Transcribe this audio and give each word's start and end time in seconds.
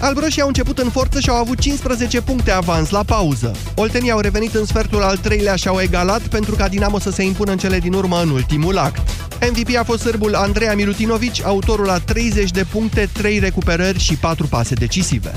Albroșii 0.00 0.40
au 0.42 0.46
început 0.46 0.78
în 0.78 0.90
forță 0.90 1.20
și 1.20 1.28
au 1.28 1.36
avut 1.36 1.58
15 1.58 2.20
puncte 2.20 2.50
avans 2.50 2.90
la 2.90 3.02
pauză. 3.02 3.52
Oltenii 3.74 4.10
au 4.10 4.20
revenit 4.20 4.54
în 4.54 4.64
sfertul 4.64 5.02
al 5.02 5.16
treilea 5.16 5.56
și 5.56 5.68
au 5.68 5.80
egalat 5.80 6.20
pentru 6.20 6.54
ca 6.54 6.68
Dinamo 6.68 6.98
să 6.98 7.10
se 7.10 7.22
impună 7.22 7.50
în 7.50 7.58
cele 7.58 7.78
din 7.78 7.92
urmă 7.92 8.20
în 8.22 8.30
ultimul 8.30 8.78
act. 8.78 9.08
MVP 9.52 9.76
a 9.76 9.82
fost 9.82 10.00
sârbul 10.02 10.34
Andreea 10.34 10.74
Milutinovici, 10.74 11.42
autorul 11.44 11.86
la 11.86 11.98
30 11.98 12.50
de 12.50 12.64
puncte, 12.64 13.08
3 13.12 13.38
recuperări 13.38 13.98
și 13.98 14.16
4 14.16 14.46
pase 14.46 14.74
decisive. 14.74 15.32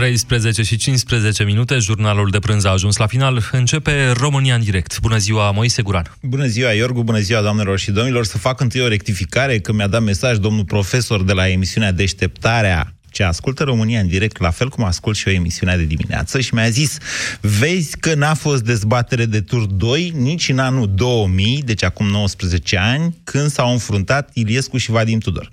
13 0.00 0.62
și 0.62 0.76
15 0.76 1.44
minute, 1.44 1.78
jurnalul 1.78 2.30
de 2.30 2.38
prânz 2.38 2.64
a 2.64 2.70
ajuns 2.70 2.96
la 2.96 3.06
final. 3.06 3.42
Începe 3.52 4.10
România 4.10 4.54
în 4.54 4.62
direct. 4.62 5.00
Bună 5.00 5.16
ziua, 5.16 5.50
Moise 5.50 5.82
Guran. 5.82 6.16
Bună 6.22 6.46
ziua, 6.46 6.72
Iorgu, 6.72 7.02
bună 7.02 7.18
ziua, 7.18 7.40
doamnelor 7.40 7.78
și 7.78 7.90
domnilor. 7.90 8.24
Să 8.24 8.38
fac 8.38 8.60
întâi 8.60 8.80
o 8.80 8.88
rectificare, 8.88 9.58
că 9.58 9.72
mi-a 9.72 9.86
dat 9.86 10.02
mesaj 10.02 10.36
domnul 10.36 10.64
profesor 10.64 11.22
de 11.22 11.32
la 11.32 11.48
emisiunea 11.48 11.92
Deșteptarea 11.92 12.94
ce 13.10 13.22
ascultă 13.22 13.62
România 13.62 14.00
în 14.00 14.08
direct, 14.08 14.40
la 14.40 14.50
fel 14.50 14.68
cum 14.68 14.84
ascult 14.84 15.16
și 15.16 15.28
eu 15.28 15.34
emisiunea 15.34 15.76
de 15.76 15.84
dimineață 15.84 16.40
și 16.40 16.54
mi-a 16.54 16.68
zis, 16.68 16.98
vezi 17.40 17.96
că 17.96 18.14
n-a 18.14 18.34
fost 18.34 18.62
dezbatere 18.62 19.24
de 19.24 19.40
tur 19.40 19.66
2 19.66 20.12
nici 20.16 20.48
în 20.48 20.58
anul 20.58 20.90
2000, 20.94 21.62
deci 21.62 21.84
acum 21.84 22.06
19 22.06 22.76
ani, 22.76 23.16
când 23.24 23.50
s-au 23.50 23.72
înfruntat 23.72 24.30
Iliescu 24.32 24.76
și 24.76 24.90
Vadim 24.90 25.18
Tudor. 25.18 25.50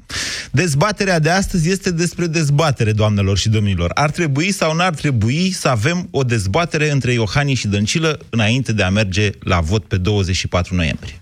Dezbaterea 0.52 1.20
de 1.20 1.30
astăzi 1.30 1.70
este 1.70 1.92
despre 1.92 2.28
dezbatere, 2.28 2.92
doamnelor 2.92 3.38
și 3.38 3.50
domnilor. 3.50 3.92
Ar 3.94 4.12
trebui 4.12 4.52
sau 4.52 4.76
n-ar 4.76 4.94
trebui 4.94 5.52
să 5.52 5.68
avem 5.68 6.08
o 6.12 6.24
dezbatere 6.24 6.92
între 6.92 7.12
Iohannis 7.12 7.60
și 7.60 7.68
Dăncilă 7.68 8.20
înainte 8.30 8.74
de 8.74 8.84
a 8.84 8.90
merge 8.90 9.30
la 9.40 9.60
vot 9.60 9.86
pe 9.86 9.98
24 9.98 10.76
noiembrie. 10.76 11.22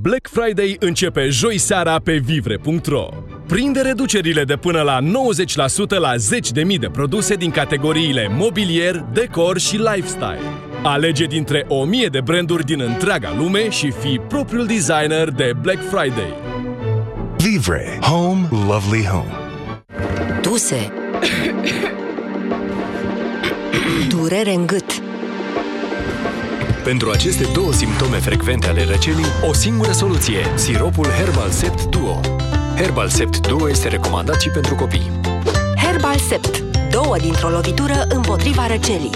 Black 0.00 0.28
Friday 0.28 0.76
începe 0.78 1.28
joi 1.28 1.58
seara 1.58 2.00
pe 2.04 2.16
vivre.ro. 2.16 3.08
Prinde 3.46 3.80
reducerile 3.80 4.44
de 4.44 4.56
până 4.56 4.82
la 4.82 4.98
90% 5.00 5.04
la 5.98 6.16
zeci 6.16 6.50
de 6.50 6.62
mii 6.62 6.78
de 6.78 6.88
produse 6.88 7.34
din 7.34 7.50
categoriile 7.50 8.28
mobilier, 8.30 9.04
decor 9.12 9.58
și 9.58 9.76
lifestyle. 9.76 10.40
Alege 10.82 11.24
dintre 11.24 11.64
o 11.68 11.84
mie 11.84 12.06
de 12.06 12.20
branduri 12.20 12.64
din 12.64 12.80
întreaga 12.80 13.34
lume 13.36 13.70
și 13.70 13.90
fii 13.90 14.18
propriul 14.18 14.66
designer 14.66 15.30
de 15.30 15.52
Black 15.60 15.82
Friday. 15.88 16.34
Vivre. 17.36 17.98
Home. 18.00 18.48
Lovely 18.50 19.04
home. 19.04 19.30
Tuse. 20.42 20.92
Durere 24.16 24.54
în 24.54 24.66
gât. 24.66 25.01
Pentru 26.84 27.10
aceste 27.10 27.44
două 27.52 27.72
simptome 27.72 28.18
frecvente 28.18 28.66
ale 28.66 28.84
răcelii, 28.84 29.24
o 29.48 29.52
singură 29.52 29.92
soluție, 29.92 30.52
siropul 30.54 31.06
Herbal 31.06 31.50
Sept 31.50 31.84
Duo. 31.84 32.20
Herbal 32.76 33.08
Sept 33.08 33.46
Duo 33.46 33.68
este 33.68 33.88
recomandat 33.88 34.40
și 34.40 34.48
pentru 34.48 34.74
copii. 34.74 35.10
Herbal 35.76 36.18
Sept. 36.18 36.58
Două 36.90 37.16
dintr-o 37.18 37.48
lovitură 37.48 38.06
împotriva 38.08 38.66
răcelii. 38.66 39.10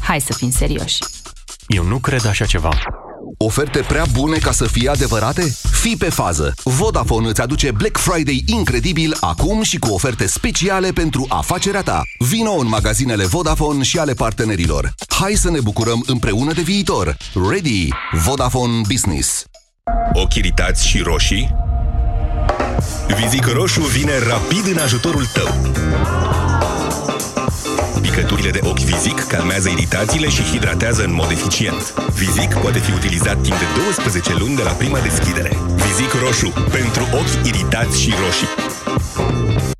Hai 0.00 0.20
să 0.20 0.32
fim 0.32 0.50
serioși. 0.50 0.98
Eu 1.66 1.84
nu 1.84 1.98
cred 1.98 2.26
așa 2.26 2.44
ceva. 2.44 2.70
Oferte 3.44 3.78
prea 3.78 4.04
bune 4.12 4.38
ca 4.38 4.52
să 4.52 4.64
fie 4.64 4.88
adevărate? 4.88 5.56
Fii 5.70 5.96
pe 5.96 6.08
fază! 6.08 6.54
Vodafone 6.64 7.28
îți 7.28 7.40
aduce 7.40 7.70
Black 7.70 7.96
Friday 7.98 8.42
incredibil 8.46 9.16
acum 9.20 9.62
și 9.62 9.78
cu 9.78 9.92
oferte 9.92 10.26
speciale 10.26 10.90
pentru 10.90 11.26
afacerea 11.28 11.82
ta. 11.82 12.02
Vino 12.18 12.50
în 12.50 12.68
magazinele 12.68 13.24
Vodafone 13.26 13.82
și 13.82 13.98
ale 13.98 14.12
partenerilor. 14.12 14.94
Hai 15.08 15.32
să 15.32 15.50
ne 15.50 15.60
bucurăm 15.60 16.02
împreună 16.06 16.52
de 16.52 16.62
viitor. 16.62 17.16
Ready! 17.50 17.88
Vodafone 18.12 18.80
Business. 18.88 19.44
Ochi 20.12 20.34
iritați 20.34 20.86
și 20.86 20.98
roșii? 20.98 21.54
Vizic 23.20 23.46
Roșu 23.46 23.80
vine 23.80 24.18
rapid 24.18 24.66
în 24.76 24.78
ajutorul 24.78 25.26
tău. 25.26 25.48
Picăturile 28.00 28.50
de 28.50 28.60
ochi 28.62 28.78
Vizic 28.78 29.20
calmează 29.20 29.68
iritațiile 29.68 30.28
și 30.28 30.42
hidratează 30.42 31.04
în 31.04 31.14
mod 31.14 31.30
eficient. 31.30 31.94
Vizic 32.14 32.54
poate 32.54 32.78
fi 32.78 32.92
utilizat 32.92 33.42
timp 33.42 33.58
de 33.58 33.64
12 33.84 34.34
luni 34.38 34.56
de 34.56 34.62
la 34.62 34.70
prima 34.70 34.98
deschidere. 34.98 35.56
Vizic 35.74 36.12
Roșu. 36.12 36.52
Pentru 36.70 37.02
ochi 37.12 37.46
iritați 37.46 38.00
și 38.00 38.12
roșii. 38.24 39.79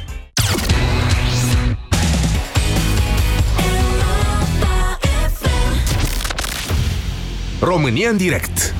România 7.63 8.09
în 8.09 8.17
direct 8.17 8.73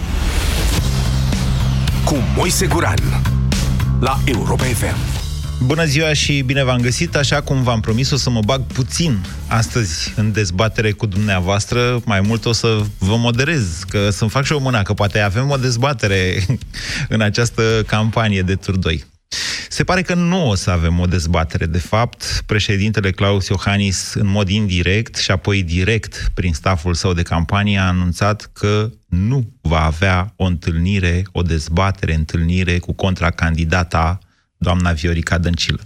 cu 2.06 2.16
Moise 2.36 2.68
Guran 2.68 2.98
la 4.00 4.20
Europa 4.26 4.64
FM. 4.64 4.96
Bună 5.66 5.86
ziua 5.86 6.14
și 6.14 6.42
bine 6.42 6.64
v-am 6.64 6.80
găsit, 6.82 7.16
așa 7.16 7.42
cum 7.42 7.64
v-am 7.64 7.80
promis 7.80 8.12
o 8.12 8.16
să 8.16 8.30
mă 8.30 8.40
bag 8.46 8.62
puțin 8.62 9.26
astăzi 9.48 10.14
în 10.16 10.32
dezbatere 10.32 10.92
cu 10.92 11.06
dumneavoastră, 11.06 12.02
mai 12.06 12.22
mult 12.22 12.46
o 12.46 12.52
să 12.52 12.82
vă 12.98 13.16
moderez, 13.16 13.84
că 13.88 14.10
să-mi 14.10 14.30
fac 14.30 14.44
și 14.44 14.52
o 14.52 14.60
mână, 14.60 14.82
că 14.82 14.94
poate 14.94 15.20
avem 15.20 15.50
o 15.50 15.58
dezbatere 15.58 16.46
în 17.16 17.22
această 17.22 17.84
campanie 17.88 18.42
de 18.42 18.56
tur 18.56 18.78
2. 18.78 19.06
Se 19.72 19.84
pare 19.84 20.02
că 20.02 20.14
nu 20.14 20.50
o 20.50 20.56
să 20.56 20.70
avem 20.70 21.00
o 21.00 21.06
dezbatere. 21.06 21.66
De 21.66 21.78
fapt, 21.80 22.44
președintele 22.46 23.12
Claus 23.12 23.48
Iohannis, 23.48 24.14
în 24.14 24.28
mod 24.28 24.50
indirect 24.50 25.16
și 25.16 25.32
apoi 25.32 25.64
direct 25.64 26.32
prin 26.34 26.54
staful 26.54 26.94
său 26.94 27.14
de 27.14 27.22
campanie, 27.22 27.78
a 27.78 27.88
anunțat 27.88 28.50
că 28.54 28.90
nu 29.08 29.54
va 29.62 29.86
avea 29.86 30.34
o 30.36 30.46
întâlnire, 30.46 31.24
o 31.32 31.42
dezbatere, 31.42 32.14
întâlnire 32.14 32.80
cu 32.80 32.94
contracandidata 32.94 34.20
doamna 34.64 34.92
Viorica 34.92 35.38
Dăncilă. 35.38 35.80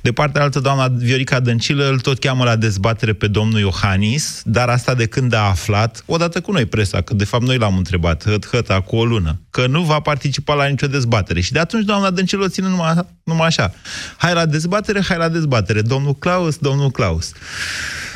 De 0.00 0.12
partea 0.12 0.42
altă, 0.42 0.60
doamna 0.60 0.88
Viorica 0.88 1.40
Dăncilă 1.40 1.88
îl 1.88 2.00
tot 2.00 2.18
cheamă 2.18 2.44
la 2.44 2.56
dezbatere 2.56 3.12
pe 3.12 3.26
domnul 3.26 3.60
Iohannis, 3.60 4.40
dar 4.44 4.68
asta 4.68 4.94
de 4.94 5.06
când 5.06 5.32
a 5.32 5.40
aflat, 5.40 6.02
odată 6.06 6.40
cu 6.40 6.52
noi 6.52 6.66
presa, 6.66 7.00
că 7.00 7.14
de 7.14 7.24
fapt 7.24 7.44
noi 7.44 7.58
l-am 7.58 7.76
întrebat, 7.76 8.24
hăt, 8.24 8.46
hăt, 8.46 8.68
cu 8.68 8.96
o 8.96 9.04
lună, 9.04 9.40
că 9.50 9.66
nu 9.66 9.82
va 9.82 10.00
participa 10.00 10.54
la 10.54 10.66
nicio 10.66 10.86
dezbatere. 10.86 11.40
Și 11.40 11.52
de 11.52 11.58
atunci 11.58 11.84
doamna 11.84 12.10
Dăncilă 12.10 12.44
o 12.44 12.48
ține 12.48 12.68
numai, 12.68 13.06
numai 13.24 13.46
așa. 13.46 13.74
Hai 14.16 14.34
la 14.34 14.46
dezbatere, 14.46 15.02
hai 15.02 15.16
la 15.16 15.28
dezbatere. 15.28 15.82
Domnul 15.82 16.14
Claus, 16.14 16.56
domnul 16.56 16.90
Claus. 16.90 17.32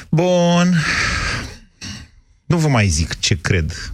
Bun. 0.08 0.74
Nu 2.46 2.56
vă 2.56 2.68
mai 2.68 2.88
zic 2.88 3.18
ce 3.18 3.40
cred 3.40 3.92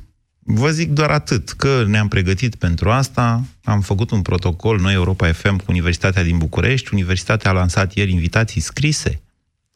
Vă 0.48 0.70
zic 0.70 0.90
doar 0.90 1.10
atât, 1.10 1.50
că 1.50 1.84
ne-am 1.86 2.08
pregătit 2.08 2.54
pentru 2.54 2.90
asta, 2.90 3.44
am 3.64 3.80
făcut 3.80 4.10
un 4.10 4.22
protocol, 4.22 4.80
noi 4.80 4.94
Europa 4.94 5.32
FM, 5.32 5.56
cu 5.56 5.64
Universitatea 5.68 6.22
din 6.22 6.38
București. 6.38 6.88
Universitatea 6.92 7.50
a 7.50 7.54
lansat 7.54 7.94
ieri 7.94 8.12
invitații 8.12 8.60
scrise 8.60 9.20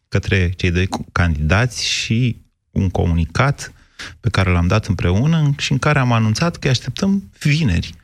către 0.08 0.52
cei 0.56 0.70
doi 0.70 0.88
candidați 1.12 1.86
și 1.86 2.36
un 2.70 2.90
comunicat 2.90 3.72
pe 4.20 4.28
care 4.28 4.50
l-am 4.50 4.66
dat 4.66 4.86
împreună 4.86 5.54
și 5.58 5.72
în 5.72 5.78
care 5.78 5.98
am 5.98 6.12
anunțat 6.12 6.56
că 6.56 6.68
așteptăm 6.68 7.30
vineri, 7.40 7.94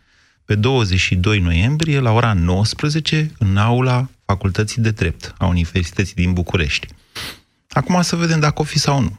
pe 0.44 0.54
22 0.54 1.38
noiembrie, 1.38 1.98
la 1.98 2.10
ora 2.10 2.33
19, 2.33 3.30
în 3.39 3.57
aula 3.57 4.09
Facultății 4.24 4.83
de 4.83 4.91
Drept 4.91 5.34
a 5.39 5.47
Universității 5.47 6.15
din 6.15 6.33
București. 6.33 6.86
Acum 7.69 8.03
să 8.03 8.16
vedem 8.16 8.41
dacă 8.41 8.60
o 8.60 8.65
fi 8.65 8.78
sau 8.78 9.01
nu. 9.01 9.19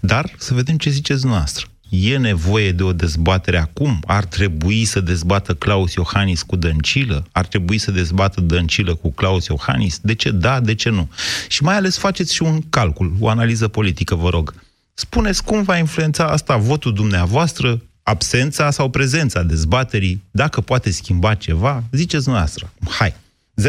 Dar 0.00 0.34
să 0.38 0.54
vedem 0.54 0.76
ce 0.78 0.90
ziceți 0.90 1.26
noastră. 1.26 1.66
E 1.88 2.18
nevoie 2.18 2.72
de 2.72 2.82
o 2.82 2.92
dezbatere 2.92 3.58
acum? 3.58 3.98
Ar 4.06 4.24
trebui 4.24 4.84
să 4.84 5.00
dezbată 5.00 5.54
Claus 5.54 5.94
Iohannis 5.94 6.42
cu 6.42 6.56
Dăncilă? 6.56 7.24
Ar 7.32 7.46
trebui 7.46 7.78
să 7.78 7.90
dezbată 7.90 8.40
Dăncilă 8.40 8.94
cu 8.94 9.12
Claus 9.12 9.46
Iohannis? 9.46 9.98
De 10.02 10.14
ce 10.14 10.30
da, 10.30 10.60
de 10.60 10.74
ce 10.74 10.90
nu? 10.90 11.08
Și 11.48 11.62
mai 11.62 11.74
ales 11.74 11.98
faceți 11.98 12.34
și 12.34 12.42
un 12.42 12.60
calcul, 12.70 13.12
o 13.20 13.28
analiză 13.28 13.68
politică, 13.68 14.14
vă 14.14 14.28
rog. 14.28 14.54
Spuneți 14.94 15.44
cum 15.44 15.62
va 15.62 15.76
influența 15.76 16.24
asta 16.24 16.56
votul 16.56 16.92
dumneavoastră, 16.92 17.80
absența 18.02 18.70
sau 18.70 18.88
prezența 18.88 19.42
dezbaterii, 19.42 20.22
dacă 20.30 20.60
poate 20.60 20.90
schimba 20.90 21.34
ceva, 21.34 21.82
ziceți 21.92 22.28
noastră. 22.28 22.72
Hai! 22.98 23.14
0372069599. 23.60 23.64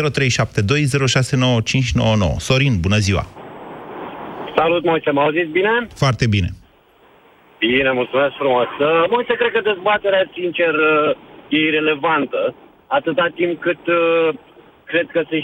Sorin, 2.38 2.80
bună 2.80 2.98
ziua! 2.98 3.28
Salut, 4.56 4.84
Moise, 4.84 5.12
mă 5.12 5.22
auziți 5.22 5.52
bine? 5.52 5.88
Foarte 5.94 6.28
bine. 6.28 6.54
Bine, 7.60 7.92
mulțumesc 7.92 8.34
frumos. 8.36 8.70
Uh, 8.80 9.04
Moise, 9.10 9.34
cred 9.34 9.52
că 9.52 9.62
dezbaterea, 9.62 10.24
sincer, 10.34 10.74
uh, 10.74 11.16
e 11.50 11.58
irelevantă. 11.58 12.56
atâta 12.88 13.28
timp 13.36 13.62
cât 13.62 13.88
uh, 13.88 14.30
cred 14.86 15.08
că 15.12 15.22
se, 15.30 15.38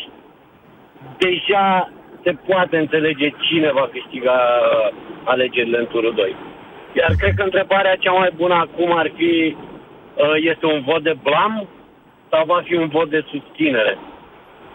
deja 1.17 1.91
se 2.23 2.31
poate 2.47 2.77
înțelege 2.77 3.27
cine 3.47 3.71
va 3.71 3.89
câștiga 3.91 4.31
uh, 4.31 4.93
alegerile 5.23 5.77
în 5.77 5.87
turul 5.87 6.13
2. 6.15 6.35
Iar 6.99 7.11
cred 7.17 7.33
că 7.35 7.43
întrebarea 7.43 7.95
cea 7.95 8.11
mai 8.11 8.31
bună 8.35 8.53
acum 8.53 8.97
ar 8.97 9.11
fi, 9.15 9.55
uh, 9.55 10.35
este 10.51 10.65
un 10.65 10.81
vot 10.85 11.03
de 11.03 11.15
blam 11.23 11.67
sau 12.31 12.45
va 12.45 12.61
fi 12.63 12.73
un 12.75 12.87
vot 12.87 13.09
de 13.09 13.25
susținere? 13.31 13.97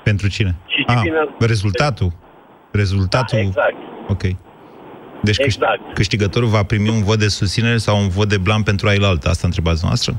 Pentru 0.03 0.29
cine? 0.29 0.55
Și 0.67 0.85
ah, 0.87 1.01
cine- 1.03 1.29
rezultatul. 1.39 2.11
Rezultatul. 2.73 3.39
Da, 3.39 3.45
exact. 3.45 3.77
Ok. 4.09 4.23
Deci 5.23 5.37
câș- 5.41 5.45
Exact. 5.45 5.81
câștigătorul 5.95 6.49
va 6.49 6.63
primi 6.63 6.89
un 6.89 7.03
vot 7.03 7.19
de 7.19 7.29
susținere 7.29 7.77
sau 7.77 7.99
un 7.99 8.09
vot 8.09 8.29
de 8.29 8.39
blan 8.39 8.63
pentru 8.63 8.89
ailaltă? 8.89 9.29
Asta 9.29 9.47
întrebați 9.47 9.85
noastră? 9.85 10.13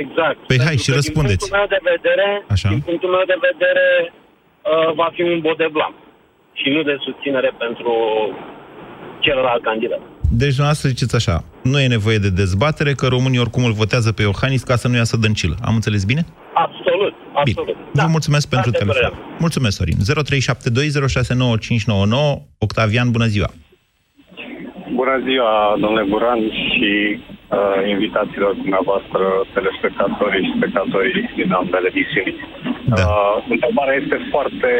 Exact. 0.00 0.38
Păi 0.46 0.56
hai 0.58 0.66
Pentru 0.66 0.82
și 0.84 0.88
că 0.90 0.94
răspundeți. 1.00 1.36
Din 1.38 1.48
punctul 1.48 1.58
meu 1.58 1.66
de 1.76 1.80
vedere, 1.94 2.28
Așa. 2.54 2.68
din 2.68 2.80
punctul 2.88 3.10
meu 3.16 3.24
de 3.32 3.38
vedere 3.50 3.86
uh, 4.12 4.94
va 5.00 5.08
fi 5.14 5.22
un 5.22 5.40
vot 5.46 5.56
de 5.62 5.68
blam 5.72 5.94
și 6.60 6.66
nu 6.74 6.82
de 6.82 6.96
susținere 7.06 7.50
pentru 7.64 7.92
celălalt 9.20 9.62
candidat. 9.62 10.00
Deci 10.30 10.54
dumneavoastră 10.56 10.88
ziceți 10.88 11.14
așa, 11.20 11.44
nu 11.62 11.80
e 11.80 11.86
nevoie 11.86 12.18
de 12.18 12.30
dezbatere, 12.30 12.92
că 12.92 13.06
românii 13.06 13.38
oricum 13.38 13.64
îl 13.64 13.72
votează 13.72 14.12
pe 14.12 14.22
Iohannis 14.22 14.62
ca 14.62 14.76
să 14.76 14.88
nu 14.88 14.96
iasă 14.96 15.16
dăncilă. 15.16 15.54
Am 15.68 15.74
înțeles 15.74 16.04
bine? 16.04 16.22
Absolut, 16.54 17.14
absolut. 17.34 17.76
Vă 17.92 18.06
mulțumesc 18.06 18.48
pentru 18.48 18.70
asta 18.70 18.84
e 18.84 18.86
telefon. 18.86 19.10
părerea 19.10 19.36
Mulțumesc, 19.38 19.76
Sorin. 19.76 19.96
0372069599. 22.36 22.42
Octavian, 22.58 23.10
bună 23.10 23.26
ziua! 23.26 23.50
Bună 25.12 25.30
ziua, 25.32 25.54
domnule 25.82 26.10
Buran 26.12 26.40
și 26.68 26.92
uh, 27.18 27.78
invitațiilor 27.94 28.52
dumneavoastră, 28.62 29.24
telespectatorii 29.56 30.44
și 30.46 30.56
spectatorii 30.58 31.16
din 31.40 31.50
ambele 31.60 31.88
emisiuni. 31.92 32.34
Da. 32.94 33.04
Uh, 33.06 33.34
întrebarea 33.54 33.96
este 34.02 34.16
foarte 34.32 34.70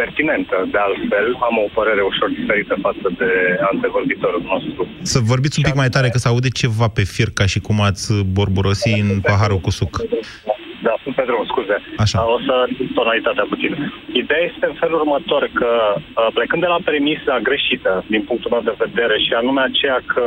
pertinentă, 0.00 0.56
de 0.74 0.78
altfel, 0.88 1.26
am 1.48 1.56
o 1.64 1.68
părere 1.78 2.02
ușor 2.10 2.28
diferită 2.38 2.74
față 2.86 3.06
de 3.20 3.30
antevorbitorul 3.72 4.42
nostru. 4.52 4.80
Să 5.12 5.18
vorbiți 5.32 5.58
un 5.58 5.64
pic 5.68 5.76
mai 5.82 5.92
tare, 5.94 6.08
că 6.08 6.18
se 6.18 6.28
aude 6.28 6.50
ceva 6.62 6.88
pe 6.98 7.04
fir, 7.14 7.28
ca 7.38 7.46
și 7.52 7.60
cum 7.66 7.76
ați 7.90 8.04
borburosi 8.34 9.00
în 9.04 9.20
paharul 9.30 9.60
cu 9.66 9.70
suc. 9.80 9.92
Da, 11.20 11.26
sunt 11.26 11.26
pe 11.26 11.32
drum, 11.32 11.44
scuze. 11.52 11.76
Așa. 12.04 12.18
O 12.34 12.38
să 12.46 12.54
tonalitatea 12.94 13.46
puțin. 13.48 13.92
Ideea 14.12 14.42
este 14.50 14.66
în 14.66 14.76
felul 14.82 15.00
următor, 15.00 15.42
că 15.52 15.70
uh, 15.96 16.28
plecând 16.34 16.60
de 16.62 16.72
la 16.74 16.80
premisa 16.84 17.38
greșită, 17.48 18.04
din 18.06 18.22
punctul 18.22 18.50
meu 18.50 18.62
de 18.64 18.82
vedere, 18.84 19.18
și 19.18 19.32
anume 19.32 19.60
aceea 19.60 20.00
că 20.06 20.24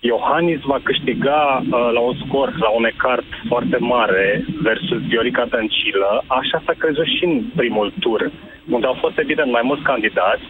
Iohannis 0.00 0.60
va 0.72 0.78
câștiga 0.82 1.40
uh, 1.62 1.88
la 1.96 2.00
un 2.00 2.14
scor, 2.22 2.48
la 2.58 2.70
un 2.78 2.84
ecart 2.84 3.28
foarte 3.50 3.76
mare 3.78 4.44
versus 4.62 5.00
Viorica 5.10 5.44
Dăncilă, 5.54 6.10
așa 6.26 6.62
s-a 6.64 6.74
crezut 6.78 7.08
și 7.16 7.24
în 7.24 7.42
primul 7.56 7.92
tur, 8.00 8.30
unde 8.74 8.86
au 8.86 8.96
fost 9.04 9.18
evident 9.18 9.50
mai 9.50 9.64
mulți 9.64 9.82
candidați, 9.82 10.44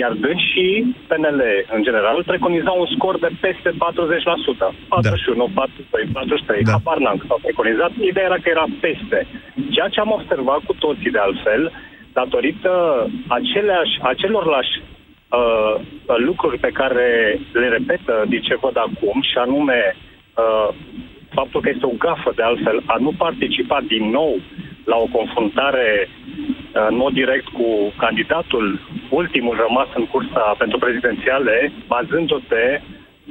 iar 0.00 0.12
dânsii 0.12 0.96
PNL, 1.08 1.40
în 1.76 1.82
general, 1.82 2.16
preconiza 2.32 2.70
un 2.70 2.86
scor 2.94 3.18
de 3.18 3.30
peste 3.40 3.70
40%. 3.70 3.74
41, 4.88 5.48
42, 5.54 6.08
43, 6.12 6.62
da. 6.62 6.70
habar 6.72 6.98
n-am 6.98 7.16
cât 7.16 7.30
au 7.30 7.40
preconizat. 7.42 7.92
Ideea 8.10 8.26
era 8.26 8.38
că 8.42 8.48
era 8.48 8.66
peste. 8.80 9.18
Ceea 9.74 9.88
ce 9.88 10.00
am 10.00 10.16
observat 10.18 10.60
cu 10.66 10.74
toții, 10.84 11.14
de 11.16 11.18
altfel, 11.18 11.62
datorită 12.12 12.72
aceleași, 13.28 13.94
acelorlași 14.02 14.74
uh, 14.80 15.74
lucruri 16.28 16.58
pe 16.58 16.70
care 16.80 17.38
le 17.52 17.68
repetă 17.68 18.24
din 18.28 18.40
ce 18.40 18.62
văd 18.64 18.76
acum, 18.76 19.16
și 19.30 19.36
anume 19.44 19.96
uh, 19.96 20.68
faptul 21.38 21.60
că 21.60 21.68
este 21.68 21.86
o 21.86 22.00
gafă, 22.04 22.32
de 22.36 22.42
altfel, 22.42 22.82
a 22.86 22.96
nu 22.98 23.12
participa 23.18 23.78
din 23.86 24.04
nou 24.10 24.32
la 24.84 24.96
o 24.96 25.06
confruntare 25.18 26.08
uh, 26.08 26.86
în 26.90 26.96
mod 26.96 27.12
direct 27.12 27.48
cu 27.48 27.92
candidatul 27.98 28.80
ultimul 29.20 29.56
rămas 29.66 29.88
în 29.98 30.06
cursa 30.12 30.44
pentru 30.62 30.78
prezidențiale, 30.78 31.72
bazându-te 31.86 32.64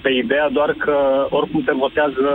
pe 0.01 0.09
ideea 0.24 0.50
doar 0.50 0.71
că 0.83 0.97
oricum 1.30 1.62
se 1.65 1.74
votează 1.85 2.30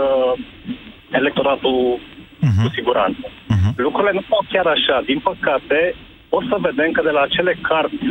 electoratul 1.11 1.77
uh-huh. 1.97 2.61
cu 2.61 2.67
siguranță. 2.77 3.25
Uh-huh. 3.27 3.71
Lucrurile 3.75 4.13
nu 4.15 4.23
stau 4.27 4.41
chiar 4.51 4.67
așa. 4.75 4.97
Din 5.09 5.19
păcate, 5.29 5.95
o 6.37 6.39
să 6.49 6.55
vedem 6.67 6.91
că 6.91 7.01
de 7.01 7.13
la 7.17 7.21
acele 7.21 7.53
cărți 7.67 8.05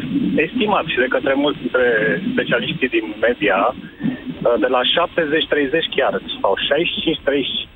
estimat 0.46 0.84
și 0.92 1.02
de 1.04 1.12
către 1.14 1.34
mulți 1.42 1.58
dintre 1.58 1.86
specialiștii 2.32 2.94
din 2.96 3.06
media, 3.26 3.58
uh, 3.74 4.54
de 4.64 4.68
la 4.76 4.80
70-30 4.82 5.86
chiar, 5.96 6.12
sau 6.40 6.52
65-30, 6.68 7.68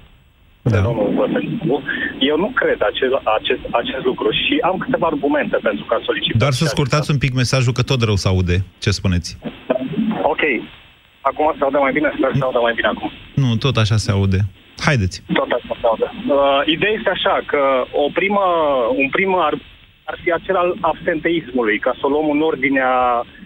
da. 0.71 0.81
domnul 0.81 1.13
Băsescu, 1.19 1.83
eu 2.19 2.37
nu 2.37 2.51
cred 2.61 2.81
acest, 2.91 3.15
acest, 3.39 3.63
acest 3.71 4.05
lucru 4.05 4.29
și 4.31 4.55
am 4.63 4.77
câteva 4.79 5.07
argumente 5.07 5.57
pentru 5.63 5.85
ca 5.85 6.01
solicitat. 6.05 6.39
Doar 6.39 6.53
să 6.53 6.65
scurtați 6.65 7.11
un 7.11 7.19
pic 7.19 7.33
mesajul, 7.35 7.73
că 7.73 7.83
tot 7.83 8.01
rău 8.03 8.17
se 8.17 8.29
aude. 8.29 8.57
Ce 8.79 8.91
spuneți? 8.91 9.39
Ok. 10.23 10.43
Acum 11.21 11.55
se 11.59 11.65
aude 11.65 11.79
mai 11.79 11.93
bine, 11.93 12.13
sper 12.17 12.31
să 12.33 12.39
se 12.39 12.45
aude 12.45 12.59
mai 12.63 12.75
bine 12.75 12.89
acum. 12.95 13.11
Nu, 13.35 13.57
tot 13.57 13.77
așa 13.77 13.97
se 13.97 14.11
aude. 14.11 14.39
Haideți. 14.87 15.23
Tot 15.33 15.51
așa 15.59 15.75
se 15.81 15.87
aude. 15.91 16.09
Uh, 16.29 16.61
ideea 16.75 16.93
este 16.99 17.11
așa, 17.11 17.41
că 17.47 17.63
o 17.93 18.07
primă, 18.19 18.45
un 19.01 19.09
prim 19.09 19.35
ar, 19.39 19.55
ar 20.05 20.17
fi 20.23 20.33
acel 20.33 20.57
al 20.57 20.77
absenteismului, 20.81 21.79
ca 21.79 21.93
să 21.99 22.07
o 22.07 22.09
luăm 22.09 22.31
în 22.31 22.41
ordinea 22.41 22.93
uh, 23.21 23.42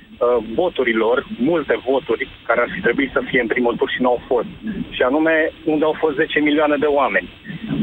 voturilor, 0.55 1.27
multe 1.39 1.81
voturi 1.85 2.29
care 2.47 2.61
ar 2.61 2.69
fi 2.75 2.81
trebuit 2.81 3.11
să 3.13 3.21
fie 3.29 3.41
în 3.41 3.47
primul 3.47 3.77
tur 3.77 3.91
și 3.91 4.03
nu 4.03 4.09
au 4.09 4.21
fost. 4.27 4.47
Și 4.91 5.03
anume, 5.03 5.53
unde 5.65 5.85
au 5.85 5.97
fost 5.99 6.15
10 6.17 6.41
milioane 6.41 6.77
de 6.77 6.87
oameni. 6.87 7.29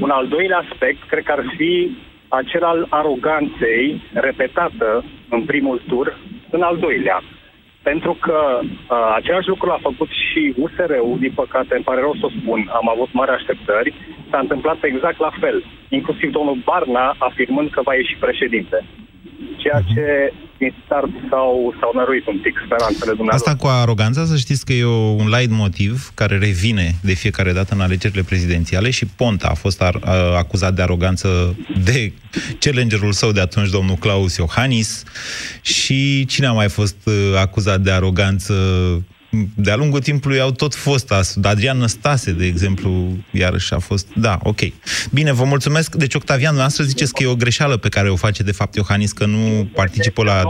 Un 0.02 0.10
al 0.10 0.28
doilea 0.28 0.58
aspect, 0.58 1.04
cred 1.04 1.24
că 1.24 1.32
ar 1.32 1.44
fi 1.58 1.98
acel 2.28 2.64
al 2.64 2.88
aroganței 2.90 4.02
repetată 4.14 5.04
în 5.30 5.42
primul 5.42 5.82
tur, 5.88 6.18
în 6.50 6.62
al 6.62 6.78
doilea. 6.78 7.22
Pentru 7.84 8.18
că 8.22 8.60
uh, 8.62 9.14
același 9.16 9.48
lucru 9.48 9.68
l-a 9.68 9.80
făcut 9.82 10.10
și 10.10 10.54
USR-ul, 10.58 11.18
din 11.20 11.32
păcate, 11.36 11.76
îmi 11.76 11.84
pare 11.84 12.00
rău 12.00 12.16
să 12.20 12.26
o 12.26 12.36
spun, 12.40 12.70
am 12.74 12.90
avut 12.90 13.14
mari 13.14 13.32
așteptări, 13.32 13.94
s-a 14.30 14.40
întâmplat 14.40 14.84
exact 14.84 15.20
la 15.20 15.32
fel, 15.40 15.64
inclusiv 15.90 16.32
domnul 16.32 16.58
Barna 16.64 17.16
afirmând 17.18 17.70
că 17.70 17.82
va 17.82 17.94
ieși 17.94 18.18
președinte. 18.20 18.86
Ceea 19.58 19.82
ce 19.94 20.34
din 20.58 20.74
start 20.86 21.10
s-au, 21.30 21.76
s-au 21.80 21.92
năruit 21.96 22.28
un 22.28 22.40
pic 22.40 22.56
speranțele 22.66 23.14
dumneavoastră. 23.14 23.52
Asta 23.52 23.64
cu 23.64 23.68
aroganța, 23.68 24.26
să 24.26 24.38
știți 24.38 24.66
că 24.66 24.74
e 24.74 24.86
un 25.24 25.28
light 25.36 25.52
motiv 25.52 26.12
care 26.14 26.38
revine 26.38 26.96
de 27.02 27.14
fiecare 27.14 27.52
dată 27.54 27.74
în 27.74 27.82
alegerile 27.82 28.24
prezidențiale 28.24 28.90
și 28.90 29.06
Ponta 29.06 29.48
a 29.48 29.54
fost 29.54 29.82
ar, 29.82 30.00
a, 30.04 30.38
acuzat 30.38 30.74
de 30.74 30.82
aroganță 30.82 31.56
de 31.84 32.14
challengerul 32.60 33.12
său 33.12 33.32
de 33.32 33.42
atunci, 33.42 33.70
domnul 33.70 33.96
Claus 33.96 34.38
Iohannis, 34.38 35.04
și 35.62 36.26
cine 36.26 36.48
a 36.48 36.52
mai 36.52 36.70
fost 36.70 36.98
uh, 37.06 37.14
acuzat 37.42 37.82
de 37.82 37.92
aroganță 37.92 38.54
de-a 39.56 39.76
lungul 39.76 40.00
timpului 40.00 40.40
au 40.40 40.52
tot 40.52 40.76
fost 40.76 41.12
as. 41.12 41.38
Adrian 41.44 41.78
Năstase, 41.78 42.32
de 42.32 42.46
exemplu, 42.46 43.18
iarăși 43.32 43.74
a 43.74 43.80
fost... 43.80 44.08
Da, 44.16 44.40
ok. 44.44 44.60
Bine, 45.12 45.32
vă 45.32 45.44
mulțumesc. 45.44 45.96
Deci, 45.96 46.14
Octavian, 46.14 46.56
noastră 46.56 46.84
ziceți 46.84 47.14
că 47.14 47.24
e 47.24 47.28
o 47.28 47.36
greșeală 47.36 47.78
pe 47.78 47.90
care 47.90 48.10
o 48.10 48.16
face, 48.16 48.44
de 48.44 48.52
fapt, 48.52 48.76
Iohannis, 48.76 49.12
că 49.12 49.26
nu 49.26 49.70
participă 49.74 50.24
la... 50.24 50.44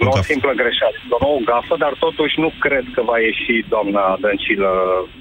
Nu, 0.00 0.04
gafă. 0.06 0.18
Nu 0.18 0.24
o 0.24 0.30
simplă 0.32 0.52
greșeală, 0.62 0.96
doar 1.12 1.22
o 1.32 1.32
gafă, 1.50 1.74
dar 1.84 1.92
totuși 2.06 2.36
nu 2.44 2.50
cred 2.64 2.84
că 2.94 3.00
va 3.10 3.16
ieși 3.26 3.54
doamna 3.74 4.04
Dăncilă 4.24 4.70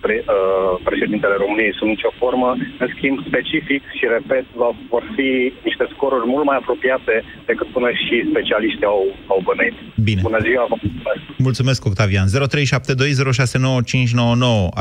pre, 0.04 0.16
uh, 0.36 0.74
președintele 0.90 1.36
României 1.44 1.78
sub 1.78 1.88
nicio 1.94 2.12
formă. 2.22 2.50
În 2.84 2.88
schimb, 2.96 3.18
specific 3.30 3.82
și 3.98 4.06
repet, 4.16 4.46
va, 4.62 4.70
vor 4.94 5.04
fi 5.16 5.30
niște 5.68 5.86
scoruri 5.94 6.28
mult 6.34 6.46
mai 6.50 6.58
apropiate 6.62 7.16
decât 7.50 7.68
până 7.76 7.90
și 8.04 8.16
specialiștii 8.32 8.92
au, 8.94 9.02
au 9.34 9.40
bănuit. 9.48 9.76
Bine. 10.08 10.22
Bună 10.30 10.42
ziua, 10.48 10.64
vă 10.72 10.76
mulțumesc. 10.84 11.22
Mulțumesc, 11.48 11.80
Octavian. 11.92 12.28
0372069599. 12.28 12.34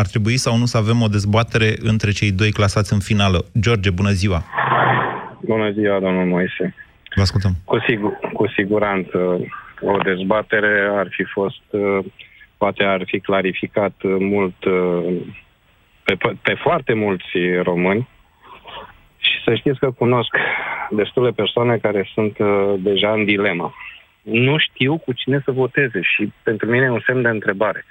Ar 0.01 0.07
trebui 0.13 0.37
sau 0.45 0.55
nu 0.63 0.67
să 0.73 0.77
avem 0.83 0.99
o 1.07 1.09
dezbatere 1.17 1.71
între 1.93 2.11
cei 2.19 2.31
doi 2.41 2.51
clasați 2.59 2.93
în 2.97 3.03
finală? 3.11 3.39
George, 3.65 3.91
bună 4.01 4.13
ziua! 4.21 4.41
Bună 5.41 5.71
ziua, 5.71 6.01
domnul 6.01 6.27
Moise. 6.27 6.75
Vă 7.15 7.21
ascultăm. 7.21 7.53
Cu, 7.65 7.79
sigur, 7.89 8.19
cu 8.33 8.49
siguranță 8.57 9.19
o 9.81 9.97
dezbatere 9.99 10.89
ar 10.91 11.09
fi 11.11 11.25
fost, 11.25 11.63
uh, 11.71 12.05
poate 12.57 12.85
ar 12.85 13.03
fi 13.07 13.21
clarificat 13.21 13.95
mult 14.19 14.65
uh, 14.65 15.17
pe, 16.05 16.17
pe 16.43 16.55
foarte 16.55 16.93
mulți 16.93 17.31
români 17.63 18.09
și 19.17 19.43
să 19.45 19.55
știți 19.55 19.79
că 19.79 19.91
cunosc 19.91 20.37
destule 20.91 21.31
persoane 21.31 21.77
care 21.77 22.11
sunt 22.15 22.39
uh, 22.39 22.75
deja 22.79 23.13
în 23.13 23.25
dilemă. 23.25 23.75
Nu 24.23 24.59
știu 24.59 24.99
cu 24.99 25.13
cine 25.13 25.43
să 25.45 25.51
voteze 25.51 26.01
și 26.03 26.33
pentru 26.43 26.71
mine 26.71 26.85
e 26.85 26.91
un 26.91 27.03
semn 27.07 27.23
de 27.23 27.29
întrebare. 27.29 27.85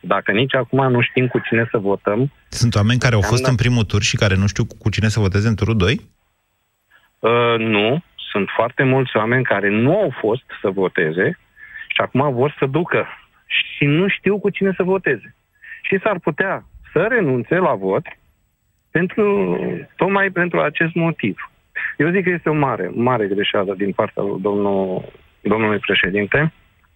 Dacă 0.00 0.32
nici 0.32 0.54
acum 0.54 0.90
nu 0.90 1.00
știm 1.00 1.26
cu 1.26 1.38
cine 1.38 1.68
să 1.70 1.78
votăm... 1.78 2.32
Sunt 2.48 2.74
oameni 2.74 2.98
care 2.98 3.14
au 3.14 3.20
fost 3.20 3.46
în 3.46 3.54
primul 3.54 3.84
tur 3.84 4.02
și 4.02 4.16
care 4.16 4.36
nu 4.36 4.46
știu 4.46 4.64
cu 4.78 4.90
cine 4.90 5.08
să 5.08 5.20
voteze 5.20 5.48
în 5.48 5.54
turul 5.54 5.76
2? 5.76 6.00
Uh, 7.18 7.58
nu, 7.58 8.02
sunt 8.34 8.48
foarte 8.48 8.82
mulți 8.82 9.16
oameni 9.16 9.44
care 9.44 9.68
nu 9.68 10.00
au 10.00 10.14
fost 10.20 10.44
să 10.60 10.70
voteze 10.70 11.38
și 11.88 12.00
acum 12.00 12.32
vor 12.32 12.54
să 12.58 12.66
ducă 12.66 13.06
și 13.46 13.84
nu 13.84 14.08
știu 14.08 14.38
cu 14.38 14.50
cine 14.50 14.72
să 14.76 14.82
voteze. 14.82 15.34
Și 15.82 16.00
s-ar 16.02 16.18
putea 16.18 16.64
să 16.92 17.06
renunțe 17.08 17.56
la 17.56 17.74
vot 17.74 18.06
Pentru, 18.90 19.24
tocmai 19.96 20.30
pentru 20.30 20.60
acest 20.60 20.94
motiv. 20.94 21.36
Eu 21.96 22.10
zic 22.10 22.22
că 22.24 22.30
este 22.30 22.48
o 22.48 22.54
mare, 22.54 22.90
mare 22.94 23.26
greșeală 23.26 23.74
din 23.74 23.92
partea 23.92 24.22
lui 24.22 24.40
domnul, 24.40 25.12
domnului 25.40 25.78
președinte, 25.78 26.52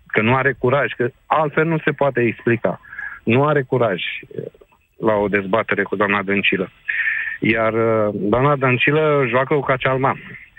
că 0.07 0.21
nu 0.21 0.35
are 0.35 0.52
curaj, 0.59 0.92
că 0.92 1.11
altfel 1.26 1.66
nu 1.66 1.78
se 1.78 1.90
poate 1.90 2.21
explica. 2.21 2.80
Nu 3.25 3.47
are 3.47 3.62
curaj 3.62 4.02
eh, 4.02 4.42
la 4.99 5.14
o 5.14 5.28
dezbatere 5.28 5.83
cu 5.83 5.97
doamna 5.97 6.23
Dăncilă. 6.23 6.71
Iar 7.40 7.75
eh, 7.75 8.09
doamna 8.12 8.57
Dăncilă 8.57 9.25
joacă 9.28 9.54
cu 9.54 9.61
cacealma. 9.61 10.16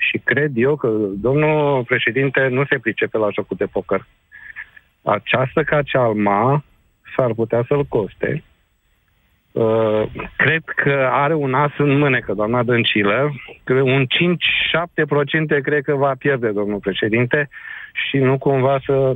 Și 0.09 0.17
cred 0.23 0.51
eu 0.55 0.75
că 0.75 0.87
domnul 1.21 1.83
președinte 1.83 2.47
nu 2.47 2.65
se 2.65 2.79
pricepe 2.79 3.17
la 3.17 3.29
jocul 3.33 3.57
de 3.59 3.65
poker. 3.65 4.05
Această 5.01 5.63
cacealma 5.63 6.63
s-ar 7.15 7.33
putea 7.33 7.63
să-l 7.67 7.83
coste. 7.85 8.43
Uh, 9.51 10.03
cred 10.37 10.63
că 10.75 11.09
are 11.11 11.33
un 11.33 11.53
as 11.53 11.71
în 11.77 11.97
mânecă, 11.97 12.33
doamna 12.33 12.63
Dăncilă. 12.63 13.31
Un 13.67 14.05
5-7% 14.05 15.61
cred 15.61 15.83
că 15.83 15.95
va 15.95 16.13
pierde, 16.17 16.49
domnul 16.49 16.79
președinte, 16.79 17.49
și 17.93 18.17
nu 18.17 18.37
cumva 18.37 18.79
să 18.85 19.15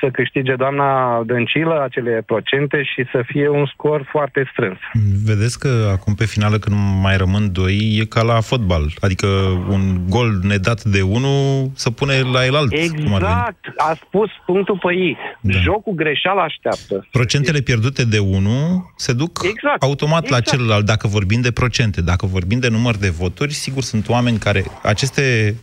să 0.00 0.08
câștige 0.12 0.54
doamna 0.54 1.22
Dăncilă 1.26 1.82
acele 1.82 2.22
procente 2.26 2.82
și 2.82 3.04
să 3.12 3.22
fie 3.26 3.48
un 3.48 3.66
scor 3.66 4.06
foarte 4.10 4.48
strâns. 4.52 4.78
Vedeți 5.24 5.58
că 5.58 5.88
acum 5.92 6.14
pe 6.14 6.24
finală, 6.24 6.58
când 6.58 6.76
mai 7.02 7.16
rămân 7.16 7.52
doi, 7.52 7.98
e 8.00 8.04
ca 8.04 8.22
la 8.22 8.40
fotbal. 8.40 8.92
Adică 9.00 9.26
un 9.68 10.08
gol 10.08 10.38
nedat 10.42 10.82
de 10.84 11.02
unul 11.02 11.70
să 11.74 11.90
pune 11.90 12.20
la 12.32 12.44
el 12.44 12.56
alt. 12.56 12.72
Exact, 12.72 13.72
a 13.76 13.98
spus 14.06 14.30
punctul 14.46 14.78
pe 14.78 14.94
ei. 14.94 15.16
Da. 15.40 15.58
Jocul 15.58 15.94
greșeal 15.94 16.38
așteaptă. 16.38 17.06
Procentele 17.10 17.60
pierdute 17.60 18.04
de 18.04 18.18
unul 18.18 18.92
se 18.96 19.12
duc 19.12 19.40
exact. 19.42 19.82
automat 19.82 20.22
exact. 20.22 20.44
la 20.44 20.50
celălalt, 20.50 20.84
dacă 20.84 21.06
vorbim 21.06 21.40
de 21.40 21.50
procente. 21.50 22.00
Dacă 22.00 22.26
vorbim 22.26 22.58
de 22.58 22.68
număr 22.68 22.96
de 22.96 23.08
voturi, 23.08 23.52
sigur 23.52 23.82
sunt 23.82 24.08
oameni 24.08 24.38
care 24.38 24.64
aceste, 24.82 25.54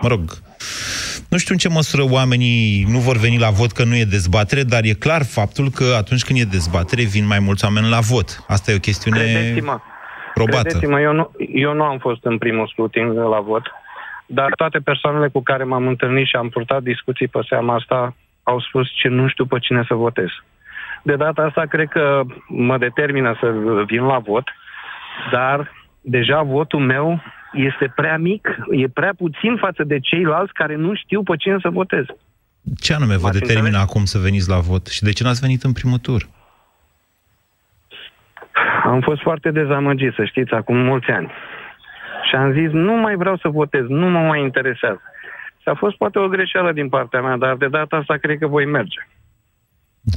mă 0.00 0.08
rog, 0.08 0.20
nu 1.30 1.38
știu 1.38 1.54
în 1.54 1.62
ce 1.64 1.68
măsură 1.68 2.04
oamenii 2.10 2.84
nu 2.94 2.98
vor 2.98 3.16
veni 3.16 3.38
la 3.38 3.50
vot 3.50 3.70
că 3.72 3.84
nu 3.84 3.96
e 3.96 4.14
dezbatere, 4.18 4.62
dar 4.62 4.82
e 4.84 5.02
clar 5.06 5.22
faptul 5.38 5.66
că 5.78 5.86
atunci 6.02 6.24
când 6.24 6.38
e 6.38 6.56
dezbatere 6.58 7.02
vin 7.02 7.26
mai 7.26 7.38
mulți 7.38 7.64
oameni 7.64 7.88
la 7.88 8.00
vot. 8.12 8.44
Asta 8.48 8.70
e 8.70 8.80
o 8.80 8.86
chestiune 8.88 9.18
Credeți-mă, 9.18 9.78
probată. 10.34 10.62
Credeți-mă, 10.62 11.00
eu 11.00 11.12
nu, 11.12 11.30
eu 11.66 11.72
nu 11.72 11.84
am 11.84 11.98
fost 11.98 12.24
în 12.24 12.38
primul 12.38 12.66
scrutin 12.72 13.06
la 13.12 13.40
vot, 13.40 13.62
dar 14.26 14.50
toate 14.56 14.78
persoanele 14.78 15.28
cu 15.28 15.42
care 15.42 15.64
m-am 15.64 15.86
întâlnit 15.86 16.26
și 16.26 16.36
am 16.36 16.48
purtat 16.48 16.82
discuții 16.82 17.28
pe 17.28 17.40
seama 17.48 17.74
asta 17.74 18.14
au 18.42 18.60
spus 18.60 18.86
ce 18.94 19.08
nu 19.08 19.28
știu 19.28 19.46
pe 19.46 19.58
cine 19.58 19.84
să 19.88 19.94
votez. 19.94 20.28
De 21.02 21.16
data 21.16 21.42
asta 21.42 21.64
cred 21.68 21.88
că 21.88 22.22
mă 22.48 22.78
determină 22.78 23.36
să 23.40 23.46
vin 23.86 24.02
la 24.02 24.18
vot, 24.18 24.48
dar 25.32 25.72
deja 26.00 26.42
votul 26.42 26.80
meu 26.80 27.22
este 27.52 27.92
prea 27.94 28.18
mic, 28.18 28.48
e 28.70 28.88
prea 28.88 29.14
puțin 29.16 29.56
față 29.56 29.84
de 29.84 29.98
ceilalți 29.98 30.52
care 30.52 30.76
nu 30.76 30.94
știu 30.94 31.22
pe 31.22 31.36
cine 31.36 31.56
să 31.60 31.68
votez. 31.68 32.04
Ce 32.80 32.94
anume 32.94 33.16
vă 33.16 33.30
determină 33.30 33.66
înțeleg? 33.66 33.88
acum 33.88 34.04
să 34.04 34.18
veniți 34.18 34.48
la 34.48 34.58
vot? 34.58 34.86
Și 34.86 35.02
de 35.02 35.12
ce 35.12 35.24
n-ați 35.24 35.40
venit 35.40 35.62
în 35.62 35.72
primul 35.72 35.98
tur? 35.98 36.28
Am 38.84 39.00
fost 39.00 39.20
foarte 39.20 39.50
dezamăgit, 39.50 40.12
să 40.14 40.24
știți, 40.24 40.52
acum 40.52 40.76
mulți 40.76 41.10
ani. 41.10 41.30
Și 42.28 42.34
am 42.36 42.52
zis, 42.52 42.70
nu 42.70 42.92
mai 42.92 43.16
vreau 43.16 43.36
să 43.36 43.48
votez, 43.48 43.86
nu 43.88 44.08
mă 44.08 44.18
mai 44.18 44.40
interesează. 44.40 45.00
Și 45.58 45.68
a 45.68 45.74
fost 45.74 45.96
poate 45.96 46.18
o 46.18 46.28
greșeală 46.28 46.72
din 46.72 46.88
partea 46.88 47.20
mea, 47.20 47.36
dar 47.36 47.56
de 47.56 47.68
data 47.68 47.96
asta 47.96 48.16
cred 48.16 48.38
că 48.38 48.46
voi 48.46 48.64
merge. 48.64 49.06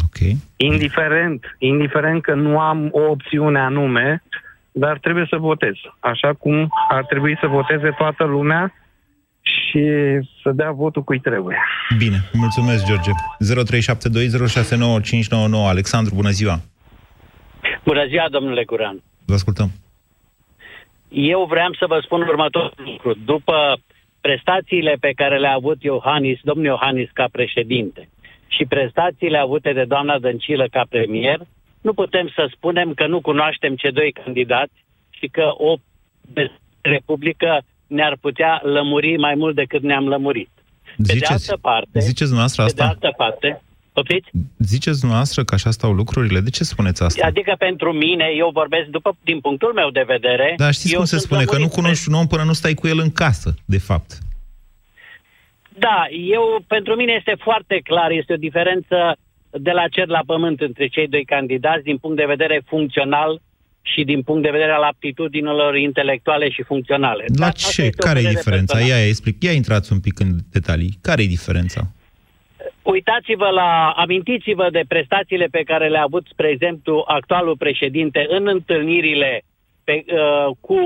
Ok. 0.05 0.37
Indiferent, 0.55 1.55
indiferent 1.57 2.21
că 2.21 2.33
nu 2.33 2.59
am 2.59 2.89
o 2.91 3.01
opțiune 3.01 3.59
anume, 3.59 4.23
dar 4.73 4.99
trebuie 4.99 5.25
să 5.29 5.37
votez. 5.37 5.73
Așa 5.99 6.33
cum 6.33 6.67
ar 6.89 7.05
trebui 7.05 7.37
să 7.41 7.47
voteze 7.47 7.89
toată 7.97 8.23
lumea 8.23 8.73
și 9.41 9.83
să 10.41 10.51
dea 10.51 10.71
votul 10.71 11.03
cui 11.03 11.19
trebuie. 11.19 11.57
Bine, 11.97 12.17
mulțumesc, 12.33 12.85
George. 12.85 13.11
0372069599. 13.11 13.15
Alexandru, 15.67 16.15
bună 16.15 16.29
ziua! 16.29 16.59
Bună 17.83 18.05
ziua, 18.05 18.29
domnule 18.29 18.63
Curan! 18.63 19.03
Vă 19.25 19.33
ascultăm. 19.33 19.71
Eu 21.09 21.45
vreau 21.49 21.73
să 21.79 21.85
vă 21.87 21.99
spun 22.03 22.21
următorul 22.21 22.73
lucru. 22.85 23.13
După 23.25 23.77
prestațiile 24.21 24.95
pe 24.99 25.11
care 25.15 25.39
le-a 25.39 25.53
avut 25.53 25.83
Iohannis, 25.83 26.39
domnul 26.43 26.65
Iohannis 26.65 27.09
ca 27.13 27.25
președinte 27.31 28.09
și 28.47 28.65
prestațiile 28.65 29.37
avute 29.37 29.73
de 29.73 29.83
doamna 29.83 30.19
Dăncilă 30.19 30.67
ca 30.71 30.85
premier, 30.89 31.39
nu 31.83 31.93
putem 31.93 32.27
să 32.35 32.43
spunem 32.55 32.93
că 32.93 33.07
nu 33.07 33.21
cunoaștem 33.21 33.75
cei 33.75 33.91
doi 33.91 34.11
candidați 34.11 34.77
și 35.09 35.27
că 35.27 35.45
o 35.57 35.75
republică 36.81 37.61
ne-ar 37.87 38.17
putea 38.21 38.61
lămuri 38.63 39.17
mai 39.17 39.35
mult 39.35 39.55
decât 39.55 39.81
ne-am 39.81 40.07
lămurit. 40.07 40.49
Ziceți, 40.97 41.19
pe 41.19 41.27
de 41.27 41.33
altă 41.33 41.57
parte, 41.61 41.99
ziceți 41.99 42.31
dumneavoastră 42.31 42.63
asta? 42.63 42.87
Pe 42.87 42.97
de 42.99 43.05
altă 43.05 43.15
parte, 43.17 43.61
Poftiți? 43.93 44.29
Ziceți 44.57 44.99
dumneavoastră 44.99 45.43
că 45.43 45.53
așa 45.55 45.71
stau 45.71 45.91
lucrurile? 45.91 46.39
De 46.39 46.49
ce 46.49 46.63
spuneți 46.63 47.03
asta? 47.03 47.25
Adică 47.25 47.55
pentru 47.57 47.91
mine, 47.93 48.25
eu 48.37 48.49
vorbesc 48.53 48.87
după, 48.87 49.17
din 49.23 49.39
punctul 49.39 49.73
meu 49.73 49.89
de 49.89 50.03
vedere... 50.07 50.53
Dar 50.57 50.73
știți 50.73 50.95
cum 50.95 51.05
se 51.05 51.17
spune? 51.17 51.43
Că 51.43 51.57
nu 51.57 51.67
cunoști 51.67 52.09
un 52.09 52.13
om 52.13 52.27
până 52.27 52.43
nu 52.43 52.53
stai 52.53 52.73
cu 52.73 52.87
el 52.87 52.99
în 52.99 53.11
casă, 53.11 53.53
de 53.65 53.77
fapt. 53.77 54.17
Da, 55.77 56.05
eu, 56.09 56.63
pentru 56.67 56.95
mine 56.95 57.13
este 57.17 57.35
foarte 57.39 57.79
clar, 57.83 58.11
este 58.11 58.33
o 58.33 58.43
diferență 58.47 59.17
de 59.59 59.71
la 59.71 59.87
cer 59.87 60.07
la 60.07 60.21
pământ 60.25 60.61
între 60.61 60.87
cei 60.87 61.07
doi 61.07 61.25
candidați 61.25 61.83
din 61.83 61.97
punct 61.97 62.17
de 62.17 62.25
vedere 62.25 62.61
funcțional 62.65 63.41
și 63.81 64.03
din 64.03 64.21
punct 64.21 64.43
de 64.43 64.49
vedere 64.49 64.71
al 64.71 64.83
aptitudinilor 64.83 65.75
intelectuale 65.75 66.49
și 66.49 66.63
funcționale. 66.63 67.25
La 67.27 67.45
Dar 67.45 67.53
ce? 67.53 67.89
Care 67.89 68.19
e 68.19 68.29
diferența? 68.29 68.79
Ia, 68.79 68.85
ia, 68.85 69.07
explic. 69.07 69.43
Ia 69.43 69.51
intrați 69.51 69.91
un 69.91 69.99
pic 69.99 70.19
în 70.19 70.29
detalii. 70.51 70.97
Care 71.01 71.21
e 71.23 71.25
diferența? 71.25 71.81
Uitați-vă 72.81 73.49
la, 73.49 73.93
amintiți-vă 73.95 74.67
de 74.71 74.83
prestațiile 74.87 75.45
pe 75.45 75.63
care 75.63 75.89
le-a 75.89 76.01
avut, 76.01 76.27
spre 76.31 76.47
exemplu, 76.49 77.03
actualul 77.07 77.57
președinte 77.57 78.25
în 78.29 78.47
întâlnirile 78.47 79.43
pe, 79.83 80.03
uh, 80.07 80.55
cu 80.59 80.77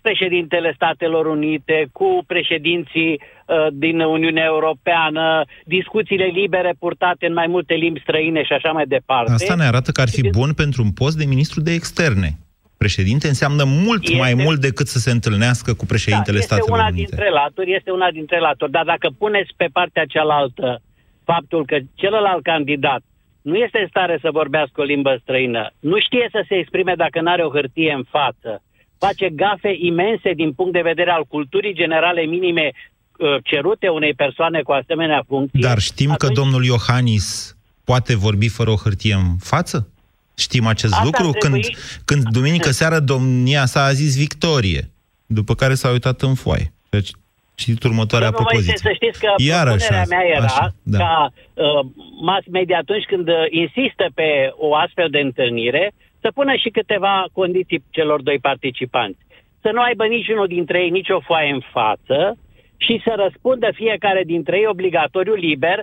președintele 0.00 0.72
Statelor 0.74 1.26
Unite, 1.26 1.88
cu 1.92 2.24
președinții 2.26 3.20
uh, 3.20 3.66
din 3.72 4.00
Uniunea 4.00 4.44
Europeană, 4.44 5.44
discuțiile 5.64 6.24
libere 6.24 6.74
purtate 6.78 7.26
în 7.26 7.32
mai 7.32 7.46
multe 7.46 7.74
limbi 7.74 8.00
străine 8.00 8.42
și 8.42 8.52
așa 8.52 8.70
mai 8.72 8.86
departe. 8.86 9.32
Asta 9.32 9.54
ne 9.54 9.64
arată 9.64 9.90
că 9.90 10.00
ar 10.00 10.08
fi 10.08 10.28
bun 10.28 10.52
pentru 10.52 10.82
un 10.82 10.90
post 10.90 11.16
de 11.16 11.24
ministru 11.24 11.60
de 11.60 11.72
externe. 11.72 12.30
Președinte 12.76 13.28
înseamnă 13.28 13.64
mult 13.64 14.02
este, 14.02 14.16
mai 14.16 14.34
mult 14.34 14.60
decât 14.60 14.86
să 14.86 14.98
se 14.98 15.10
întâlnească 15.10 15.74
cu 15.74 15.86
președintele 15.86 16.36
da, 16.36 16.42
este 16.42 16.54
Statelor 16.54 16.78
una 16.78 16.88
Unite. 16.88 17.06
Dintre 17.08 17.30
laturi, 17.30 17.74
este 17.74 17.90
una 17.90 18.10
dintre 18.10 18.38
laturi, 18.38 18.70
dar 18.70 18.84
dacă 18.84 19.08
puneți 19.18 19.50
pe 19.56 19.68
partea 19.72 20.04
cealaltă 20.04 20.82
faptul 21.24 21.64
că 21.66 21.76
celălalt 21.94 22.42
candidat 22.42 23.02
nu 23.42 23.56
este 23.56 23.78
în 23.80 23.88
stare 23.88 24.18
să 24.20 24.38
vorbească 24.40 24.80
o 24.80 24.84
limbă 24.92 25.18
străină, 25.22 25.70
nu 25.80 25.98
știe 26.00 26.28
să 26.30 26.44
se 26.48 26.54
exprime 26.54 26.94
dacă 26.96 27.20
nu 27.20 27.30
are 27.30 27.42
o 27.44 27.50
hârtie 27.50 27.92
în 27.92 28.04
față, 28.16 28.62
face 28.98 29.28
gafe 29.28 29.76
imense 29.80 30.32
din 30.32 30.52
punct 30.52 30.72
de 30.72 30.80
vedere 30.80 31.10
al 31.10 31.24
culturii 31.24 31.74
generale 31.74 32.20
minime 32.20 32.72
uh, 32.72 33.36
cerute 33.42 33.88
unei 33.88 34.14
persoane 34.14 34.62
cu 34.62 34.72
asemenea 34.72 35.24
funcție. 35.26 35.60
Dar 35.62 35.78
știm 35.78 36.10
atunci... 36.10 36.34
că 36.34 36.40
domnul 36.40 36.64
Iohannis 36.64 37.56
poate 37.84 38.16
vorbi 38.16 38.48
fără 38.48 38.70
o 38.70 38.76
hârtie 38.76 39.14
în 39.14 39.36
față? 39.40 39.88
Știm 40.36 40.66
acest 40.66 40.92
Asta 40.92 41.04
lucru? 41.04 41.30
Trebui... 41.30 41.60
Când, 41.60 41.76
când 42.04 42.22
duminică 42.32 42.70
seară 42.70 42.98
domnia 42.98 43.66
sa 43.66 43.84
a 43.84 43.92
zis 43.92 44.16
victorie, 44.16 44.90
după 45.26 45.54
care 45.54 45.74
s-a 45.74 45.90
uitat 45.90 46.20
în 46.22 46.34
foaie. 46.34 46.72
Deci, 46.88 47.10
citiți 47.54 47.86
următoarea 47.86 48.30
propoziție. 48.30 48.76
Să 48.76 48.92
știți 48.94 49.20
că 49.20 49.34
Iar 49.36 49.66
propunerea 49.66 50.00
așa, 50.00 50.08
mea 50.08 50.24
era 50.36 50.44
așa, 50.44 50.74
da. 50.82 50.98
ca 50.98 51.32
uh, 51.54 51.86
mass 52.20 52.46
media 52.50 52.78
atunci 52.78 53.04
când 53.04 53.28
uh, 53.28 53.34
insistă 53.50 54.06
pe 54.14 54.28
o 54.56 54.74
astfel 54.74 55.08
de 55.10 55.18
întâlnire, 55.18 55.92
să 56.20 56.28
pună 56.34 56.54
și 56.62 56.68
câteva 56.70 57.26
condiții 57.32 57.84
celor 57.90 58.22
doi 58.22 58.38
participanți. 58.38 59.18
Să 59.60 59.70
nu 59.72 59.80
aibă 59.80 60.04
niciunul 60.04 60.46
dintre 60.46 60.78
ei 60.78 60.90
nicio 60.90 61.20
foaie 61.20 61.50
în 61.52 61.62
față 61.72 62.38
și 62.76 63.00
să 63.04 63.12
răspundă 63.16 63.68
fiecare 63.74 64.22
dintre 64.26 64.56
ei 64.56 64.66
obligatoriu 64.66 65.34
liber 65.34 65.78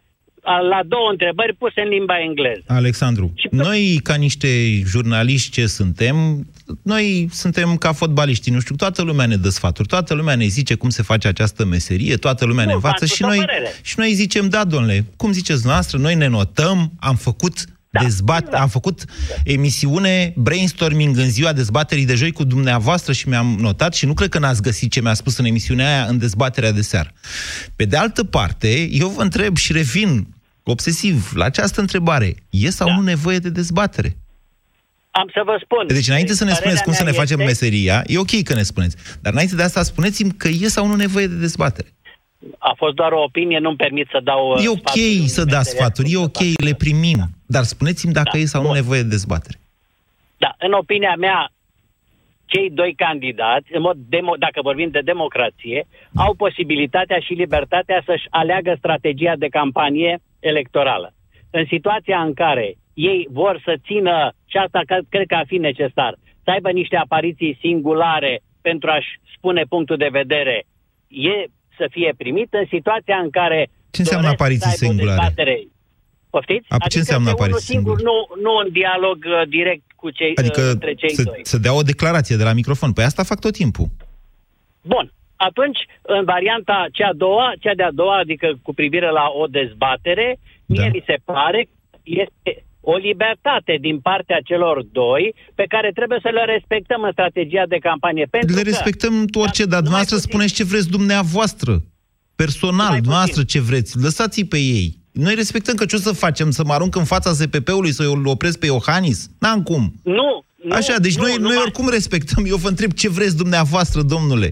la 0.69 0.81
două 0.87 1.09
întrebări 1.11 1.53
puse 1.53 1.81
în 1.81 1.89
limba 1.89 2.19
engleză. 2.19 2.63
Alexandru, 2.67 3.31
și 3.35 3.47
noi 3.51 3.99
ca 4.03 4.15
niște 4.15 4.47
jurnaliști 4.85 5.51
ce 5.51 5.65
suntem, 5.65 6.15
noi 6.83 7.27
suntem 7.31 7.75
ca 7.75 7.91
fotbaliști, 7.91 8.51
nu 8.51 8.59
știu, 8.59 8.75
toată 8.75 9.01
lumea 9.01 9.25
ne 9.25 9.35
dă 9.35 9.49
sfaturi, 9.49 9.87
toată 9.87 10.13
lumea 10.13 10.35
ne 10.35 10.45
zice 10.45 10.75
cum 10.75 10.89
se 10.89 11.03
face 11.03 11.27
această 11.27 11.65
meserie, 11.65 12.15
toată 12.15 12.45
lumea 12.45 12.63
nu, 12.63 12.69
ne 12.69 12.75
învață 12.75 13.05
și 13.05 13.21
noi, 13.21 13.45
și 13.81 13.95
noi 13.97 14.13
zicem, 14.13 14.49
da, 14.49 14.63
domnule, 14.63 15.05
cum 15.17 15.31
ziceți 15.31 15.65
noastră, 15.65 15.97
noi 15.97 16.15
ne 16.15 16.27
notăm, 16.27 16.91
am 16.99 17.15
făcut 17.15 17.53
da, 17.99 18.03
dezbat, 18.03 18.41
exact. 18.43 18.61
am 18.61 18.67
făcut 18.67 19.05
emisiune 19.43 20.33
brainstorming 20.35 21.17
în 21.17 21.29
ziua 21.29 21.53
dezbaterii 21.53 22.05
de 22.05 22.15
joi 22.15 22.31
cu 22.31 22.43
dumneavoastră 22.43 23.13
și 23.13 23.29
mi-am 23.29 23.57
notat 23.59 23.93
și 23.93 24.05
nu 24.05 24.13
cred 24.13 24.29
că 24.29 24.39
n-ați 24.39 24.61
găsit 24.61 24.91
ce 24.91 25.01
mi-a 25.01 25.13
spus 25.13 25.37
în 25.37 25.45
emisiunea 25.45 25.87
aia 25.87 26.05
în 26.05 26.17
dezbaterea 26.17 26.71
de 26.71 26.81
seară. 26.81 27.11
Pe 27.75 27.85
de 27.85 27.97
altă 27.97 28.23
parte, 28.23 28.87
eu 28.91 29.07
vă 29.07 29.21
întreb 29.21 29.57
și 29.57 29.71
revin 29.71 30.27
obsesiv 30.63 31.31
la 31.35 31.45
această 31.45 31.79
întrebare. 31.81 32.35
E 32.49 32.69
sau 32.69 32.87
da. 32.87 32.95
nu 32.95 33.01
nevoie 33.01 33.39
de 33.39 33.49
dezbatere? 33.49 34.17
Am 35.11 35.29
să 35.33 35.41
vă 35.45 35.59
spun. 35.63 35.87
Deci 35.87 36.07
înainte 36.07 36.33
să 36.33 36.43
ne 36.43 36.49
Părerea 36.49 36.61
spuneți 36.61 36.83
cum 36.83 36.93
să 36.93 37.03
mea 37.03 37.11
ne 37.11 37.17
facem 37.17 37.39
este- 37.39 37.51
meseria, 37.51 38.03
e 38.07 38.17
ok 38.17 38.43
că 38.43 38.53
ne 38.53 38.63
spuneți. 38.63 38.95
Dar 39.21 39.31
înainte 39.33 39.55
de 39.55 39.63
asta 39.63 39.83
spuneți-mi 39.83 40.31
că 40.31 40.47
e 40.47 40.67
sau 40.67 40.87
nu 40.87 40.95
nevoie 40.95 41.27
de 41.27 41.35
dezbatere. 41.35 41.93
A 42.57 42.73
fost 42.77 42.95
doar 42.95 43.11
o 43.11 43.21
opinie, 43.21 43.59
nu-mi 43.59 43.75
permit 43.75 44.07
să 44.11 44.19
dau... 44.23 44.51
uh, 44.51 44.63
E 44.63 44.69
ok 44.69 44.77
sfaturi 44.77 45.27
să 45.27 45.43
dați 45.43 45.55
meseria. 45.55 45.79
sfaturi, 45.79 46.11
e 46.11 46.17
ok, 46.17 46.39
le 46.63 46.73
primim. 46.77 47.19
Dar 47.45 47.63
spuneți-mi 47.63 48.13
dacă 48.13 48.37
e 48.37 48.45
sau 48.45 48.61
nu 48.61 48.73
nevoie 48.73 49.01
de 49.01 49.07
dezbatere. 49.07 49.57
Da, 50.37 50.55
în 50.59 50.71
opinia 50.71 51.15
mea, 51.17 51.49
cei 52.45 52.69
doi 52.69 52.93
candidați, 52.95 53.67
în 53.75 53.81
mod 53.81 53.97
demo, 54.09 54.33
dacă 54.39 54.59
vorbim 54.61 54.89
de 54.89 54.99
democrație, 54.99 55.87
au 56.15 56.33
posibilitatea 56.33 57.19
și 57.19 57.33
libertatea 57.33 58.01
să-și 58.05 58.27
aleagă 58.29 58.75
strategia 58.77 59.33
de 59.37 59.47
campanie 59.47 60.19
electorală. 60.39 61.13
În 61.49 61.65
situația 61.67 62.21
în 62.21 62.33
care 62.33 62.75
ei 62.93 63.27
vor 63.31 63.61
să 63.63 63.75
țină, 63.85 64.33
și 64.45 64.57
asta 64.57 64.81
cred, 64.85 65.03
cred 65.09 65.27
că 65.27 65.35
ar 65.35 65.45
fi 65.47 65.57
necesar, 65.57 66.15
să 66.43 66.51
aibă 66.51 66.69
niște 66.71 66.95
apariții 66.95 67.57
singulare 67.59 68.41
pentru 68.61 68.89
a-și 68.89 69.19
spune 69.35 69.63
punctul 69.69 69.97
de 69.97 70.09
vedere, 70.11 70.63
e 71.07 71.45
să 71.77 71.87
fie 71.91 72.13
primit 72.17 72.49
în 72.53 72.65
situația 72.75 73.17
în 73.25 73.29
care 73.29 73.69
Ce 73.91 74.01
înseamnă 74.01 74.25
doresc 74.25 74.41
apariții 74.41 74.69
să 74.71 74.77
aibă 74.81 74.85
o 74.85 74.87
singulare? 74.87 75.19
Dezbatere. 75.21 75.55
Poftiți? 76.29 76.65
A, 76.69 76.77
ce 76.87 76.97
înseamnă 76.97 77.29
să 77.29 77.33
unul 77.33 77.43
apariții 77.43 77.73
singur, 77.73 78.01
nu, 78.01 78.15
nu 78.45 78.51
în 78.63 78.71
dialog 78.71 79.17
uh, 79.25 79.47
direct 79.47 79.85
cu 79.95 80.09
cei, 80.09 80.33
Adică 80.35 80.61
uh, 80.61 80.69
între 80.71 80.93
cei 80.93 81.13
să, 81.13 81.23
doi. 81.23 81.39
să 81.43 81.57
dea 81.57 81.73
o 81.75 81.81
declarație 81.81 82.35
de 82.35 82.43
la 82.43 82.53
microfon. 82.53 82.93
Păi 82.93 83.03
asta 83.03 83.23
fac 83.23 83.39
tot 83.39 83.53
timpul. 83.53 83.87
Bun. 84.81 85.11
Atunci, 85.35 85.79
în 86.01 86.23
varianta 86.25 86.85
cea 86.91 87.07
a 87.07 87.13
doua, 87.13 87.53
cea 87.59 87.73
de-a 87.75 87.91
doua, 87.91 88.17
adică 88.17 88.59
cu 88.61 88.73
privire 88.73 89.09
la 89.11 89.25
o 89.41 89.45
dezbatere, 89.47 90.37
mie 90.65 90.81
Da. 90.81 90.87
mi 90.87 91.03
se 91.05 91.17
pare 91.25 91.61
că 91.63 91.97
este 92.03 92.64
o 92.93 92.95
libertate 93.07 93.77
din 93.81 93.97
partea 93.99 94.39
celor 94.49 94.83
doi 94.91 95.23
pe 95.55 95.65
care 95.73 95.91
trebuie 95.91 96.19
să 96.21 96.29
le 96.37 96.43
respectăm 96.45 97.01
în 97.03 97.11
strategia 97.11 97.65
de 97.67 97.77
campanie. 97.77 98.25
Pentru 98.25 98.55
Le 98.55 98.61
că, 98.61 98.69
respectăm 98.69 99.13
orice, 99.43 99.63
dar 99.65 99.79
dumneavoastră 99.79 100.17
spuneți 100.17 100.53
ce 100.53 100.63
vreți 100.63 100.89
dumneavoastră. 100.89 101.71
Personal, 102.35 102.93
dumneavoastră 103.01 103.43
ce 103.43 103.59
vreți. 103.69 103.91
Lăsați-i 104.05 104.45
pe 104.45 104.57
ei. 104.57 104.87
Noi 105.11 105.35
respectăm 105.35 105.75
că 105.75 105.85
ce 105.85 105.95
o 105.95 105.99
să 105.99 106.11
facem? 106.11 106.51
Să 106.51 106.63
mă 106.65 106.73
arunc 106.73 106.95
în 106.95 107.03
fața 107.03 107.31
ZPP-ului, 107.31 107.91
să-l 107.91 108.25
opresc 108.25 108.59
pe 108.59 108.65
Iohannis? 108.65 109.29
N-am 109.39 109.63
cum. 109.63 109.93
Nu, 110.03 110.43
nu, 110.63 110.75
Așa, 110.75 110.95
deci 110.99 111.15
nu, 111.17 111.23
noi, 111.23 111.35
nu 111.35 111.41
noi 111.41 111.55
mai- 111.55 111.63
oricum 111.65 111.89
respectăm. 111.89 112.43
Eu 112.47 112.55
vă 112.55 112.67
întreb 112.67 112.91
ce 112.91 113.09
vreți 113.09 113.37
dumneavoastră, 113.37 114.01
domnule. 114.01 114.49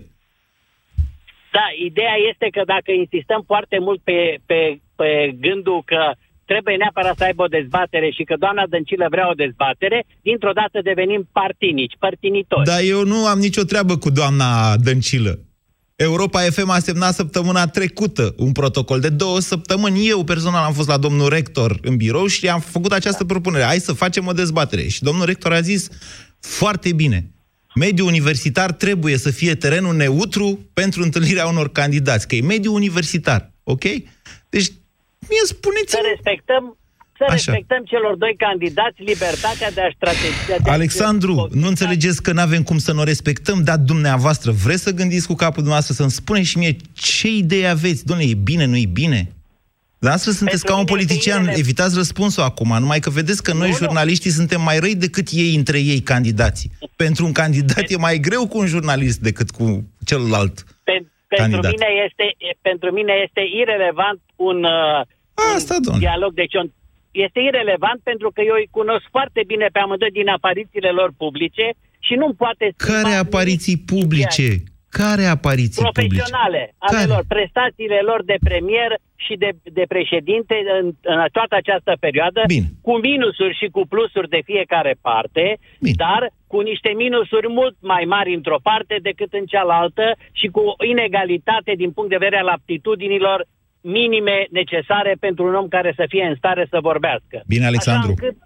Da, 1.52 1.66
ideea 1.86 2.16
este 2.32 2.48
că 2.52 2.62
dacă 2.66 2.92
insistăm 2.92 3.44
foarte 3.46 3.78
mult 3.80 4.00
pe, 4.04 4.38
pe, 4.46 4.80
pe 4.96 5.36
gândul 5.40 5.82
că 5.86 6.12
trebuie 6.45 6.75
neapărat 6.75 7.17
să 7.17 7.23
aibă 7.23 7.43
o 7.43 7.53
dezbatere 7.57 8.09
și 8.09 8.23
că 8.23 8.35
doamna 8.39 8.63
Dăncilă 8.69 9.07
vrea 9.09 9.29
o 9.29 9.39
dezbatere, 9.43 10.05
dintr-o 10.21 10.51
dată 10.51 10.77
devenim 10.83 11.29
partinici, 11.31 11.95
părtinitori. 12.00 12.65
Dar 12.65 12.81
eu 12.93 13.03
nu 13.05 13.25
am 13.25 13.39
nicio 13.39 13.63
treabă 13.63 13.97
cu 13.97 14.09
doamna 14.09 14.50
Dăncilă. 14.77 15.39
Europa 15.95 16.39
FM 16.39 16.69
a 16.69 16.79
semnat 16.79 17.13
săptămâna 17.13 17.67
trecută 17.67 18.33
un 18.38 18.51
protocol 18.51 19.00
de 19.00 19.09
două 19.09 19.39
săptămâni. 19.39 20.07
Eu 20.07 20.23
personal 20.23 20.63
am 20.63 20.73
fost 20.73 20.88
la 20.88 20.97
domnul 20.97 21.29
rector 21.29 21.79
în 21.81 21.95
birou 21.95 22.27
și 22.27 22.50
am 22.50 22.59
făcut 22.59 22.91
această 22.91 23.25
propunere. 23.25 23.63
Hai 23.63 23.79
să 23.79 23.93
facem 23.93 24.27
o 24.27 24.31
dezbatere. 24.31 24.88
Și 24.88 25.03
domnul 25.03 25.25
rector 25.25 25.51
a 25.51 25.62
zis 25.62 25.89
foarte 26.39 26.93
bine. 26.93 27.31
Mediul 27.75 28.07
universitar 28.07 28.71
trebuie 28.71 29.17
să 29.17 29.31
fie 29.31 29.55
terenul 29.55 29.95
neutru 29.95 30.69
pentru 30.73 31.01
întâlnirea 31.03 31.47
unor 31.47 31.71
candidați, 31.71 32.27
că 32.27 32.35
e 32.35 32.41
mediul 32.41 32.73
universitar, 32.73 33.51
ok? 33.63 33.83
Deci, 34.50 34.71
mie 35.30 35.44
spuneți 35.56 35.92
Să 35.92 36.00
respectăm, 36.12 36.77
să 37.18 37.24
Așa. 37.24 37.34
respectăm 37.36 37.82
celor 37.84 38.15
doi 38.15 38.36
candidați 38.38 39.01
libertatea 39.01 39.72
de 39.72 39.82
a 39.82 39.89
strategia. 39.96 40.58
De 40.63 40.70
a- 40.70 40.74
Alexandru, 40.74 41.48
nu 41.51 41.68
înțelegeți 41.68 42.22
că 42.24 42.32
nu 42.34 42.42
avem 42.42 42.63
cum 42.63 42.77
să 42.77 42.92
nu 42.94 43.00
o 43.00 43.03
respectăm, 43.03 43.63
dar 43.63 43.77
dumneavoastră 43.77 44.51
vreți 44.51 44.84
să 44.84 44.92
gândiți 44.92 45.27
cu 45.27 45.34
capul 45.36 45.53
dumneavoastră, 45.65 45.94
să-mi 45.94 46.12
spuneți 46.12 46.50
și 46.50 46.58
mie 46.58 46.75
ce 46.94 47.27
idee 47.27 47.68
aveți? 47.68 48.06
Domnule, 48.06 48.30
e 48.30 48.34
bine, 48.34 48.65
nu 48.65 48.77
e 48.77 48.86
bine? 48.94 49.22
Dumneavoastră 50.00 50.32
sunteți 50.32 50.65
ca 50.65 50.78
un 50.78 50.86
politician, 50.86 51.47
evitați 51.47 51.95
răspunsul 51.95 52.43
acum, 52.43 52.76
numai 52.80 53.00
că 53.00 53.10
vedeți 53.10 53.43
că 53.43 53.54
noi, 53.54 53.71
jurnaliștii, 53.71 54.32
suntem 54.32 54.62
mai 54.62 54.80
răi 54.80 54.95
decât 54.95 55.28
ei 55.32 55.56
între 55.56 55.80
ei, 55.80 56.00
candidații. 56.00 56.71
Pentru 56.95 57.26
un 57.26 57.32
candidat 57.32 57.89
e 57.89 57.97
mai 57.97 58.17
greu 58.17 58.47
cu 58.47 58.58
un 58.58 58.65
jurnalist 58.65 59.19
decât 59.19 59.52
cu 59.52 59.84
celălalt. 60.06 60.63
Pe, 60.84 60.91
pentru, 61.28 61.38
candidat. 61.38 61.71
mine 61.71 61.88
este, 62.08 62.24
pentru 62.62 62.91
mine 62.91 63.13
este 63.26 63.41
irelevant 63.62 64.19
un, 64.36 64.63
uh, 64.63 65.02
Asta, 65.56 65.76
un 65.91 66.00
dialog. 66.00 66.34
Deci 66.34 66.54
un, 66.54 66.67
este 67.12 67.39
irelevant 67.39 68.00
pentru 68.04 68.32
că 68.32 68.41
eu 68.41 68.56
îi 68.56 68.67
cunosc 68.72 69.06
foarte 69.10 69.41
bine 69.48 69.67
pe 69.72 69.80
amândoi 69.80 70.12
din 70.12 70.28
aparițiile 70.28 70.89
lor 70.89 71.10
publice 71.17 71.65
și 72.00 72.13
nu 72.13 72.34
poate... 72.34 72.74
Care 72.78 73.13
apariții 73.13 73.78
publice? 73.78 74.48
Care 74.89 75.26
apariții 75.26 75.84
publice? 75.84 76.00
profesionale 76.00 76.76
ale 76.78 76.98
Care? 76.98 77.12
lor, 77.13 77.24
prestațiile 77.28 78.00
lor 78.10 78.24
de 78.32 78.38
premier 78.43 78.91
și 79.26 79.34
de, 79.43 79.50
de 79.63 79.86
președinte 79.88 80.56
în, 80.82 80.86
în 81.02 81.19
toată 81.32 81.56
această 81.56 81.93
perioadă, 82.00 82.41
Bine. 82.48 82.67
cu 82.82 82.93
minusuri 82.98 83.58
și 83.62 83.67
cu 83.76 83.82
plusuri 83.93 84.30
de 84.30 84.41
fiecare 84.46 84.96
parte, 85.02 85.58
dar 86.04 86.22
cu 86.48 86.60
niște 86.60 86.91
minusuri 87.04 87.48
mult 87.50 87.76
mai 87.80 88.04
mari 88.15 88.34
într-o 88.34 88.60
parte 88.69 88.96
decât 89.02 89.34
în 89.34 89.46
cealaltă 89.46 90.15
și 90.32 90.48
cu 90.48 90.60
o 90.60 90.86
inegalitate 90.86 91.72
din 91.82 91.91
punct 91.91 92.10
de 92.10 92.24
vedere 92.24 92.41
al 92.41 92.48
aptitudinilor 92.48 93.46
minime 93.84 94.48
necesare 94.52 95.15
pentru 95.19 95.48
un 95.48 95.56
om 95.56 95.67
care 95.67 95.93
să 95.96 96.06
fie 96.08 96.24
în 96.24 96.36
stare 96.36 96.67
să 96.69 96.78
vorbească. 96.82 97.41
Bine, 97.48 97.65
Alexandru. 97.65 98.13
Așa 98.17 98.22
încât 98.22 98.38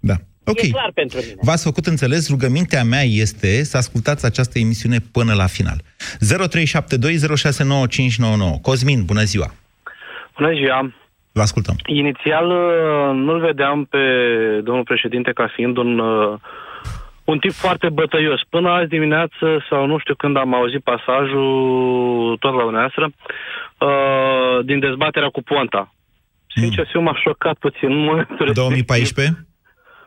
Da. 0.00 0.14
Ok. 0.46 0.62
E 0.62 0.68
clar 0.68 0.90
pentru 0.94 1.18
mine. 1.20 1.34
V-ați 1.42 1.64
făcut 1.64 1.86
înțeles, 1.86 2.30
rugămintea 2.30 2.84
mea 2.84 3.02
este 3.02 3.64
să 3.64 3.76
ascultați 3.76 4.26
această 4.26 4.58
emisiune 4.58 4.98
până 5.12 5.34
la 5.34 5.46
final. 5.46 5.76
0372069599. 5.76 5.80
Cosmin, 8.62 9.04
bună 9.04 9.22
ziua! 9.22 9.54
Bună 10.36 10.52
ziua! 10.52 10.92
Vă 11.32 11.40
ascultăm. 11.40 11.76
Inițial 11.86 12.50
uh, 12.50 13.10
nu-l 13.14 13.40
vedeam 13.40 13.84
pe 13.84 13.98
domnul 14.62 14.84
președinte 14.84 15.32
ca 15.32 15.50
fiind 15.54 15.76
un, 15.76 15.98
uh, 15.98 16.38
un 17.24 17.38
tip 17.38 17.52
foarte 17.52 17.88
bătăios. 17.88 18.40
Până 18.48 18.70
azi 18.70 18.88
dimineață, 18.88 19.64
sau 19.68 19.86
nu 19.86 19.98
știu 19.98 20.14
când 20.14 20.36
am 20.36 20.54
auzit 20.54 20.82
pasajul, 20.82 22.36
tot 22.40 22.52
la 22.52 22.62
dumneavoastră, 22.62 23.10
uh, 23.86 24.64
din 24.64 24.78
dezbaterea 24.80 25.28
cu 25.28 25.42
Ponta. 25.42 25.94
Sincer, 26.56 26.90
mm. 26.94 27.02
m-a 27.02 27.16
șocat 27.24 27.56
puțin 27.58 27.90
în 27.90 28.04
momentul 28.04 28.50
2014? 28.52 29.46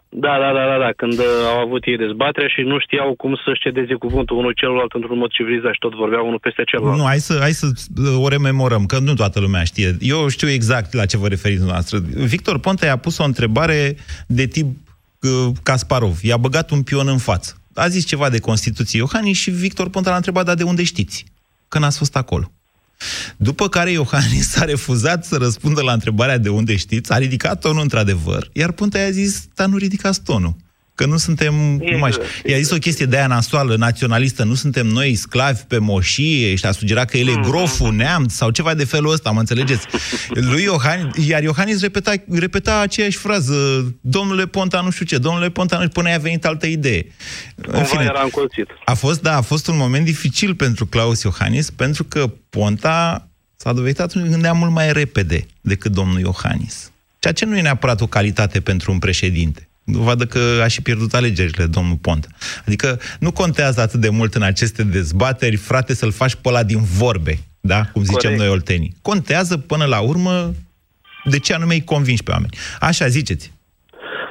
Da, 0.10 0.34
da, 0.44 0.50
da, 0.58 0.66
da, 0.72 0.78
da, 0.86 0.92
când 0.96 1.18
uh, 1.20 1.26
au 1.52 1.60
avut 1.66 1.84
ei 1.86 1.98
dezbaterea 1.98 2.50
și 2.56 2.62
nu 2.62 2.80
știau 2.80 3.16
cum 3.16 3.40
să-și 3.46 3.62
cedeze 3.62 3.94
cuvântul 3.94 4.38
unul 4.38 4.54
celuilalt 4.56 4.92
într-un 4.94 5.18
mod 5.18 5.30
civilizat 5.30 5.74
și 5.74 5.80
tot 5.80 5.94
vorbeau 5.96 6.26
unul 6.28 6.40
peste 6.40 6.64
celălalt. 6.64 6.98
Nu, 6.98 7.06
hai 7.06 7.20
să, 7.20 7.38
hai 7.40 7.52
să 7.52 7.68
uh, 7.68 8.24
o 8.24 8.28
rememorăm, 8.28 8.86
că 8.86 9.00
nu 9.00 9.14
toată 9.14 9.40
lumea 9.40 9.64
știe. 9.64 9.98
Eu 10.00 10.28
știu 10.28 10.50
exact 10.50 10.94
la 10.94 11.06
ce 11.06 11.18
vă 11.18 11.28
referiți 11.28 11.60
dumneavoastră. 11.60 11.98
Victor 12.34 12.60
Ponta 12.60 12.86
i-a 12.86 12.98
pus 12.98 13.18
o 13.18 13.24
întrebare 13.24 13.96
de 14.28 14.46
tip 14.46 14.68
uh, 15.22 15.52
Kasparov. 15.64 16.18
I-a 16.22 16.38
băgat 16.38 16.72
un 16.72 16.82
pion 16.84 17.08
în 17.08 17.18
față. 17.18 17.62
A 17.74 17.88
zis 17.88 18.06
ceva 18.06 18.30
de 18.30 18.40
Constituție 18.40 19.00
Iohannis 19.00 19.38
și 19.38 19.52
Victor 19.52 19.90
Ponta 19.90 20.10
l-a 20.10 20.16
întrebat, 20.16 20.46
dar 20.46 20.56
de 20.56 20.64
unde 20.64 20.84
știți? 20.84 21.26
Că 21.68 21.80
n-ați 21.80 21.98
fost 21.98 22.16
acolo. 22.16 22.52
După 23.38 23.70
care 23.70 23.92
Iohannis 23.92 24.56
a 24.56 24.64
refuzat 24.64 25.26
să 25.26 25.36
răspundă 25.36 25.82
la 25.82 25.94
întrebarea 25.94 26.38
de 26.38 26.50
unde 26.50 26.76
știți, 26.76 27.12
a 27.12 27.18
ridicat 27.18 27.60
tonul 27.60 27.82
într-adevăr, 27.82 28.50
iar 28.54 28.72
Ponta 28.72 29.00
i-a 29.00 29.10
zis, 29.10 29.48
dar 29.56 29.68
nu 29.68 29.78
ridicați 29.78 30.22
tonul. 30.22 30.56
Că 30.98 31.06
nu 31.06 31.18
suntem... 31.18 31.54
Nu 31.92 31.98
mai 31.98 32.12
știu. 32.12 32.24
I-a 32.46 32.58
zis 32.58 32.72
o 32.72 32.78
chestie 32.78 33.06
de 33.06 33.18
aia 33.18 33.28
nasoală, 33.28 33.76
naționalistă, 33.76 34.44
nu 34.44 34.54
suntem 34.54 34.88
noi 34.88 35.16
sclavi 35.16 35.62
pe 35.62 35.78
moșie 35.78 36.56
și 36.56 36.66
a 36.66 36.72
sugerat 36.72 37.10
că 37.10 37.18
el 37.18 37.28
e 37.28 37.40
groful, 37.42 37.94
neamț 37.94 38.34
sau 38.34 38.50
ceva 38.50 38.74
de 38.74 38.84
felul 38.84 39.12
ăsta, 39.12 39.32
mă 39.32 39.40
înțelegeți? 39.40 39.86
Lui 40.30 40.64
Iohannis, 40.64 41.28
iar 41.28 41.44
Iohannis 41.44 41.82
repeta, 41.82 42.14
repeta 42.30 42.80
aceeași 42.80 43.18
frază, 43.18 43.56
domnule 44.02 44.46
Ponta 44.46 44.82
nu 44.82 44.90
știu 44.90 45.06
ce, 45.06 45.18
domnule 45.18 45.50
Ponta 45.50 45.76
nu 45.76 45.82
știu, 45.82 46.02
până 46.02 46.14
a 46.14 46.18
venit 46.18 46.46
altă 46.46 46.66
idee. 46.66 47.06
Cumva 47.62 48.04
era 48.04 48.22
încolțit. 48.24 48.68
A 48.86 48.94
fost, 48.94 49.22
da, 49.22 49.36
a 49.36 49.42
fost 49.42 49.68
un 49.68 49.78
moment 49.78 50.06
dificil 50.06 50.56
pentru 50.56 50.86
Claus 50.86 51.22
Iohannis, 51.22 51.70
pentru 51.70 52.04
că 52.04 52.32
Ponta 52.50 53.28
s-a 53.56 53.74
dovedit 53.74 54.00
atunci 54.00 54.30
gândea 54.30 54.54
mult 54.54 54.72
mai 54.72 54.94
repede 54.94 55.46
decât 55.62 55.92
domnul 55.92 56.20
Iohannis. 56.20 56.92
Ceea 57.20 57.34
ce 57.34 57.46
nu 57.46 57.58
e 57.58 57.62
neapărat 57.62 58.02
o 58.02 58.08
calitate 58.08 58.60
pentru 58.60 58.92
un 58.92 59.00
președinte. 59.00 59.67
Vadă 59.92 60.26
că 60.26 60.40
a 60.64 60.68
și 60.68 60.82
pierdut 60.82 61.14
alegerile, 61.14 61.66
domnul 61.66 61.98
Ponta. 62.02 62.28
Adică 62.66 63.00
nu 63.20 63.32
contează 63.32 63.82
atât 63.82 64.00
de 64.00 64.10
mult 64.10 64.34
în 64.34 64.42
aceste 64.42 64.84
dezbateri, 64.84 65.56
frate, 65.56 65.94
să-l 65.94 66.12
faci 66.12 66.36
pe 66.36 66.50
ăla 66.50 66.64
din 66.64 66.80
vorbe, 66.84 67.38
da? 67.60 67.82
Cum 67.94 68.02
zicem 68.04 68.20
Corect. 68.20 68.40
noi 68.40 68.50
oltenii. 68.50 68.94
Contează 69.02 69.58
până 69.58 69.86
la 69.86 70.00
urmă 70.00 70.52
de 71.24 71.40
ce 71.40 71.54
anume 71.54 71.74
îi 71.74 71.84
convingi 71.84 72.24
pe 72.24 72.32
oameni. 72.32 72.58
Așa, 72.80 73.08
ziceți. 73.08 73.54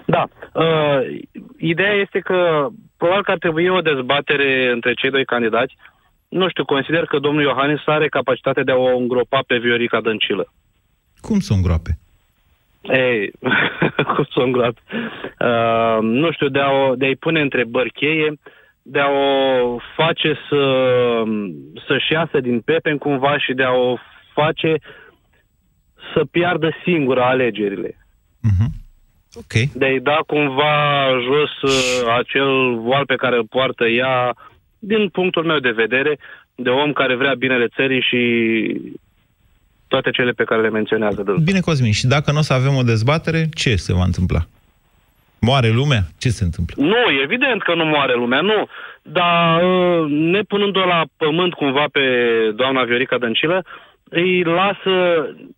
Da. 0.07 0.29
Uh, 0.53 1.01
ideea 1.59 1.93
este 1.93 2.19
că 2.19 2.69
probabil 2.97 3.25
că 3.25 3.31
ar 3.31 3.39
trebui 3.39 3.69
o 3.69 3.81
dezbatere 3.81 4.71
între 4.73 4.95
cei 4.95 5.11
doi 5.11 5.25
candidați. 5.25 5.77
Nu 6.29 6.49
știu, 6.49 6.65
consider 6.65 7.05
că 7.05 7.19
domnul 7.19 7.43
Iohannis 7.43 7.81
are 7.85 8.09
capacitatea 8.09 8.63
de 8.63 8.73
a 8.73 8.77
o 8.77 8.97
îngropa 8.97 9.41
pe 9.47 9.57
Viorica 9.57 10.01
Dăncilă. 10.01 10.53
Cum 11.21 11.41
să 11.41 11.53
o 11.53 11.57
îngroape? 11.57 11.99
Ei, 12.89 13.31
cu 14.15 14.27
son 14.31 14.53
grat. 14.53 14.79
Uh, 15.39 15.99
nu 16.03 16.33
știu, 16.33 16.49
de, 16.49 16.59
a 16.59 16.71
o, 16.71 16.95
de 16.95 17.05
a-i 17.05 17.17
pune 17.17 17.41
întrebări 17.41 17.91
cheie, 17.91 18.39
de 18.83 19.01
a 19.01 19.09
o 19.09 19.77
face 19.97 20.39
să, 20.49 20.63
să-și 21.87 22.13
iasă 22.13 22.41
din 22.41 22.61
pepen 22.61 22.99
cumva 22.99 23.39
și 23.39 23.53
de 23.53 23.63
a 23.63 23.73
o 23.73 23.97
face 24.33 24.77
să 26.15 26.25
piardă 26.31 26.71
singură 26.85 27.21
alegerile. 27.21 27.97
Ok. 29.35 29.71
De 29.75 29.85
a-i 29.85 30.01
da 30.01 30.21
cumva 30.27 31.09
jos 31.23 31.73
uh, 31.73 32.15
acel 32.19 32.79
voal 32.79 33.07
pe 33.07 33.15
care 33.15 33.37
îl 33.37 33.47
poartă 33.47 33.87
ea, 33.87 34.35
din 34.79 35.09
punctul 35.09 35.45
meu 35.45 35.59
de 35.59 35.71
vedere, 35.71 36.19
de 36.55 36.71
om 36.71 36.93
care 36.93 37.15
vrea 37.15 37.35
binele 37.35 37.67
țării 37.67 38.01
și 38.01 38.21
toate 39.89 40.11
cele 40.11 40.31
pe 40.31 40.45
care 40.45 40.61
le 40.61 40.71
menționează 40.71 41.23
dânsul. 41.23 41.45
Bine, 41.45 41.61
Cosmin, 41.61 41.93
și 41.93 42.07
dacă 42.07 42.33
nu 42.33 42.39
o 42.39 42.43
să 42.43 42.53
avem 42.53 42.75
o 42.75 42.83
dezbatere, 42.83 43.49
ce 43.55 43.77
se 43.77 43.93
va 43.93 44.05
întâmpla? 44.05 44.41
Moare 45.41 45.69
lumea? 45.69 46.03
Ce 46.19 46.29
se 46.29 46.45
întâmplă? 46.45 46.75
Nu, 46.83 47.21
evident 47.23 47.63
că 47.63 47.75
nu 47.75 47.85
moare 47.85 48.15
lumea, 48.15 48.41
nu. 48.41 48.69
Dar 49.03 49.63
uh, 49.63 50.11
ne 50.11 50.41
punând-o 50.43 50.85
la 50.85 51.05
pământ 51.17 51.55
cumva 51.55 51.85
pe 51.93 52.01
doamna 52.55 52.85
Viorica 52.85 53.19
Dăncilă, 53.19 53.65
îi 54.09 54.43
lasă 54.43 54.95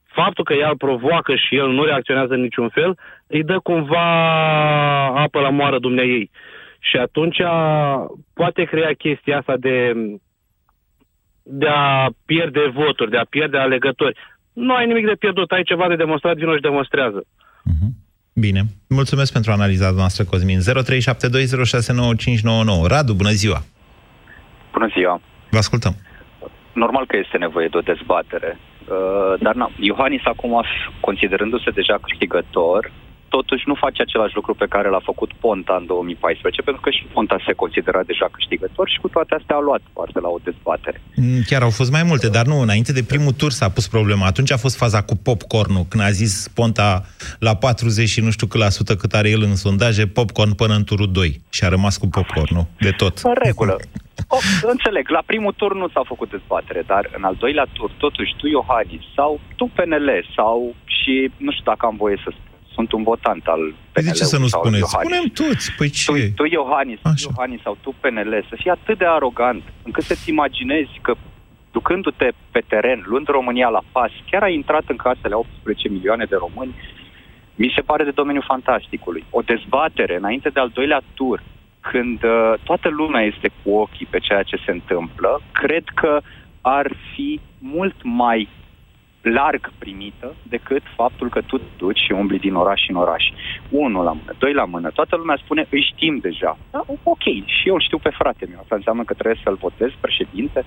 faptul 0.05 0.45
că 0.45 0.53
ea 0.53 0.69
îl 0.69 0.77
provoacă 0.77 1.35
și 1.35 1.57
el 1.57 1.69
nu 1.69 1.85
reacționează 1.85 2.35
în 2.35 2.41
niciun 2.41 2.69
fel, 2.69 2.99
îi 3.27 3.45
dă 3.45 3.59
cumva 3.59 4.07
apă 5.07 5.41
la 5.41 5.51
moară 5.51 5.79
dumnea 5.79 6.05
ei. 6.05 6.31
Și 6.79 6.97
atunci 6.97 7.41
poate 8.35 8.63
crea 8.65 8.93
chestia 8.99 9.39
asta 9.39 9.57
de, 9.57 9.93
de 11.51 11.67
a 11.69 12.09
pierde 12.25 12.73
voturi, 12.75 13.11
de 13.11 13.17
a 13.17 13.27
pierde 13.31 13.59
alegători. 13.59 14.17
Nu 14.53 14.75
ai 14.75 14.87
nimic 14.87 15.07
de 15.07 15.17
pierdut, 15.19 15.51
ai 15.51 15.63
ceva 15.63 15.89
de 15.89 15.97
demonstrat, 15.97 16.37
vino 16.37 16.55
și 16.55 16.61
demonstrează. 16.61 17.27
Bine. 18.33 18.63
Mulțumesc 18.89 19.33
pentru 19.33 19.53
analiza 19.53 19.91
noastră, 19.91 20.25
Cosmin. 20.25 20.59
0372069599. 20.59 20.63
Radu, 22.87 23.13
bună 23.15 23.31
ziua! 23.31 23.63
Bună 24.73 24.89
ziua! 24.97 25.21
Vă 25.51 25.59
ascultăm. 25.59 25.95
Normal 26.73 27.07
că 27.07 27.17
este 27.17 27.37
nevoie 27.39 27.69
de 27.69 27.77
o 27.77 27.81
dezbatere, 27.81 28.59
uh, 28.59 29.35
dar 29.41 29.55
na, 29.55 29.71
Iohannis 29.79 30.25
acum, 30.25 30.65
considerându-se 31.01 31.71
deja 31.71 31.99
câștigător, 32.03 32.93
totuși 33.39 33.69
nu 33.71 33.75
face 33.85 34.03
același 34.03 34.35
lucru 34.39 34.53
pe 34.55 34.71
care 34.75 34.89
l-a 34.89 35.09
făcut 35.11 35.31
Ponta 35.45 35.75
în 35.81 35.87
2014, 35.87 36.63
pentru 36.63 36.83
că 36.85 36.91
și 36.91 37.05
Ponta 37.15 37.37
se 37.47 37.53
considera 37.63 38.03
deja 38.11 38.27
câștigător 38.37 38.87
și 38.89 38.99
cu 39.03 39.09
toate 39.09 39.33
astea 39.39 39.57
a 39.57 39.67
luat 39.69 39.83
parte 39.93 40.19
la 40.21 40.31
o 40.37 40.39
dezbatere. 40.49 40.99
Mm, 41.17 41.43
Chiar 41.49 41.63
au 41.63 41.73
fost 41.81 41.91
mai 41.97 42.05
multe, 42.11 42.29
dar 42.37 42.47
nu, 42.53 42.57
înainte 42.61 42.93
de 42.99 43.11
primul 43.13 43.33
tur 43.41 43.51
s-a 43.59 43.69
pus 43.77 43.87
problema. 43.97 44.27
Atunci 44.27 44.53
a 44.53 44.65
fost 44.65 44.77
faza 44.77 45.01
cu 45.09 45.15
popcornul, 45.29 45.85
când 45.89 46.03
a 46.03 46.11
zis 46.11 46.33
Ponta 46.59 46.89
la 47.39 47.55
40 47.57 48.09
și 48.09 48.21
nu 48.21 48.31
știu 48.31 48.47
cât 48.47 48.61
la 48.61 48.69
sută 48.69 48.93
cât 48.97 49.13
are 49.15 49.29
el 49.31 49.43
în 49.43 49.57
sondaje, 49.57 50.07
popcorn 50.07 50.53
până 50.55 50.75
în 50.75 50.85
turul 50.85 51.11
2. 51.13 51.41
Și 51.51 51.65
a 51.65 51.69
rămas 51.69 51.97
cu 51.97 52.07
popcornul, 52.09 52.67
de 52.81 52.91
tot. 52.91 53.15
În 53.19 53.37
regulă. 53.45 53.77
O, 54.37 54.39
înțeleg, 54.75 55.09
la 55.09 55.23
primul 55.27 55.53
tur 55.57 55.75
nu 55.75 55.89
s-a 55.89 56.03
făcut 56.07 56.31
dezbatere, 56.31 56.83
dar 56.87 57.11
în 57.17 57.23
al 57.25 57.37
doilea 57.39 57.67
tur, 57.73 57.91
totuși, 57.99 58.35
tu, 58.37 58.47
Iohannis, 58.47 59.03
sau 59.15 59.41
tu, 59.57 59.65
PNL, 59.75 60.09
sau 60.37 60.75
și, 60.85 61.31
nu 61.37 61.51
știu 61.51 61.65
dacă 61.65 61.87
am 61.87 61.97
voie 61.97 62.19
să 62.25 62.31
spun, 62.31 62.48
sunt 62.79 62.93
un 62.93 63.03
votant 63.03 63.45
al 63.55 63.63
PNL. 63.93 64.05
De 64.05 64.11
ce 64.11 64.25
să 64.35 64.39
nu 64.39 64.47
sau 64.47 64.61
spuneți? 64.61 64.83
Iohannis. 64.85 65.09
Spunem 65.09 65.27
toți. 65.41 65.67
Păi 65.79 65.91
ce? 65.91 66.13
Tu, 66.13 66.33
tu 66.39 66.45
Iohannis, 66.57 66.99
tu, 67.03 67.11
Iohannis 67.29 67.61
sau 67.67 67.75
tu 67.85 67.91
PNL, 68.01 68.33
să 68.49 68.55
fii 68.61 68.71
atât 68.71 68.99
de 68.99 69.07
arogant 69.07 69.63
încât 69.87 70.05
să-ți 70.11 70.31
imaginezi 70.35 70.95
că 71.07 71.13
ducându-te 71.77 72.29
pe 72.55 72.63
teren, 72.73 73.01
luând 73.11 73.27
România 73.39 73.69
la 73.69 73.83
pas, 73.93 74.13
chiar 74.31 74.43
ai 74.43 74.55
intrat 74.55 74.85
în 74.93 74.97
casele 74.97 75.35
a 75.35 75.39
18 75.39 75.89
milioane 75.89 76.25
de 76.25 76.37
români, 76.45 76.75
mi 77.55 77.73
se 77.77 77.81
pare 77.81 78.05
de 78.05 78.19
domeniul 78.21 78.51
fantasticului. 78.53 79.25
O 79.31 79.41
dezbatere 79.41 80.17
înainte 80.17 80.49
de 80.49 80.61
al 80.61 80.71
doilea 80.79 81.01
tur, 81.15 81.43
când 81.81 82.23
uh, 82.23 82.55
toată 82.69 82.89
lumea 82.89 83.23
este 83.23 83.49
cu 83.63 83.71
ochii 83.71 84.07
pe 84.11 84.19
ceea 84.19 84.43
ce 84.43 84.57
se 84.65 84.71
întâmplă, 84.71 85.41
cred 85.53 85.85
că 85.95 86.21
ar 86.61 86.87
fi 87.15 87.41
mult 87.59 87.97
mai 88.03 88.49
larg 89.23 89.73
primită 89.79 90.35
decât 90.43 90.83
faptul 90.95 91.29
că 91.29 91.41
tu 91.41 91.59
te 91.59 91.65
duci 91.77 91.99
și 91.99 92.13
umbli 92.13 92.39
din 92.39 92.55
oraș 92.55 92.89
în 92.89 92.97
oraș. 92.97 93.25
Unul 93.69 94.05
la 94.05 94.13
mână, 94.13 94.35
doi 94.39 94.53
la 94.53 94.65
mână. 94.65 94.91
Toată 94.91 95.17
lumea 95.17 95.37
spune, 95.37 95.67
îi 95.71 95.93
știm 95.93 96.19
deja. 96.19 96.59
Da, 96.71 96.83
ok, 97.03 97.23
și 97.45 97.69
eu 97.69 97.75
îl 97.75 97.81
știu 97.81 97.99
pe 97.99 98.11
frate 98.19 98.47
meu. 98.49 98.59
Asta 98.61 98.75
înseamnă 98.75 99.05
că 99.05 99.15
trebuie 99.15 99.41
să-l 99.43 99.55
votez 99.55 99.91
președinte. 100.01 100.65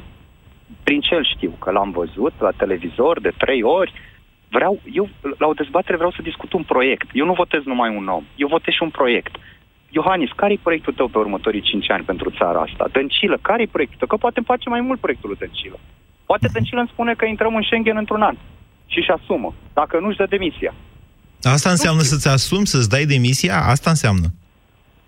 Prin 0.84 1.00
ce 1.02 1.16
îl 1.16 1.26
știu? 1.26 1.52
Că 1.60 1.72
l-am 1.72 1.92
văzut 1.92 2.34
la 2.40 2.52
televizor 2.52 3.22
de 3.22 3.32
trei 3.38 3.64
ori. 3.64 3.94
Vreau, 4.50 4.80
eu 4.94 5.10
la 5.38 5.48
o 5.48 5.54
dezbatere 5.54 5.96
vreau 5.96 6.12
să 6.12 6.22
discut 6.22 6.54
un 6.54 6.64
proiect. 6.64 7.10
Eu 7.14 7.26
nu 7.26 7.34
votez 7.34 7.64
numai 7.64 7.96
un 7.96 8.08
om. 8.08 8.24
Eu 8.36 8.48
votez 8.48 8.74
și 8.74 8.84
un 8.84 8.90
proiect. 8.90 9.36
Iohannis, 9.90 10.32
care 10.36 10.54
e 10.54 10.60
proiectul 10.62 10.94
tău 10.94 11.08
pe 11.08 11.18
următorii 11.18 11.62
cinci 11.62 11.90
ani 11.90 12.04
pentru 12.04 12.30
țara 12.30 12.60
asta? 12.60 12.88
Dăncilă, 12.92 13.38
care 13.42 13.62
e 13.62 13.66
proiectul 13.66 13.98
tău? 13.98 14.08
Că 14.08 14.18
poate 14.18 14.42
face 14.46 14.70
mai 14.70 14.82
mult 14.82 15.00
proiectul 15.00 15.30
lui 15.30 15.38
Dăncilă. 15.38 15.80
Poate 16.32 16.50
Dăncilă 16.54 16.80
îmi 16.80 16.94
spune 16.94 17.14
că 17.14 17.26
intrăm 17.26 17.56
în 17.56 17.62
Schengen 17.62 17.98
într-un 17.98 18.22
an 18.22 18.36
și 18.92 18.98
își 19.00 19.12
asumă, 19.18 19.54
dacă 19.74 20.00
nu 20.00 20.08
își 20.08 20.18
dă 20.18 20.26
demisia. 20.26 20.74
Asta 21.42 21.70
înseamnă 21.70 22.02
să-ți 22.02 22.28
asumi, 22.28 22.68
să-ți 22.68 22.90
dai 22.90 23.06
demisia? 23.06 23.56
Asta 23.74 23.90
înseamnă. 23.90 24.28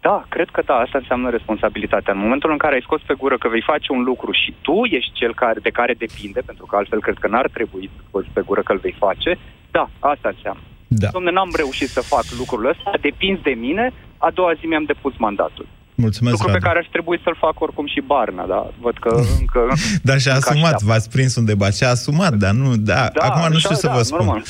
Da, 0.02 0.26
cred 0.30 0.50
că 0.50 0.62
da, 0.66 0.74
asta 0.74 0.98
înseamnă 0.98 1.30
responsabilitatea. 1.30 2.14
În 2.14 2.20
momentul 2.20 2.52
în 2.52 2.58
care 2.58 2.74
ai 2.76 2.88
scos 2.88 3.02
pe 3.06 3.14
gură 3.14 3.38
că 3.38 3.48
vei 3.50 3.70
face 3.72 3.92
un 3.92 4.04
lucru 4.04 4.32
și 4.32 4.54
tu 4.62 4.78
ești 4.98 5.12
cel 5.14 5.34
care, 5.34 5.60
de 5.60 5.70
care 5.70 5.94
depinde, 5.94 6.42
pentru 6.46 6.66
că 6.66 6.76
altfel 6.76 7.02
cred 7.02 7.18
că 7.18 7.28
n-ar 7.28 7.50
trebui 7.54 7.90
să 7.96 8.02
scoți 8.08 8.30
pe 8.34 8.42
gură 8.42 8.62
că 8.62 8.72
îl 8.72 8.78
vei 8.78 8.96
face, 9.06 9.38
da, 9.72 9.90
asta 10.00 10.30
înseamnă. 10.36 10.64
Da. 10.88 11.08
Domne, 11.12 11.32
n-am 11.32 11.52
reușit 11.56 11.90
să 11.90 12.02
fac 12.02 12.26
lucrul 12.38 12.66
ăsta, 12.66 12.92
depinzi 13.02 13.42
de 13.42 13.56
mine, 13.66 13.94
a 14.18 14.30
doua 14.32 14.54
zi 14.60 14.66
mi-am 14.66 14.84
depus 14.84 15.14
mandatul. 15.18 15.68
Mulțumesc, 15.96 16.32
Lucru 16.36 16.48
pe 16.48 16.54
Radu. 16.54 16.66
care 16.66 16.78
ar 16.80 16.88
trebui 16.92 17.20
să-l 17.24 17.38
fac 17.40 17.62
oricum 17.62 17.88
și 17.88 18.02
Barna, 18.06 18.46
da? 18.46 18.74
Văd 18.82 18.98
că 19.00 19.10
încă... 19.40 19.60
Dar 20.02 20.20
și-a 20.20 20.34
încă 20.34 20.50
asumat, 20.50 20.64
așteaptă. 20.74 20.86
v-ați 20.86 21.10
prins 21.10 21.36
un 21.36 21.46
debat, 21.46 21.76
și-a 21.76 21.90
asumat, 21.90 22.34
dar 22.34 22.52
nu, 22.52 22.76
da, 22.78 23.10
Da, 23.14 23.26
acum 23.26 23.40
nu 23.42 23.46
așa, 23.56 23.58
știu 23.60 23.76
să 23.76 23.88
da, 23.88 23.94
vă 23.94 24.02
spun. 24.02 24.18
normal. 24.18 24.44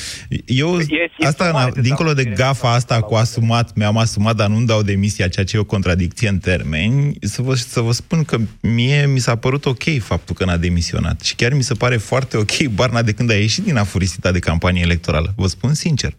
Eu, 0.45 0.77
E- 0.79 0.85
e 1.19 1.27
asta, 1.27 1.51
mare 1.51 1.71
na, 1.75 1.81
dincolo 1.81 2.09
de 2.09 2.13
dezamăgire. 2.15 2.47
gafa 2.47 2.73
asta 2.73 3.01
cu 3.01 3.13
asumat, 3.15 3.75
mi-am 3.75 3.97
asumat, 3.97 4.35
dar 4.35 4.47
nu-mi 4.47 4.65
dau 4.65 4.81
demisia, 4.81 5.27
ceea 5.27 5.45
ce 5.45 5.55
e 5.55 5.59
o 5.59 5.63
contradicție 5.63 6.29
în 6.29 6.37
termeni, 6.37 7.15
să 7.21 7.41
vă, 7.41 7.53
să 7.55 7.79
vă 7.81 7.91
spun 7.91 8.23
că 8.23 8.37
mie 8.61 9.05
mi 9.05 9.19
s-a 9.19 9.35
părut 9.35 9.65
ok 9.65 9.83
faptul 9.99 10.35
că 10.35 10.45
n-a 10.45 10.57
demisionat. 10.57 11.21
Și 11.21 11.35
chiar 11.35 11.53
mi 11.53 11.63
se 11.63 11.73
pare 11.73 11.97
foarte 11.97 12.37
ok 12.37 12.63
Barna 12.73 13.01
de 13.01 13.11
când 13.11 13.31
a 13.31 13.35
ieșit 13.35 13.63
din 13.63 13.77
afurisita 13.77 14.31
de 14.31 14.39
campanie 14.39 14.81
electorală. 14.81 15.33
Vă 15.35 15.47
spun 15.47 15.73
sincer. 15.73 16.13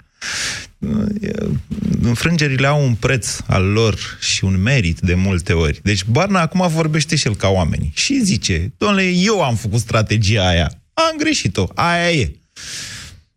Înfrângerile 2.03 2.67
au 2.67 2.85
un 2.85 2.95
preț 2.95 3.37
al 3.47 3.65
lor 3.65 3.99
și 4.21 4.45
un 4.45 4.63
merit 4.63 5.01
de 5.01 5.15
multe 5.15 5.53
ori. 5.53 5.81
Deci 5.83 6.05
Barna 6.05 6.41
acum 6.41 6.69
vorbește 6.69 7.17
și 7.17 7.27
el 7.27 7.37
ca 7.37 7.49
oamenii. 7.49 7.93
Și 7.95 8.25
zice, 8.25 8.73
domnule, 8.79 9.09
eu 9.09 9.43
am 9.43 9.55
făcut 9.55 9.81
strategia 9.81 10.49
aia. 10.49 10.71
Am 10.95 11.17
greșit-o. 11.19 11.67
Aia 11.75 12.11
e. 12.11 12.37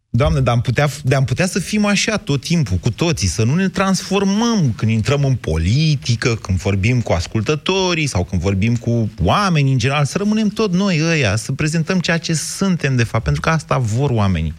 Doamne, 0.09 0.39
dar 0.39 0.53
am 0.53 0.61
putea, 0.61 0.89
dar 1.03 1.17
am 1.19 1.25
putea 1.25 1.47
să 1.47 1.59
fim 1.59 1.85
așa 1.85 2.17
tot 2.17 2.41
timpul, 2.41 2.77
cu 2.77 2.91
toții, 2.91 3.27
să 3.27 3.43
nu 3.43 3.55
ne 3.55 3.69
transformăm 3.69 4.73
când 4.77 4.91
intrăm 4.91 5.23
în 5.23 5.35
politică, 5.35 6.35
când 6.35 6.57
vorbim 6.57 7.01
cu 7.01 7.11
ascultătorii 7.11 8.07
sau 8.07 8.23
când 8.23 8.41
vorbim 8.41 8.75
cu 8.75 9.11
oamenii 9.23 9.71
în 9.71 9.77
general, 9.77 10.05
să 10.05 10.17
rămânem 10.17 10.47
tot 10.47 10.73
noi 10.73 11.01
ăia, 11.03 11.35
să 11.35 11.51
prezentăm 11.51 11.99
ceea 11.99 12.17
ce 12.17 12.33
suntem 12.33 12.95
de 12.95 13.03
fapt, 13.03 13.23
pentru 13.23 13.41
că 13.41 13.49
asta 13.49 13.77
vor 13.77 14.09
oamenii. 14.09 14.53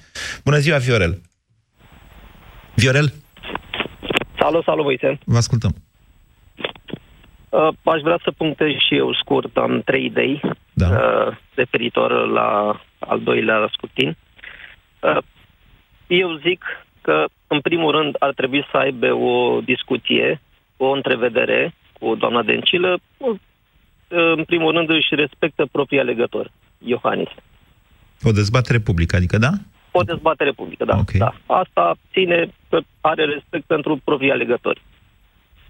Bună 0.44 0.58
ziua, 0.58 0.78
Viorel! 0.78 1.20
Viorel, 2.78 3.12
Salut, 4.40 4.64
salut, 4.64 4.84
Moise. 4.84 5.18
vă 5.24 5.36
ascultăm. 5.36 5.74
Uh, 7.48 7.68
aș 7.82 8.00
vrea 8.00 8.18
să 8.24 8.30
punctez 8.30 8.68
și 8.88 8.96
eu 8.96 9.14
scurt, 9.14 9.56
am 9.56 9.82
trei 9.84 10.04
idei 10.04 10.40
da. 10.72 10.88
uh, 10.88 11.36
referitor 11.54 12.28
la 12.28 12.80
al 12.98 13.20
doilea 13.20 13.68
scrutin. 13.72 14.16
Uh, 15.00 15.18
eu 16.06 16.36
zic 16.36 16.64
că, 17.00 17.24
în 17.46 17.60
primul 17.60 17.90
rând, 17.90 18.16
ar 18.18 18.32
trebui 18.34 18.66
să 18.70 18.76
aibă 18.76 19.12
o 19.12 19.60
discuție, 19.60 20.40
o 20.76 20.90
întrevedere 20.90 21.74
cu 22.00 22.14
doamna 22.14 22.42
Dencilă. 22.42 22.98
Uh, 23.16 23.38
în 24.36 24.44
primul 24.44 24.72
rând, 24.72 24.90
își 24.90 25.14
respectă 25.14 25.66
proprii 25.72 26.00
alegători, 26.00 26.52
Iohannis. 26.78 27.28
O 28.22 28.30
dezbatere 28.30 28.78
publică, 28.78 29.16
adică 29.16 29.38
da? 29.38 29.50
O 29.90 30.02
dezbatere 30.02 30.50
publică, 30.50 30.84
da. 30.84 30.96
Okay. 30.96 31.18
da. 31.18 31.34
Asta 31.46 31.94
ține 32.12 32.48
că 32.68 32.78
are 33.00 33.24
respect 33.24 33.64
pentru 33.64 34.00
proprii 34.04 34.30
alegători. 34.30 34.82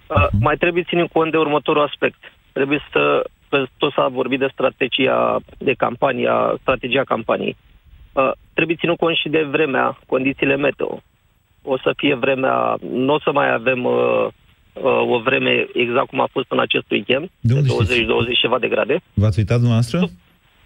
Uh, 0.06 0.26
mai 0.40 0.56
trebuie 0.56 0.82
ținut 0.82 1.10
cont 1.12 1.30
de 1.30 1.36
următorul 1.36 1.82
aspect. 1.82 2.18
Trebuie 2.52 2.80
să, 2.92 3.24
că 3.48 3.64
tot 3.76 3.92
s-a 3.92 4.08
vorbit 4.08 4.38
de 4.38 4.48
strategia 4.52 5.40
de 5.58 5.72
campanie, 5.72 6.30
strategia 6.60 7.02
campaniei. 7.04 7.56
Uh, 8.12 8.30
trebuie 8.54 8.76
ținut 8.76 8.96
cont 8.98 9.16
și 9.16 9.28
de 9.28 9.42
vremea, 9.42 9.98
condițiile 10.06 10.56
meteo. 10.56 11.02
O 11.62 11.78
să 11.78 11.92
fie 11.96 12.14
vremea, 12.14 12.76
nu 12.92 13.12
o 13.14 13.20
să 13.20 13.30
mai 13.32 13.52
avem 13.52 13.84
uh, 13.84 14.26
uh, 14.72 15.14
o 15.14 15.18
vreme 15.18 15.66
exact 15.72 16.08
cum 16.08 16.20
a 16.20 16.28
fost 16.30 16.46
în 16.50 16.60
acest 16.60 16.90
weekend, 16.90 17.30
de, 17.40 17.54
de 17.54 17.68
20-20 18.34 18.40
ceva 18.40 18.58
de 18.58 18.68
grade. 18.68 19.00
V-ați 19.14 19.38
uitat 19.38 19.56
dumneavoastră? 19.56 19.98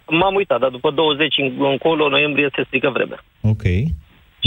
M-am 0.09 0.35
uitat, 0.35 0.59
dar 0.59 0.69
după 0.69 0.91
20 0.91 1.35
încolo, 1.57 2.09
noiembrie, 2.09 2.49
se 2.55 2.63
strică 2.63 2.89
vremea. 2.89 3.23
Ok. 3.41 3.63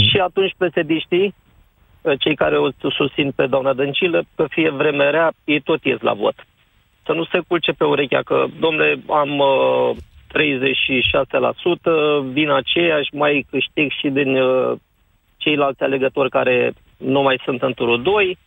Și 0.09 0.17
atunci 0.17 0.53
psd 0.57 1.11
uh, 1.11 2.19
cei 2.19 2.35
care 2.35 2.57
o 2.57 2.69
susțin 2.89 3.31
pe 3.31 3.47
doamna 3.47 3.73
Dăncilă, 3.73 4.23
că 4.35 4.45
fie 4.49 4.69
vreme 4.69 5.09
rea, 5.09 5.31
ei 5.43 5.59
tot 5.59 5.83
ies 5.83 5.99
la 5.99 6.13
vot. 6.13 6.35
Să 7.05 7.11
nu 7.11 7.25
se 7.25 7.39
culce 7.47 7.71
pe 7.71 7.83
urechea 7.83 8.21
că, 8.21 8.45
domnule, 8.59 8.99
am 9.09 9.37
uh, 9.37 9.95
36%, 10.27 10.29
vin 12.31 12.49
aceiași, 12.49 13.15
mai 13.15 13.45
câștig 13.49 13.91
și 13.91 14.09
din 14.09 14.35
uh, 14.35 14.77
ceilalți 15.37 15.83
alegători 15.83 16.29
care 16.29 16.73
nu 16.97 17.21
mai 17.21 17.41
sunt 17.43 17.61
în 17.61 17.73
turul 17.73 18.01
2. 18.01 18.37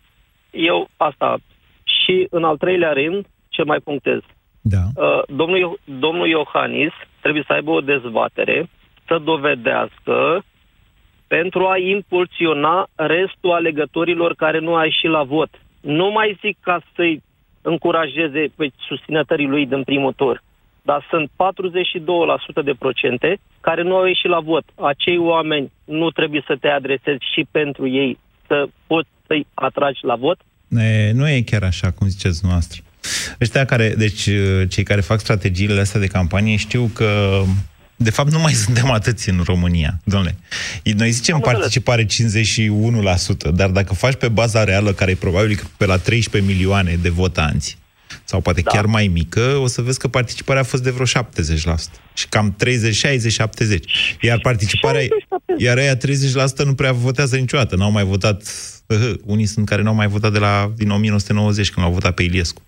Eu 0.50 0.88
asta. 0.96 1.38
Și 1.84 2.26
în 2.30 2.44
al 2.44 2.56
treilea 2.56 2.92
rând, 2.92 3.26
ce 3.48 3.62
mai 3.62 3.78
punctez? 3.78 4.18
Da. 4.76 4.84
Uh, 4.94 5.22
domnul, 5.40 5.80
domnul 5.84 6.28
Iohannis 6.28 6.92
trebuie 7.20 7.44
să 7.46 7.52
aibă 7.52 7.70
o 7.70 7.80
dezbatere 7.80 8.68
să 9.06 9.18
dovedească 9.24 10.44
pentru 11.26 11.66
a 11.66 11.76
impulsiona 11.78 12.88
restul 12.94 13.50
alegătorilor 13.52 14.34
care 14.34 14.58
nu 14.58 14.74
a 14.74 14.84
ieșit 14.84 15.10
la 15.10 15.22
vot. 15.22 15.50
Nu 15.80 16.10
mai 16.10 16.38
zic 16.40 16.56
ca 16.60 16.82
să-i 16.94 17.22
încurajeze 17.62 18.42
pe 18.56 18.70
susținătorii 18.88 19.46
lui 19.46 19.66
din 19.66 19.82
primul 19.82 20.12
tur, 20.12 20.42
dar 20.82 21.06
sunt 21.10 21.30
42% 22.60 22.64
de 22.64 22.74
procente 22.78 23.38
care 23.60 23.82
nu 23.82 23.96
au 23.96 24.06
ieșit 24.06 24.30
la 24.30 24.40
vot. 24.40 24.64
Acei 24.74 25.18
oameni 25.18 25.72
nu 25.84 26.10
trebuie 26.10 26.42
să 26.46 26.56
te 26.60 26.68
adresezi 26.68 27.24
și 27.34 27.46
pentru 27.50 27.88
ei 27.88 28.18
să 28.46 28.68
poți 28.86 29.08
să-i 29.26 29.46
atragi 29.54 30.00
la 30.02 30.16
vot? 30.16 30.38
E, 30.68 31.12
nu 31.12 31.28
e 31.28 31.42
chiar 31.42 31.62
așa, 31.62 31.90
cum 31.90 32.06
ziceți 32.06 32.46
noastră. 32.46 32.80
Ăștia 33.40 33.64
care, 33.64 33.94
deci 33.98 34.28
cei 34.68 34.82
care 34.84 35.00
fac 35.00 35.20
strategiile 35.20 35.80
astea 35.80 36.00
de 36.00 36.06
campanie 36.06 36.56
știu 36.56 36.90
că 36.94 37.42
de 38.02 38.10
fapt, 38.10 38.30
nu 38.30 38.38
mai 38.38 38.52
suntem 38.64 38.90
atâți 38.90 39.28
în 39.28 39.40
România, 39.44 40.00
domnule. 40.04 40.36
Noi 40.96 41.10
zicem 41.10 41.34
Am 41.34 41.40
participare 41.40 42.06
51%, 42.06 42.08
dar 43.54 43.70
dacă 43.70 43.94
faci 43.94 44.14
pe 44.14 44.28
baza 44.28 44.64
reală, 44.64 44.92
care 44.92 45.10
e 45.10 45.14
probabil 45.14 45.60
pe 45.76 45.86
la 45.86 45.96
13 45.96 46.52
milioane 46.52 46.98
de 47.02 47.08
votanți, 47.08 47.78
sau 48.24 48.40
poate 48.40 48.60
da. 48.60 48.70
chiar 48.70 48.86
mai 48.86 49.06
mică, 49.06 49.40
o 49.40 49.66
să 49.66 49.82
vezi 49.82 49.98
că 49.98 50.08
participarea 50.08 50.62
a 50.62 50.64
fost 50.64 50.82
de 50.82 50.90
vreo 50.90 51.06
70%. 51.06 51.08
Și 52.14 52.28
cam 52.28 52.54
30, 52.56 52.94
60, 52.94 53.32
70. 53.32 54.16
Iar 54.20 54.38
participarea, 54.38 55.00
60, 55.00 55.18
iar 55.58 55.76
aia 55.76 55.96
30% 55.96 56.64
nu 56.64 56.74
prea 56.74 56.92
votează 56.92 57.36
niciodată. 57.36 57.76
N-au 57.76 57.90
mai 57.90 58.04
votat, 58.04 58.42
uh, 58.86 59.12
unii 59.24 59.46
sunt 59.46 59.66
care 59.66 59.82
n-au 59.82 59.94
mai 59.94 60.06
votat 60.06 60.32
de 60.32 60.38
la 60.38 60.72
din 60.76 60.90
1990, 60.90 61.70
când 61.70 61.86
au 61.86 61.92
votat 61.92 62.14
pe 62.14 62.22
Iliescu. 62.22 62.62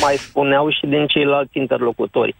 Mai 0.00 0.16
spuneau 0.16 0.70
și 0.70 0.86
din 0.86 1.06
ceilalți 1.06 1.58
interlocutori. 1.58 2.34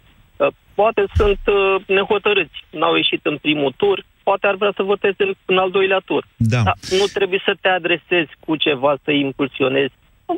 Poate 0.75 1.05
sunt 1.15 1.39
uh, 1.47 1.83
nehotărâți, 1.87 2.65
n-au 2.71 2.95
ieșit 2.95 3.21
în 3.23 3.37
primul 3.37 3.73
tur, 3.77 4.05
poate 4.23 4.47
ar 4.47 4.55
vrea 4.55 4.73
să 4.77 4.83
voteze 4.83 5.23
în, 5.23 5.35
în 5.45 5.59
al 5.59 5.71
doilea 5.71 6.01
tur. 6.05 6.27
Da. 6.37 6.63
Dar 6.63 6.75
nu 6.91 7.05
trebuie 7.13 7.43
să 7.45 7.55
te 7.61 7.69
adresezi 7.69 8.31
cu 8.41 8.57
ceva, 8.57 8.97
să 9.05 9.11
impulsionezi 9.11 9.93
5%, 10.27 10.35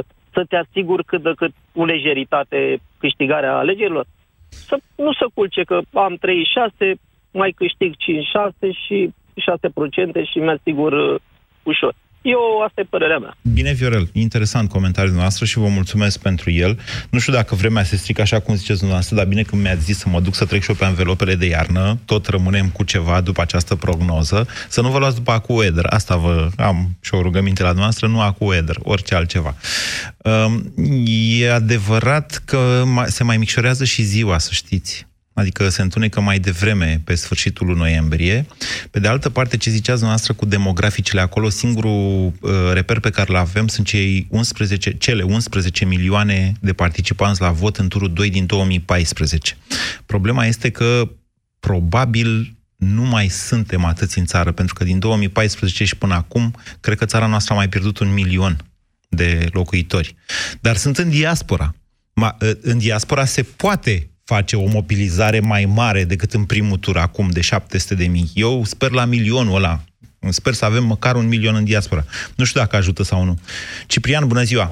10%, 0.00 0.06
să 0.32 0.44
te 0.48 0.56
asiguri 0.56 1.04
cât 1.04 1.22
de 1.22 1.32
cât 1.36 1.52
cu 1.72 1.84
lejeritate 1.84 2.80
câștigarea 2.98 3.56
alegerilor. 3.56 4.06
Să 4.48 4.76
nu 4.96 5.12
se 5.12 5.26
culce 5.34 5.62
că 5.62 5.80
am 5.92 6.16
36, 6.16 6.94
mai 7.30 7.50
câștig 7.50 7.94
5-6 7.94 7.96
și 8.86 9.12
6% 10.20 10.30
și 10.30 10.38
mi-asigur 10.38 10.92
uh, 10.92 11.20
ușor. 11.62 11.94
Eu, 12.24 12.62
asta 12.66 12.80
e 12.80 12.84
părerea 12.90 13.18
mea. 13.18 13.36
Bine, 13.52 13.72
Viorel, 13.72 14.08
interesant 14.12 14.68
comentariul 14.68 15.14
noastră 15.14 15.44
și 15.44 15.58
vă 15.58 15.68
mulțumesc 15.68 16.18
pentru 16.18 16.50
el. 16.50 16.78
Nu 17.10 17.18
știu 17.18 17.32
dacă 17.32 17.54
vremea 17.54 17.82
se 17.82 17.96
strică 17.96 18.20
așa 18.20 18.40
cum 18.40 18.54
ziceți 18.54 18.78
dumneavoastră, 18.78 19.16
dar 19.16 19.26
bine 19.26 19.42
că 19.42 19.56
mi-ați 19.56 19.84
zis 19.84 19.98
să 19.98 20.08
mă 20.08 20.20
duc 20.20 20.34
să 20.34 20.44
trec 20.44 20.62
și 20.62 20.70
eu 20.70 20.76
pe 20.76 20.84
învelopele 20.84 21.34
de 21.34 21.46
iarnă. 21.46 21.98
Tot 22.04 22.26
rămânem 22.26 22.68
cu 22.68 22.84
ceva 22.84 23.20
după 23.20 23.40
această 23.40 23.74
prognoză. 23.76 24.46
Să 24.68 24.80
nu 24.80 24.90
vă 24.90 24.98
luați 24.98 25.14
după 25.14 25.30
AcuEder. 25.30 25.86
Asta 25.88 26.16
vă 26.16 26.48
am 26.56 26.96
și 27.00 27.14
o 27.14 27.22
rugăminte 27.22 27.62
la 27.62 27.72
noastră, 27.72 28.06
nu 28.06 28.20
AcuEder, 28.20 28.76
orice 28.82 29.14
altceva. 29.14 29.54
Um, 30.16 30.72
e 31.40 31.52
adevărat 31.52 32.42
că 32.44 32.82
se 33.06 33.24
mai 33.24 33.36
micșorează 33.36 33.84
și 33.84 34.02
ziua, 34.02 34.38
să 34.38 34.50
știți 34.52 35.06
adică 35.34 35.68
se 35.68 35.82
întunecă 35.82 36.20
mai 36.20 36.38
devreme 36.38 37.00
pe 37.04 37.14
sfârșitul 37.14 37.66
lui 37.66 37.76
noiembrie. 37.76 38.46
Pe 38.90 38.98
de 38.98 39.08
altă 39.08 39.30
parte, 39.30 39.56
ce 39.56 39.70
ziceați 39.70 40.02
noastră 40.02 40.32
cu 40.32 40.44
demograficile 40.46 41.20
acolo, 41.20 41.48
singurul 41.48 42.32
uh, 42.40 42.50
reper 42.72 43.00
pe 43.00 43.10
care 43.10 43.30
îl 43.30 43.36
avem 43.36 43.66
sunt 43.66 43.86
cei 43.86 44.26
11, 44.30 44.96
cele 44.96 45.22
11 45.22 45.84
milioane 45.84 46.52
de 46.60 46.72
participanți 46.72 47.40
la 47.40 47.50
vot 47.50 47.76
în 47.76 47.88
turul 47.88 48.12
2 48.12 48.30
din 48.30 48.46
2014. 48.46 49.56
Problema 50.06 50.46
este 50.46 50.70
că 50.70 51.10
probabil 51.60 52.56
nu 52.76 53.02
mai 53.02 53.28
suntem 53.28 53.84
atâți 53.84 54.18
în 54.18 54.24
țară, 54.24 54.52
pentru 54.52 54.74
că 54.74 54.84
din 54.84 54.98
2014 54.98 55.84
și 55.84 55.96
până 55.96 56.14
acum, 56.14 56.54
cred 56.80 56.98
că 56.98 57.04
țara 57.04 57.26
noastră 57.26 57.54
a 57.54 57.56
mai 57.56 57.68
pierdut 57.68 57.98
un 57.98 58.12
milion 58.12 58.56
de 59.08 59.48
locuitori. 59.52 60.14
Dar 60.60 60.76
sunt 60.76 60.98
în 60.98 61.10
diaspora. 61.10 61.74
Ma, 62.12 62.36
uh, 62.40 62.50
în 62.60 62.78
diaspora 62.78 63.24
se 63.24 63.42
poate 63.42 64.08
face 64.24 64.56
o 64.56 64.68
mobilizare 64.72 65.40
mai 65.40 65.64
mare 65.74 66.04
decât 66.04 66.32
în 66.32 66.44
primul 66.44 66.76
tur 66.76 66.96
acum 66.96 67.28
de 67.30 67.40
700 67.40 67.94
de 67.94 68.06
mii. 68.06 68.30
Eu 68.34 68.64
sper 68.64 68.90
la 68.90 69.04
milionul 69.04 69.56
ăla. 69.56 69.78
Sper 70.28 70.52
să 70.52 70.64
avem 70.64 70.84
măcar 70.84 71.14
un 71.14 71.28
milion 71.28 71.54
în 71.54 71.64
diaspora. 71.64 72.02
Nu 72.36 72.44
știu 72.44 72.60
dacă 72.60 72.76
ajută 72.76 73.02
sau 73.02 73.24
nu. 73.24 73.34
Ciprian, 73.86 74.26
bună 74.26 74.42
ziua! 74.42 74.70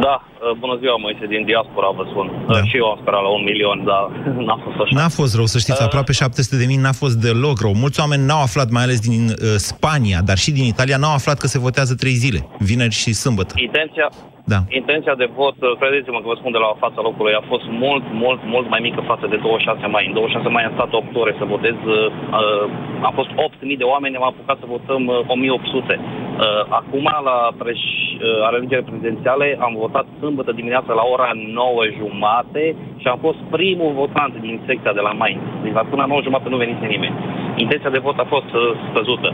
Da, 0.00 0.14
uh, 0.24 0.56
bună 0.58 0.76
ziua, 0.80 0.96
Moise, 0.96 1.26
din 1.26 1.44
diaspora 1.44 1.88
vă 1.96 2.04
sun. 2.12 2.26
Da. 2.48 2.58
Uh, 2.58 2.68
și 2.68 2.76
eu 2.76 2.86
am 2.92 2.98
sperat 3.00 3.22
la 3.22 3.28
un 3.38 3.42
milion, 3.50 3.84
dar 3.90 4.02
n-a 4.46 4.58
fost 4.64 4.78
așa. 4.82 5.00
N-a 5.00 5.08
fost 5.08 5.34
rău, 5.34 5.46
să 5.46 5.58
știți, 5.58 5.80
uh, 5.80 5.86
aproape 5.86 6.12
700 6.12 6.56
de 6.56 6.66
mii 6.66 6.76
n-a 6.76 6.92
fost 6.92 7.16
deloc 7.20 7.60
rău. 7.60 7.74
Mulți 7.74 8.00
oameni 8.00 8.24
n-au 8.24 8.42
aflat, 8.42 8.70
mai 8.70 8.82
ales 8.82 9.00
din 9.00 9.24
uh, 9.28 9.36
Spania, 9.56 10.20
dar 10.24 10.38
și 10.38 10.50
din 10.50 10.64
Italia, 10.64 10.96
n-au 10.96 11.14
aflat 11.14 11.38
că 11.38 11.46
se 11.46 11.58
votează 11.58 11.94
trei 11.94 12.16
zile, 12.24 12.48
vineri 12.58 12.94
și 12.94 13.12
sâmbătă. 13.12 13.52
Intenția, 13.56 14.08
da. 14.52 14.58
Intenția 14.80 15.14
de 15.22 15.28
vot, 15.38 15.56
credeți-mă 15.80 16.18
că 16.20 16.28
vă 16.32 16.36
spun 16.40 16.52
de 16.56 16.64
la 16.64 16.80
fața 16.84 17.00
locului, 17.08 17.38
a 17.40 17.44
fost 17.52 17.66
mult, 17.84 18.04
mult, 18.24 18.40
mult 18.54 18.66
mai 18.74 18.80
mică 18.88 19.00
față 19.12 19.26
de 19.32 19.36
26 19.36 19.86
mai. 19.94 20.04
În 20.08 20.12
26 20.12 20.48
mai 20.48 20.64
am 20.64 20.72
stat 20.76 20.92
8 20.92 21.16
ore 21.22 21.34
să 21.38 21.44
votez, 21.54 21.76
uh, 21.86 23.08
a 23.08 23.10
fost 23.18 23.30
8.000 23.36 23.76
de 23.82 23.90
oameni, 23.92 24.16
am 24.16 24.30
apucat 24.30 24.56
să 24.62 24.72
votăm 24.74 25.02
uh, 25.06 25.18
1.800. 25.28 25.98
Uh, 25.98 26.64
acum, 26.80 27.06
la 27.28 27.38
preș, 27.62 27.80
uh, 27.80 28.48
alegeri 28.48 28.88
prezidențiale, 28.88 29.46
am 29.66 29.72
votat 29.84 30.06
sâmbătă 30.20 30.52
dimineața 30.52 30.92
la 31.00 31.04
ora 31.14 31.30
9 31.34 31.82
jumate 31.98 32.64
și 33.00 33.06
am 33.08 33.18
fost 33.26 33.40
primul 33.56 33.92
votant 34.02 34.32
din 34.46 34.60
secția 34.66 34.92
de 34.98 35.02
la 35.08 35.12
mai. 35.22 35.32
Deci 35.62 35.72
la 35.78 35.84
până 35.90 36.02
la 36.02 36.12
9 36.12 36.20
jumate 36.26 36.48
nu 36.48 36.56
venise 36.56 36.86
nimeni. 36.94 37.16
Intenția 37.56 37.90
de 37.90 38.04
vot 38.06 38.18
a 38.18 38.26
fost 38.34 38.50
uh, 38.54 38.62
scăzută 38.88 39.30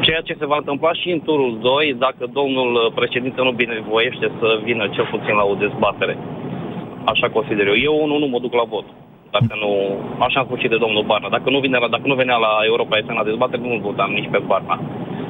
ceea 0.00 0.20
ce 0.20 0.34
se 0.38 0.46
va 0.46 0.56
întâmpla 0.56 0.92
și 0.92 1.08
în 1.10 1.20
turul 1.28 1.58
2 1.60 1.94
dacă 1.98 2.24
domnul 2.32 2.92
președinte 2.94 3.40
nu 3.42 3.52
binevoiește 3.52 4.26
să 4.38 4.60
vină 4.62 4.88
cel 4.94 5.06
puțin 5.10 5.34
la 5.40 5.44
o 5.52 5.54
dezbatere. 5.54 6.14
Așa 7.04 7.28
consider 7.28 7.66
eu. 7.66 7.78
Eu 7.88 8.06
nu, 8.06 8.18
nu 8.18 8.26
mă 8.26 8.38
duc 8.38 8.52
la 8.54 8.66
vot. 8.74 8.86
Dacă 9.30 9.54
nu, 9.62 9.72
așa 10.18 10.40
am 10.40 10.46
spus 10.46 10.58
și 10.58 10.68
de 10.68 10.82
domnul 10.84 11.04
Barna. 11.10 11.28
Dacă 11.28 11.50
nu, 11.50 11.58
vine 11.58 11.78
la, 11.78 11.88
dacă 11.88 12.06
nu 12.06 12.14
venea 12.14 12.36
la 12.36 12.52
Europa 12.70 12.96
FM 13.04 13.14
la 13.14 13.28
dezbatere, 13.30 13.62
nu-l 13.62 13.80
votam 13.80 14.10
nici 14.10 14.28
pe 14.30 14.40
Barna. 14.46 14.80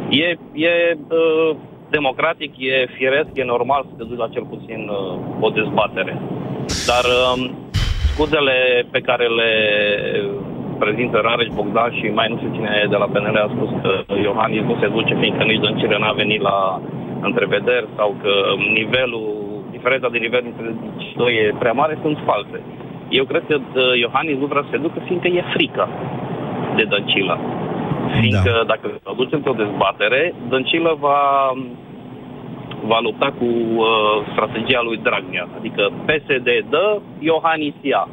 E, 0.08 0.28
e 0.52 0.96
uh, 1.08 1.56
democratic, 1.90 2.52
e 2.58 2.86
firesc, 2.96 3.30
e 3.34 3.44
normal 3.44 3.82
să 3.88 3.94
te 3.96 4.04
duci 4.04 4.18
la 4.24 4.32
cel 4.34 4.44
puțin 4.52 4.88
uh, 4.88 5.18
o 5.40 5.48
dezbatere. 5.48 6.12
Dar 6.90 7.04
uh, 7.04 7.50
scuzele 8.12 8.86
pe 8.90 9.00
care 9.00 9.26
le 9.26 9.50
prezintă 10.84 11.16
Rareș 11.18 11.48
Bogdan 11.58 11.90
și 11.98 12.06
mai 12.18 12.28
nu 12.30 12.36
știu 12.36 12.54
cine 12.56 12.86
de 12.92 12.98
la 13.02 13.08
PNL 13.12 13.36
a 13.46 13.54
spus 13.54 13.70
că 13.82 13.92
Iohannis 14.26 14.64
nu 14.70 14.76
se 14.80 14.88
duce 14.96 15.14
fiindcă 15.20 15.44
nici 15.44 15.64
Dăncilă 15.64 15.96
n-a 15.98 16.20
venit 16.22 16.40
la 16.50 16.58
întrevederi 17.28 17.88
sau 17.96 18.10
că 18.22 18.32
nivelul, 18.78 19.28
diferența 19.70 20.08
de 20.14 20.18
nivel 20.26 20.42
între 20.50 20.68
doi 21.20 21.34
e 21.34 21.54
prea 21.58 21.72
mare, 21.80 21.98
sunt 22.02 22.18
false. 22.28 22.58
Eu 23.08 23.24
cred 23.24 23.42
că 23.48 23.56
uh, 23.58 23.98
Iohannis 24.04 24.36
nu 24.38 24.46
vrea 24.46 24.64
să 24.66 24.72
se 24.72 24.84
ducă 24.86 24.98
fiindcă 25.06 25.28
e 25.28 25.42
frică 25.54 25.88
de 26.76 26.84
Dăncilă. 26.92 27.36
Fiindcă 28.20 28.52
da. 28.56 28.68
dacă 28.72 28.86
o 29.04 29.14
duce 29.20 29.34
într-o 29.34 29.60
dezbatere, 29.62 30.34
Dăncilă 30.48 30.96
va 31.00 31.20
va 32.82 32.98
lupta 33.00 33.28
cu 33.38 33.44
uh, 33.44 33.86
strategia 34.32 34.80
lui 34.82 34.98
Dragnea. 35.06 35.48
Adică 35.58 35.82
PSD 36.06 36.48
dă, 36.70 37.00
Iohannis 37.18 37.74
ia 37.80 38.08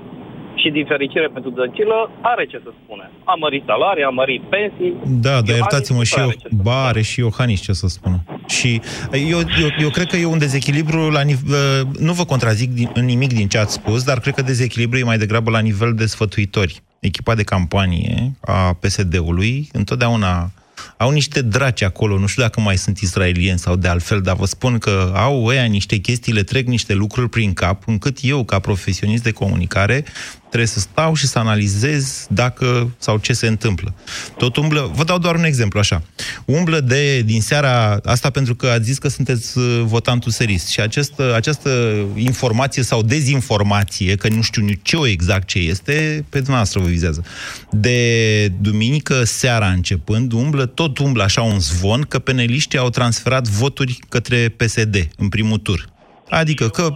și 0.62 0.70
din 0.70 0.86
fericire 0.86 1.28
pentru 1.34 1.50
Dăncilă 1.50 2.12
are 2.22 2.46
ce 2.46 2.60
să 2.63 2.72
spune. 2.84 3.12
A 3.24 3.34
mărit 3.43 3.63
salarii, 3.65 4.04
a 4.04 4.10
mărit 4.10 4.41
pensii. 4.41 4.93
Da, 5.26 5.41
dar 5.41 5.56
iertați-mă 5.56 6.04
și 6.04 6.20
eu, 6.20 6.30
ba, 6.63 6.86
are 6.86 7.02
și 7.02 7.20
Iohannis 7.20 7.62
ce 7.62 7.74
să 7.74 7.88
spună. 7.88 8.24
Și 8.48 8.82
eu, 9.12 9.39
eu, 9.63 9.70
eu 9.80 9.89
cred 9.89 10.08
că 10.08 10.15
e 10.15 10.26
un 10.26 10.38
dezechilibru 10.38 11.10
la 11.10 11.22
nivel, 11.22 11.88
nu 12.00 12.13
vă 12.13 12.26
contrazic 12.26 12.70
în 12.93 13.06
nimic 13.06 13.34
din 13.34 13.48
ce 13.48 13.58
ați 13.58 13.74
spus, 13.74 14.04
dar 14.04 14.20
cred 14.20 14.34
că 14.34 14.41
dezechilibru 14.41 14.98
e 14.98 15.04
mai 15.04 15.17
degrabă 15.17 15.50
la 15.50 15.60
nivel 15.60 15.93
de 15.93 16.06
sfătuitori. 16.06 16.82
Echipa 17.00 17.36
de 17.36 17.43
campanie 17.43 18.32
a 18.41 18.74
PSD-ului 18.74 19.70
întotdeauna 19.72 20.52
Au 20.97 21.12
niște 21.12 21.41
draci 21.41 21.81
acolo, 21.81 22.17
nu 22.17 22.27
știu 22.27 22.41
dacă 22.41 22.60
mai 22.60 22.77
sunt 22.77 22.97
israelieni 22.99 23.60
sau 23.60 23.75
de 23.75 23.88
altfel, 23.88 24.21
dar 24.21 24.36
vă 24.36 24.45
spun 24.45 24.77
că 24.77 25.12
au 25.15 25.45
ăia 25.45 25.63
niște 25.63 25.97
chestii, 25.97 26.33
le 26.33 26.43
trec 26.43 26.67
niște 26.67 26.93
lucruri 26.93 27.29
prin 27.29 27.53
cap, 27.53 27.83
încât 27.86 28.17
eu, 28.21 28.43
ca 28.43 28.60
profesionist 28.60 29.23
de 29.23 29.31
comunicare, 29.31 30.05
trebuie 30.47 30.67
să 30.67 30.79
stau 30.79 31.13
și 31.13 31.27
să 31.27 31.39
analizez 31.39 32.25
dacă 32.29 32.91
sau 32.97 33.17
ce 33.17 33.33
se 33.33 33.47
întâmplă. 33.47 33.93
Tot 34.38 34.55
umblă, 34.55 34.91
vă 34.95 35.03
dau 35.03 35.17
doar 35.17 35.36
un 35.36 35.43
exemplu 35.43 35.79
așa. 35.79 36.01
Umblă 36.45 36.79
de 36.79 37.21
din 37.21 37.41
seara 37.41 37.99
asta 38.03 38.29
pentru 38.29 38.55
că 38.55 38.67
ați 38.67 38.83
zis 38.83 38.97
că 38.97 39.07
sunteți 39.07 39.57
uh, 39.57 39.81
votantul 39.83 40.31
serist 40.31 40.67
și 40.67 40.81
această, 40.81 41.36
această 41.36 41.95
informație 42.15 42.83
sau 42.83 43.01
dezinformație, 43.01 44.15
că 44.15 44.27
nu 44.27 44.41
știu 44.41 44.63
nici 44.63 44.91
eu 44.91 45.07
exact 45.07 45.47
ce 45.47 45.60
este, 45.60 46.25
pe 46.29 46.38
dumneavoastră 46.38 46.79
vă 46.79 46.88
vizează. 46.88 47.23
De 47.69 48.51
duminică 48.62 49.23
seara 49.23 49.67
începând, 49.67 50.31
umblă, 50.31 50.65
tot 50.65 50.87
umblă 50.97 51.23
așa 51.23 51.41
un 51.41 51.60
zvon 51.60 52.02
că 52.02 52.19
peneliștii 52.19 52.80
au 52.80 52.89
transferat 52.89 53.47
voturi 53.47 54.00
către 54.10 54.50
PSD 54.50 55.08
în 55.17 55.30
primul 55.30 55.58
tur. 55.58 55.89
Adică 56.30 56.67
că... 56.67 56.95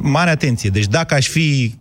Mare 0.00 0.30
atenție. 0.30 0.70
Deci 0.70 0.86
dacă 0.86 1.14
aș 1.14 1.28
fi 1.28 1.74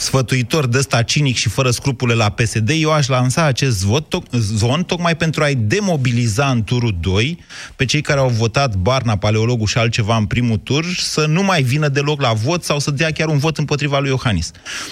sfătuitor 0.00 0.66
de 0.66 0.78
ăsta 0.78 1.02
cinic 1.02 1.36
și 1.36 1.48
fără 1.48 1.70
scrupule 1.70 2.14
la 2.14 2.28
PSD, 2.28 2.70
eu 2.70 2.92
aș 2.92 3.06
lansa 3.06 3.44
acest 3.44 3.84
vot, 3.84 4.06
to- 4.06 4.38
zon 4.38 4.82
tocmai 4.82 5.16
pentru 5.16 5.42
a-i 5.42 5.54
demobiliza 5.54 6.50
în 6.50 6.64
turul 6.64 6.96
2 7.00 7.38
pe 7.76 7.84
cei 7.84 8.00
care 8.00 8.20
au 8.20 8.28
votat 8.28 8.76
Barna, 8.76 9.16
Paleologul 9.16 9.66
și 9.66 9.78
altceva 9.78 10.16
în 10.16 10.26
primul 10.26 10.56
tur 10.56 10.84
să 10.98 11.26
nu 11.26 11.42
mai 11.42 11.62
vină 11.62 11.88
deloc 11.88 12.20
la 12.20 12.32
vot 12.32 12.64
sau 12.64 12.78
să 12.78 12.90
dea 12.90 13.12
chiar 13.12 13.28
un 13.28 13.38
vot 13.38 13.58
împotriva 13.58 13.98
lui 13.98 14.08
Iohannis. 14.08 14.50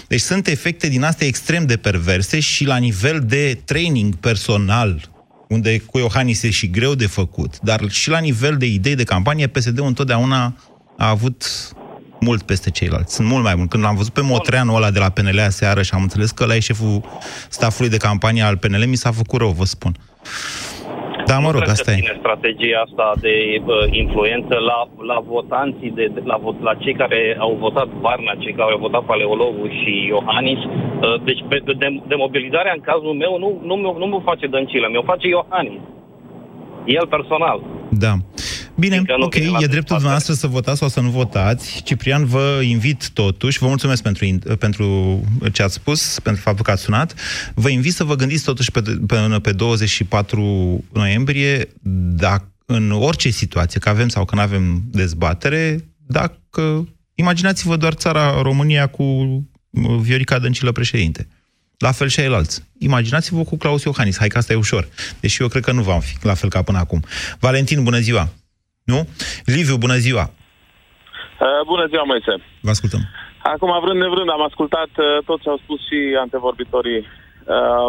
Deci 0.08 0.20
sunt 0.20 0.46
efecte 0.46 0.88
din 0.88 1.02
astea 1.02 1.26
extrem 1.26 1.66
de 1.66 1.76
perverse 1.76 2.40
și 2.40 2.64
la 2.64 2.76
nivel 2.76 3.22
de 3.26 3.60
training 3.64 4.14
personal 4.14 5.10
unde 5.48 5.78
cu 5.78 5.98
Iohannis 5.98 6.42
e 6.42 6.50
și 6.50 6.70
greu 6.70 6.94
de 6.94 7.06
făcut, 7.06 7.58
dar 7.60 7.90
și 7.90 8.08
la 8.08 8.18
nivel 8.18 8.56
de 8.56 8.66
idei 8.66 8.94
de 8.94 9.04
campanie, 9.04 9.46
PSD-ul 9.46 9.86
întotdeauna 9.86 10.56
a 10.98 11.08
avut 11.08 11.44
mult 12.20 12.42
peste 12.42 12.70
ceilalți. 12.70 13.14
Sunt 13.14 13.28
mult 13.28 13.42
mai 13.44 13.54
mult. 13.54 13.68
Când 13.70 13.82
l-am 13.82 13.96
văzut 13.96 14.12
pe 14.12 14.20
Motreanu 14.22 14.74
ăla 14.74 14.90
de 14.90 14.98
la 14.98 15.08
PNL 15.08 15.38
aseară 15.38 15.82
și 15.82 15.90
am 15.94 16.02
înțeles 16.02 16.30
că 16.30 16.42
ăla 16.44 16.54
e 16.54 16.60
șeful 16.60 17.00
stafului 17.48 17.90
de 17.90 17.96
campanie 17.96 18.42
al 18.42 18.56
PNL, 18.56 18.84
mi 18.86 18.96
s-a 18.96 19.10
făcut 19.10 19.38
rău, 19.40 19.50
vă 19.50 19.64
spun. 19.64 19.92
Da, 21.30 21.38
mă 21.38 21.50
rog, 21.50 21.60
Nu 21.60 21.66
cred 21.66 21.76
asta 21.76 21.90
că 21.90 21.96
e. 21.96 22.00
ține 22.02 22.16
strategia 22.24 22.78
asta 22.86 23.06
de 23.26 23.34
uh, 23.58 23.66
influență 24.02 24.54
la, 24.70 24.78
la 25.10 25.18
votanții, 25.34 25.90
de, 25.98 26.04
de- 26.14 26.22
la, 26.32 26.36
vot, 26.44 26.56
la 26.68 26.74
cei 26.82 26.94
care 27.02 27.20
au 27.46 27.52
votat 27.64 27.88
Barna, 28.04 28.32
cei 28.42 28.54
care 28.58 28.70
au 28.72 28.78
votat 28.86 29.04
Paleologul 29.10 29.70
și 29.80 29.92
Iohannis. 30.12 30.60
Uh, 30.64 31.16
deci 31.28 31.42
pe, 31.48 31.56
de, 31.82 31.88
demobilizarea 32.12 32.72
în 32.76 32.82
cazul 32.90 33.14
meu 33.24 33.32
nu, 33.42 33.48
nu, 33.68 33.74
mi- 33.82 33.98
nu 34.02 34.06
mă 34.12 34.20
face 34.30 34.46
Dăncilă, 34.54 34.86
mi-o 34.90 35.08
face 35.12 35.26
Iohannis. 35.36 35.82
El 36.98 37.06
personal. 37.16 37.58
Da. 38.04 38.12
Bine, 38.78 38.96
Adică 38.96 39.14
nu 39.18 39.24
ok, 39.24 39.34
vine 39.34 39.48
la 39.48 39.58
e 39.60 39.66
dreptul 39.66 39.94
dumneavoastră 39.94 40.34
să 40.34 40.46
votați 40.46 40.78
sau 40.78 40.88
să 40.88 41.00
nu 41.00 41.10
votați. 41.10 41.82
Ciprian, 41.82 42.26
vă 42.26 42.60
invit 42.62 43.10
totuși, 43.10 43.58
vă 43.58 43.66
mulțumesc 43.66 44.02
pentru, 44.02 44.24
in- 44.24 44.58
pentru 44.58 45.20
ce 45.52 45.62
ați 45.62 45.74
spus, 45.74 46.18
pentru 46.22 46.42
faptul 46.42 46.64
că 46.64 46.70
ați 46.70 46.82
sunat. 46.82 47.14
Vă 47.54 47.68
invit 47.68 47.92
să 47.92 48.04
vă 48.04 48.14
gândiți 48.14 48.44
totuși 48.44 48.70
pe, 48.70 48.82
până 49.06 49.38
pe 49.38 49.52
24 49.52 50.84
noiembrie, 50.92 51.68
dacă 52.12 52.52
în 52.66 52.90
orice 52.90 53.30
situație, 53.30 53.80
că 53.80 53.88
avem 53.88 54.08
sau 54.08 54.24
că 54.24 54.34
nu 54.34 54.40
avem 54.40 54.82
dezbatere, 54.90 55.84
dacă 56.06 56.88
imaginați-vă 57.14 57.76
doar 57.76 57.92
țara 57.92 58.42
România 58.42 58.86
cu 58.86 59.02
uh, 59.02 59.96
Viorica 60.00 60.38
Dăncilă 60.38 60.72
președinte. 60.72 61.28
La 61.78 61.92
fel 61.92 62.08
și 62.08 62.20
alți. 62.20 62.62
Imaginați-vă 62.78 63.42
cu 63.42 63.56
Claus 63.56 63.82
Iohannis. 63.82 64.18
Hai 64.18 64.28
că 64.28 64.38
asta 64.38 64.52
e 64.52 64.56
ușor. 64.56 64.88
Deși 65.20 65.42
eu 65.42 65.48
cred 65.48 65.62
că 65.62 65.72
nu 65.72 65.82
vom 65.82 66.00
fi 66.00 66.16
la 66.22 66.34
fel 66.34 66.48
ca 66.48 66.62
până 66.62 66.78
acum. 66.78 67.04
Valentin, 67.38 67.82
bună 67.82 67.98
ziua! 67.98 68.32
Nu? 68.92 69.00
Liviu, 69.54 69.76
bună 69.84 69.96
ziua! 70.06 70.24
Uh, 71.44 71.60
bună 71.72 71.86
ziua, 71.90 72.04
Moise. 72.10 72.32
Vă 72.66 72.70
ascultăm. 72.70 73.02
Acum, 73.52 73.70
vrând 73.84 74.00
nevrând, 74.00 74.30
am 74.30 74.42
ascultat 74.50 74.92
uh, 74.96 75.24
tot 75.28 75.38
ce 75.42 75.48
au 75.48 75.58
spus 75.64 75.80
și 75.88 75.98
antevorbitorii. 76.24 77.00
Uh, 77.56 77.88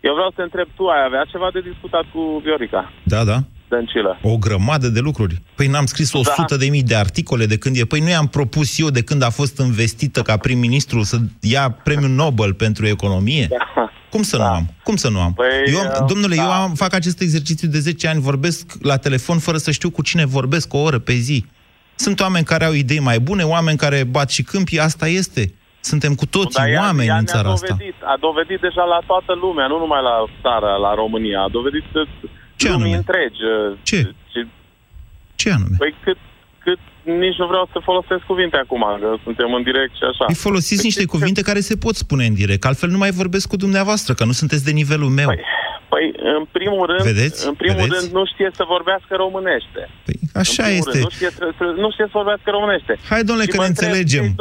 eu 0.00 0.12
vreau 0.16 0.28
să 0.30 0.36
te 0.36 0.42
întreb, 0.48 0.68
tu 0.76 0.84
ai 0.86 1.02
avea 1.04 1.24
ceva 1.32 1.48
de 1.52 1.60
discutat 1.70 2.04
cu 2.12 2.22
Viorica 2.44 2.92
Da, 3.14 3.24
da. 3.30 3.38
Dăncilă? 3.68 4.18
O 4.22 4.36
grămadă 4.36 4.88
de 4.88 5.00
lucruri. 5.00 5.42
Păi 5.54 5.66
n-am 5.66 5.86
scris 5.86 6.12
100 6.12 6.56
de 6.56 6.66
mii 6.68 6.82
de 6.82 6.94
articole 6.94 7.46
de 7.46 7.58
când 7.58 7.76
e. 7.76 7.84
Păi 7.84 8.00
nu 8.00 8.08
i-am 8.08 8.26
propus 8.26 8.78
eu 8.78 8.90
de 8.90 9.02
când 9.02 9.22
a 9.22 9.30
fost 9.30 9.58
investită 9.58 10.22
ca 10.22 10.36
prim-ministru 10.36 11.02
să 11.02 11.16
ia 11.40 11.70
premiul 11.70 12.10
Nobel 12.10 12.54
pentru 12.54 12.86
economie? 12.86 13.48
Cum 14.10 14.22
să 14.22 14.36
nu 14.36 14.42
am? 14.42 14.66
Cum 14.82 14.96
să 14.96 15.08
nu 15.10 15.20
am? 15.20 15.32
Păi, 15.32 15.46
eu, 15.66 15.78
uh, 15.78 16.06
domnule, 16.08 16.34
eu 16.38 16.50
am, 16.50 16.74
fac 16.74 16.94
acest 16.94 17.20
exercițiu 17.20 17.68
de 17.68 17.78
10 17.78 18.08
ani, 18.08 18.20
vorbesc 18.20 18.72
la 18.82 18.96
telefon 18.96 19.38
fără 19.38 19.56
să 19.56 19.70
știu 19.70 19.90
cu 19.90 20.02
cine 20.02 20.24
vorbesc 20.26 20.74
o 20.74 20.78
oră 20.78 20.98
pe 20.98 21.12
zi. 21.12 21.44
Sunt 21.94 22.20
oameni 22.20 22.44
care 22.44 22.64
au 22.64 22.72
idei 22.72 22.98
mai 23.00 23.18
bune, 23.20 23.42
oameni 23.42 23.76
care 23.78 24.04
bat 24.04 24.30
și 24.30 24.42
câmpii, 24.42 24.78
asta 24.80 25.06
este. 25.08 25.52
Suntem 25.80 26.14
cu 26.14 26.26
toții 26.26 26.58
Dar 26.62 26.68
ea- 26.68 26.80
oameni 26.80 27.08
ea 27.08 27.16
în 27.16 27.24
ne-a 27.24 27.34
țara 27.34 27.48
asta. 27.52 27.66
dovedit, 27.68 27.94
A 28.12 28.16
dovedit 28.20 28.60
deja 28.60 28.84
la 28.94 29.00
toată 29.06 29.32
lumea, 29.44 29.66
nu 29.66 29.78
numai 29.78 30.02
la 30.10 30.14
țară, 30.42 30.70
la 30.86 30.92
România. 31.02 31.40
A 31.46 31.48
dovedit 31.58 31.84
ce 32.62 32.68
lumii 32.70 32.94
întregi. 33.02 33.40
uh, 33.44 33.76
Ce? 33.82 33.98
Și, 34.32 34.40
Ce 35.40 35.48
anume? 35.56 35.76
păi 35.82 35.94
cât, 36.04 36.18
cât 36.64 36.78
nici 37.24 37.38
nu 37.42 37.46
vreau 37.52 37.68
să 37.72 37.78
folosesc 37.88 38.22
cuvinte 38.30 38.56
acum, 38.64 38.82
că 39.00 39.08
suntem 39.26 39.48
în 39.58 39.62
direct 39.62 39.94
și 40.00 40.04
așa. 40.10 40.24
Îi 40.28 40.34
folosiți 40.46 40.84
niște 40.84 41.04
cuvinte 41.14 41.42
care 41.42 41.60
se 41.60 41.76
pot 41.76 41.94
spune 42.04 42.24
în 42.26 42.34
direct, 42.34 42.60
că 42.60 42.66
altfel 42.68 42.90
nu 42.94 42.98
mai 43.04 43.10
vorbesc 43.10 43.46
cu 43.48 43.56
dumneavoastră, 43.56 44.14
că 44.14 44.24
nu 44.24 44.32
sunteți 44.40 44.64
de 44.64 44.70
nivelul 44.70 45.08
meu. 45.20 45.26
Păi, 45.26 45.40
în 46.38 46.44
primul 46.56 46.84
rând, 46.90 47.04
Vedeți? 47.12 47.46
în 47.50 47.54
primul 47.62 47.82
Vedeți? 47.82 47.94
rând 48.00 48.06
nu 48.18 48.24
știe 48.32 48.50
să 48.58 48.64
vorbească 48.74 49.12
românește. 49.24 49.82
Așa 50.42 50.62
în 50.62 50.68
primul 50.68 50.78
este. 50.78 50.90
Rând, 50.98 51.04
nu, 51.08 51.10
știe, 51.16 51.30
să, 51.38 51.44
să- 51.58 51.74
nu 51.84 51.88
știe 51.94 52.04
să 52.10 52.16
vorbească 52.20 52.48
românește. 52.56 52.92
Hai, 53.12 53.22
domnule, 53.28 53.46
Și 53.48 53.52
că 53.52 53.56
mă 53.60 53.62
ne 53.62 53.68
întreb, 53.72 53.88
înțelegem. 53.88 54.24
cei 54.24 54.34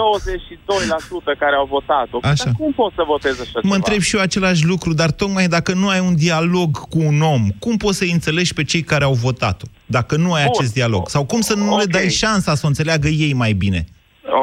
22% 1.31 1.33
care 1.43 1.55
au 1.61 1.67
votat-o, 1.75 2.17
Așa. 2.21 2.43
dar 2.45 2.53
cum 2.59 2.71
pot 2.81 2.91
să 2.99 3.03
voteze 3.13 3.41
așa 3.41 3.51
Mă 3.55 3.59
ceva? 3.61 3.75
întreb 3.75 3.99
și 4.07 4.15
eu 4.15 4.21
același 4.21 4.63
lucru, 4.71 4.91
dar 5.01 5.09
tocmai 5.21 5.47
dacă 5.57 5.71
nu 5.81 5.87
ai 5.93 5.99
un 6.09 6.15
dialog 6.25 6.69
cu 6.93 6.99
un 7.11 7.17
om, 7.33 7.41
cum 7.63 7.75
poți 7.83 7.97
să-i 7.97 8.11
înțelegi 8.17 8.53
pe 8.57 8.63
cei 8.71 8.83
care 8.91 9.03
au 9.03 9.13
votat-o? 9.27 9.65
Dacă 9.97 10.13
nu 10.23 10.29
ai 10.33 10.43
Bun. 10.45 10.51
acest 10.55 10.73
dialog. 10.79 11.03
Sau 11.15 11.23
cum 11.31 11.41
să 11.49 11.53
nu 11.55 11.63
le 11.77 11.83
Ok. 11.87 11.91
dai 11.97 12.09
șansa 12.09 12.51
să 12.55 12.61
o 12.63 12.67
înțeleagă 12.67 13.07
ei 13.07 13.33
mai 13.33 13.53
bine? 13.53 13.81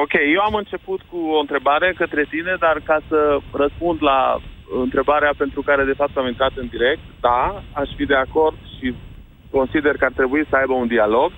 Ok, 0.02 0.12
eu 0.34 0.40
am 0.48 0.54
început 0.54 1.00
cu 1.10 1.16
o 1.36 1.38
întrebare 1.40 1.94
către 1.96 2.26
tine, 2.30 2.56
dar 2.60 2.80
ca 2.84 2.98
să 3.08 3.18
răspund 3.62 3.98
la 4.10 4.18
întrebarea 4.82 5.32
pentru 5.42 5.60
care 5.68 5.84
de 5.84 5.98
fapt 6.00 6.16
am 6.16 6.26
intrat 6.26 6.52
în 6.62 6.66
direct, 6.74 7.04
da, 7.20 7.62
aș 7.80 7.88
fi 7.96 8.04
de 8.12 8.14
acord 8.26 8.56
și 8.78 8.94
consider 9.50 9.94
că 9.96 10.04
ar 10.04 10.14
trebui 10.20 10.42
să 10.50 10.56
aibă 10.56 10.72
un 10.72 10.86
dialog, 10.86 11.30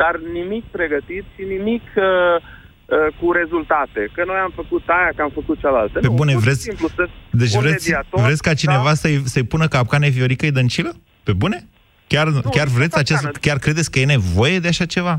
dar 0.00 0.14
nimic 0.32 0.64
pregătit 0.76 1.24
și 1.34 1.42
nimic 1.54 1.82
uh, 1.96 2.04
uh, 2.06 3.06
cu 3.20 3.32
rezultate. 3.40 4.00
Că 4.14 4.22
noi 4.26 4.36
am 4.46 4.52
făcut 4.60 4.82
aia, 4.86 5.10
că 5.16 5.22
am 5.22 5.32
făcut 5.34 5.58
cealaltă. 5.60 5.98
Pe 5.98 6.06
nu, 6.06 6.12
bune, 6.20 6.32
pur 6.32 6.40
și 6.40 6.46
vreți- 6.46 6.62
simplu 6.68 6.88
să 6.96 7.02
Deci 7.30 7.54
un 7.54 7.60
vreți, 7.60 7.84
mediator, 7.88 8.20
vreți 8.26 8.42
ca 8.42 8.54
cineva 8.54 8.90
da? 8.92 8.94
să-i, 9.02 9.16
să-i 9.24 9.50
pună 9.52 9.66
capcane 9.68 10.08
Vioricăi 10.08 10.50
Dăncilă? 10.58 10.92
Pe 11.22 11.32
bune? 11.32 11.58
Chiar, 12.06 12.26
chiar 12.56 12.66
nu 12.66 12.72
vreți 12.78 12.98
acest, 12.98 13.22
capcană. 13.22 13.44
chiar 13.46 13.58
credeți 13.58 13.90
că 13.90 13.98
e 13.98 14.04
nevoie 14.16 14.58
de 14.58 14.68
așa 14.68 14.84
ceva? 14.84 15.14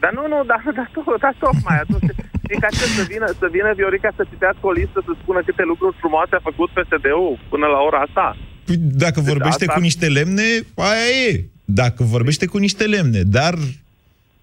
Dar 0.00 0.12
nu, 0.12 0.22
nu, 0.32 0.38
dar, 0.50 0.62
dar, 0.74 0.88
to- 0.94 1.20
dar 1.20 1.34
tocmai 1.38 1.76
atunci, 1.84 2.10
e 2.52 2.56
ca 2.64 2.70
ce, 2.78 2.84
să 2.98 3.02
vină, 3.12 3.26
să 3.40 3.46
vină 3.56 3.68
Viorica 3.80 4.10
să 4.18 4.24
citească 4.32 4.64
o 4.70 4.72
listă, 4.80 4.98
să 5.08 5.12
spună 5.22 5.40
câte 5.48 5.64
lucruri 5.72 5.96
frumoase 6.02 6.34
a 6.38 6.46
făcut 6.50 6.68
PSD-ul 6.76 7.32
până 7.52 7.66
la 7.74 7.80
ora 7.88 7.98
asta? 8.06 8.26
Păi, 8.66 8.76
Dacă 9.04 9.18
vorbește 9.32 9.64
asta- 9.64 9.76
cu 9.76 9.80
niște 9.88 10.06
lemne, 10.16 10.48
aia 10.88 11.06
e. 11.28 11.44
Dacă 11.82 12.00
vorbește 12.14 12.46
cu 12.52 12.58
niște 12.66 12.84
lemne, 12.94 13.20
dar 13.38 13.54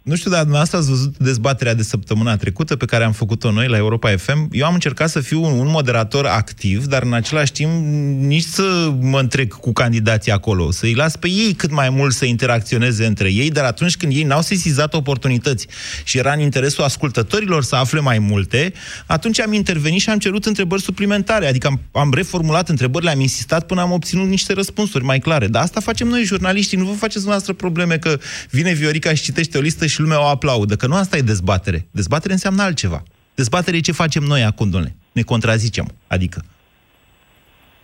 nu 0.04 0.16
știu, 0.16 0.30
dar 0.30 0.39
dumneavoastră 0.39 0.78
ați 0.78 0.89
văzut 0.89 1.18
dezbaterea 1.18 1.74
de 1.74 1.84
săptămâna 1.84 2.36
trecută 2.36 2.76
pe 2.76 2.86
care 2.86 3.04
am 3.04 3.12
făcut-o 3.12 3.52
noi 3.52 3.68
la 3.68 3.78
Europa 3.78 4.16
FM. 4.18 4.50
Eu 4.52 4.66
am 4.66 4.74
încercat 4.74 5.10
să 5.10 5.20
fiu 5.20 5.44
un, 5.44 5.52
un 5.60 5.68
moderator 5.70 6.26
activ, 6.26 6.86
dar 6.86 7.04
în 7.04 7.13
același 7.13 7.52
timp 7.52 7.72
nici 8.20 8.44
să 8.44 8.94
mă 9.00 9.20
întrec 9.20 9.54
cu 9.54 9.74
candidații 9.74 10.32
acolo, 10.32 10.72
să-i 10.72 10.94
las 10.94 11.16
pe 11.16 11.30
ei 11.30 11.54
cât 11.54 11.72
mai 11.72 11.89
mult 11.89 12.13
să 12.13 12.26
interacționeze 12.26 13.06
între 13.06 13.32
ei, 13.32 13.52
dar 13.52 13.63
atunci 13.66 13.98
când 13.98 14.16
ei 14.16 14.24
n-au 14.24 14.42
sesizat 14.42 14.94
oportunități 14.94 15.68
și 16.04 16.18
era 16.18 16.34
în 16.34 16.39
interesul 16.39 16.84
ascultătorilor 16.84 17.63
să 17.63 17.76
afle 17.76 18.00
mai 18.00 18.20
multe, 18.20 18.74
atunci 19.06 19.39
am 19.39 19.54
intervenit 19.54 20.02
și 20.02 20.10
am 20.10 20.20
cerut 20.20 20.46
întrebări 20.46 20.82
suplimentare, 20.82 21.48
adică 21.48 21.68
am, 21.68 21.82
am 21.92 22.13
reformulat 22.13 22.70
întrebările, 22.70 23.12
am 23.12 23.20
insistat 23.20 23.66
până 23.66 23.82
am 23.82 23.92
obținut 23.92 24.28
niște 24.28 24.54
răspunsuri 24.54 25.04
mai 25.04 25.20
clare. 25.20 25.48
Dar 25.48 25.62
asta 25.62 25.80
facem 25.80 26.08
noi, 26.08 26.24
jurnaliștii, 26.24 26.78
nu 26.78 26.86
vă 26.86 26.92
faceți 26.92 27.13
dumneavoastră 27.13 27.54
probleme 27.54 27.98
că 27.98 28.20
vine 28.49 28.74
Viorica 28.74 29.14
și 29.14 29.24
citește 29.24 29.58
o 29.58 29.62
listă 29.62 29.86
și 29.94 30.00
lumea 30.00 30.22
o 30.22 30.32
aplaudă, 30.36 30.76
că 30.76 30.88
nu 30.88 30.96
asta 30.96 31.18
e 31.18 31.32
dezbatere. 31.34 31.80
Dezbatere 31.91 32.34
înseamnă 32.34 32.62
altceva. 32.64 33.04
Dezbatere 33.36 33.78
e 33.78 33.89
ce 33.89 34.02
facem 34.04 34.24
noi 34.24 34.44
acum, 34.44 34.70
domnule. 34.70 34.96
Ne 35.12 35.22
contrazicem, 35.22 35.88
adică. 36.08 36.39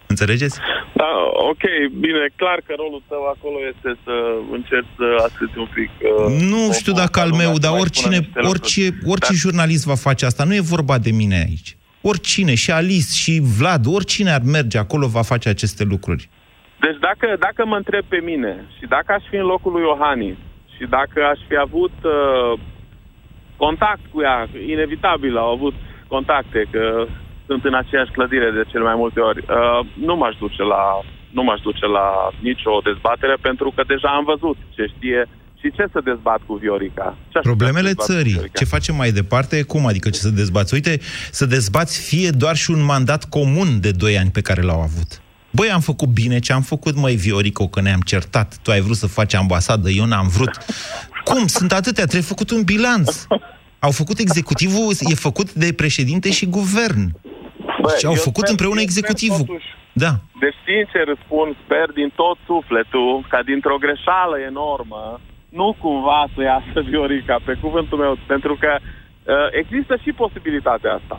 Înțelegeți? 0.08 0.58
Da, 1.02 1.12
ok, 1.52 1.64
bine, 2.06 2.24
clar 2.36 2.60
că 2.66 2.74
rolul 2.78 3.04
tău 3.08 3.24
acolo 3.36 3.58
este 3.72 3.90
să 4.04 4.16
încerci 4.52 4.94
să 4.98 5.06
asculti 5.28 5.58
un 5.58 5.70
pic... 5.74 5.90
Uh, 6.02 6.42
Nu 6.54 6.72
știu 6.74 6.94
dacă 6.94 7.20
al 7.20 7.32
meu, 7.32 7.58
dar 7.58 7.72
oricine, 7.80 8.30
orice, 8.52 8.82
orice 9.06 9.34
jurnalist 9.34 9.86
va 9.86 9.96
face 9.96 10.26
asta. 10.26 10.44
Nu 10.44 10.56
e 10.56 10.74
vorba 10.76 10.98
de 10.98 11.12
mine 11.12 11.36
aici. 11.48 11.78
Oricine, 12.02 12.54
și 12.56 12.72
Alice, 12.72 13.14
și 13.22 13.42
Vlad, 13.58 13.86
oricine 13.88 14.32
ar 14.32 14.42
merge 14.46 14.78
acolo 14.78 15.08
va 15.08 15.22
face 15.22 15.50
aceste 15.50 15.84
lucruri. 15.84 16.30
Deci 16.80 17.00
dacă, 17.08 17.28
dacă 17.40 17.66
mă 17.66 17.76
întreb 17.76 18.06
pe 18.08 18.20
mine 18.24 18.68
și 18.78 18.86
dacă 18.96 19.10
aș 19.14 19.24
fi 19.30 19.36
în 19.36 19.46
locul 19.54 19.72
lui 19.72 19.82
Iohannis 19.82 20.38
și 20.80 20.86
dacă 20.98 21.20
aș 21.32 21.40
fi 21.48 21.58
avut 21.68 21.96
uh, 22.04 22.60
contact 23.64 24.04
cu 24.12 24.22
ea, 24.22 24.38
inevitabil 24.74 25.38
au 25.38 25.50
avut 25.58 25.76
contacte, 26.08 26.62
că 26.72 27.06
sunt 27.48 27.64
în 27.66 27.76
aceeași 27.82 28.12
clădire 28.12 28.50
de 28.52 28.64
cele 28.72 28.84
mai 28.84 28.96
multe 29.04 29.20
ori, 29.20 29.40
uh, 29.40 29.80
nu 30.08 30.16
m-aș 30.16 30.36
duce 30.44 30.64
la 30.64 30.84
nu 31.38 31.44
m-aș 31.44 31.60
duce 31.60 31.86
la 31.86 32.08
nicio 32.40 32.74
dezbatere 32.84 33.36
pentru 33.42 33.74
că 33.76 33.84
deja 33.88 34.10
am 34.10 34.26
văzut 34.34 34.58
ce 34.76 34.84
știe 34.96 35.22
și 35.60 35.72
ce 35.72 35.86
să 35.92 36.00
dezbat 36.04 36.40
cu 36.46 36.54
Viorica? 36.54 37.18
Ce 37.30 37.40
Problemele 37.40 37.94
țării. 37.94 38.42
Ce 38.54 38.66
facem 38.66 38.96
mai 38.96 39.12
departe? 39.12 39.64
Cum 39.64 39.86
adică 39.86 40.10
ce 40.10 40.20
să 40.20 40.30
dezbați? 40.30 40.74
Uite, 40.74 41.00
să 41.32 41.46
dezbați 41.46 42.08
fie 42.10 42.30
doar 42.30 42.56
și 42.56 42.72
un 42.72 42.84
mandat 42.86 43.30
comun 43.30 43.80
de 43.80 43.92
2 43.92 44.18
ani 44.18 44.30
pe 44.32 44.42
care 44.42 44.62
l-au 44.62 44.82
avut. 44.82 45.22
Băi, 45.52 45.70
am 45.72 45.80
făcut 45.80 46.08
bine 46.08 46.40
ce 46.40 46.54
am 46.54 46.62
făcut, 46.62 46.96
măi, 46.96 47.16
Viorico, 47.16 47.68
că 47.68 47.82
ne-am 47.82 48.00
certat. 48.12 48.58
Tu 48.64 48.72
ai 48.72 48.82
vrut 48.82 48.96
să 48.96 49.08
faci 49.08 49.34
ambasadă, 49.34 49.90
eu 49.90 50.06
n-am 50.06 50.28
vrut. 50.28 50.52
Cum? 51.24 51.48
Sunt 51.48 51.72
atâtea, 51.72 52.04
trebuie 52.04 52.34
făcut 52.34 52.50
un 52.52 52.64
bilanț. 52.64 53.26
Au 53.80 53.92
făcut 53.92 54.18
executivul, 54.20 54.94
e 55.12 55.16
făcut 55.30 55.54
de 55.54 55.74
președinte 55.74 56.32
și 56.32 56.46
guvern. 56.46 57.04
Bă, 57.82 57.96
și 58.00 58.06
au 58.06 58.16
eu 58.20 58.26
făcut 58.30 58.44
sper- 58.46 58.50
împreună 58.56 58.80
eu 58.82 58.88
sper 58.88 58.90
executivul. 58.90 59.46
totuși- 59.46 59.78
Da. 60.04 60.12
Deci, 60.44 60.60
sincer, 60.70 61.04
răspund, 61.14 61.52
sper 61.64 61.88
din 62.00 62.10
tot 62.22 62.38
sufletul 62.52 63.12
ca 63.32 63.40
dintr-o 63.50 63.78
greșeală 63.86 64.36
enormă, 64.52 65.04
nu 65.60 65.68
cumva 65.84 66.22
să 66.34 66.40
iasă 66.52 66.78
Viorica, 66.92 67.36
pe 67.48 67.54
cuvântul 67.64 67.98
meu, 68.04 68.14
pentru 68.34 68.54
că 68.64 68.72
uh, 68.80 69.48
există 69.62 69.94
și 70.04 70.12
posibilitatea 70.24 70.92
asta. 71.00 71.18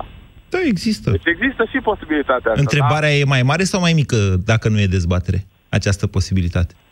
Da, 0.51 0.59
există. 0.65 1.11
Deci 1.11 1.35
există 1.35 1.65
și 1.71 1.79
posibilitatea 1.81 2.51
asta. 2.51 2.61
Întrebarea 2.61 3.11
e 3.11 3.25
mai 3.25 3.43
mare 3.43 3.63
sau 3.63 3.81
mai 3.81 3.93
mică 3.93 4.17
dacă 4.45 4.69
nu 4.69 4.81
e 4.81 4.87
dezbatere? 4.87 5.47
Această 5.69 6.07
posibilitate. 6.07 6.75
Da? 6.75 6.91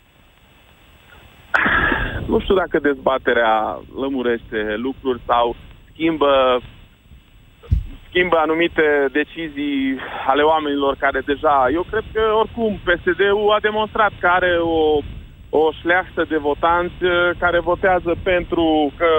Nu 2.31 2.39
știu 2.39 2.55
dacă 2.55 2.79
dezbaterea 2.79 3.81
lămurește 4.01 4.59
lucruri 4.77 5.21
sau 5.25 5.55
schimbă 5.91 6.61
schimbă 8.09 8.37
anumite 8.37 8.85
decizii 9.11 9.97
ale 10.27 10.41
oamenilor 10.41 10.95
care 10.99 11.19
deja... 11.25 11.67
Eu 11.73 11.83
cred 11.91 12.03
că, 12.13 12.21
oricum, 12.41 12.79
PSD-ul 12.87 13.55
a 13.55 13.59
demonstrat 13.61 14.11
că 14.19 14.27
are 14.27 14.57
o, 14.61 14.99
o 15.49 15.71
șleachtă 15.79 16.25
de 16.29 16.37
votanți 16.37 16.99
eh, 17.01 17.29
care 17.39 17.59
votează 17.59 18.11
pentru 18.23 18.91
că 18.97 19.09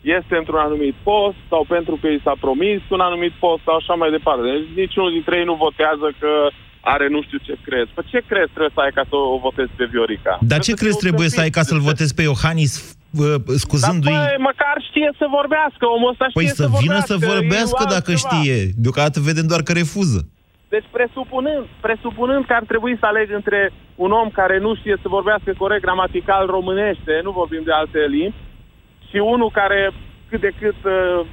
este 0.00 0.34
într-un 0.36 0.58
anumit 0.58 0.94
post 1.02 1.36
sau 1.48 1.64
pentru 1.68 1.98
că 2.00 2.06
i 2.06 2.20
s-a 2.24 2.36
promis 2.40 2.80
un 2.88 3.00
anumit 3.00 3.32
post 3.32 3.62
sau 3.62 3.74
așa 3.76 3.94
mai 3.94 4.10
departe. 4.10 4.42
Deci 4.42 4.76
niciunul 4.84 5.12
dintre 5.12 5.36
ei 5.38 5.44
nu 5.44 5.54
votează 5.54 6.08
că 6.20 6.32
are 6.80 7.08
nu 7.08 7.22
știu 7.22 7.38
ce 7.46 7.54
crezi. 7.66 7.90
Păi 7.94 8.04
ce 8.12 8.20
crezi 8.30 8.50
trebuie 8.56 8.76
să 8.76 8.80
ai 8.80 8.92
ca 8.98 9.04
să 9.10 9.16
o 9.34 9.38
votezi 9.46 9.72
pe 9.76 9.84
Viorica? 9.92 10.38
Dar 10.40 10.58
ce 10.66 10.72
crezi 10.72 10.98
trebuie 11.04 11.28
să 11.28 11.40
ai 11.40 11.50
ca 11.50 11.62
să-l 11.62 11.80
votezi 11.90 12.14
pe 12.14 12.22
Iohannis 12.22 12.72
uh, 13.10 13.34
scuzându-i... 13.64 14.12
Dar, 14.12 14.34
bă, 14.36 14.42
măcar 14.50 14.76
știe 14.88 15.10
să 15.20 15.26
vorbească, 15.38 15.84
omul 15.96 16.10
ăsta 16.12 16.26
Păi 16.32 16.44
știe 16.44 16.54
să 16.62 16.66
vină 16.82 16.98
vorbească, 17.00 17.12
să 17.12 17.32
vorbească 17.32 17.82
e 17.86 17.92
dacă 17.96 18.10
altceva. 18.10 18.22
știe. 18.24 18.56
Deocamdată 18.82 19.18
vedem 19.30 19.46
doar 19.52 19.62
că 19.66 19.72
refuză. 19.72 20.20
Deci 20.74 20.88
presupunând, 20.98 21.64
presupunând 21.86 22.42
că 22.46 22.54
ar 22.60 22.64
trebui 22.72 22.94
să 23.00 23.06
aleg 23.06 23.28
între 23.40 23.60
un 24.04 24.10
om 24.20 24.28
care 24.40 24.56
nu 24.58 24.70
știe 24.80 24.96
să 25.02 25.14
vorbească 25.16 25.48
corect 25.62 25.82
gramatical 25.82 26.46
românește, 26.56 27.12
nu 27.26 27.30
vorbim 27.30 27.62
de 27.64 27.72
alte 27.72 28.00
limbi, 28.16 28.40
și 29.10 29.18
unul 29.34 29.50
care 29.60 29.80
cât 30.28 30.40
de 30.40 30.52
cât 30.60 30.78
uh, 30.84 31.26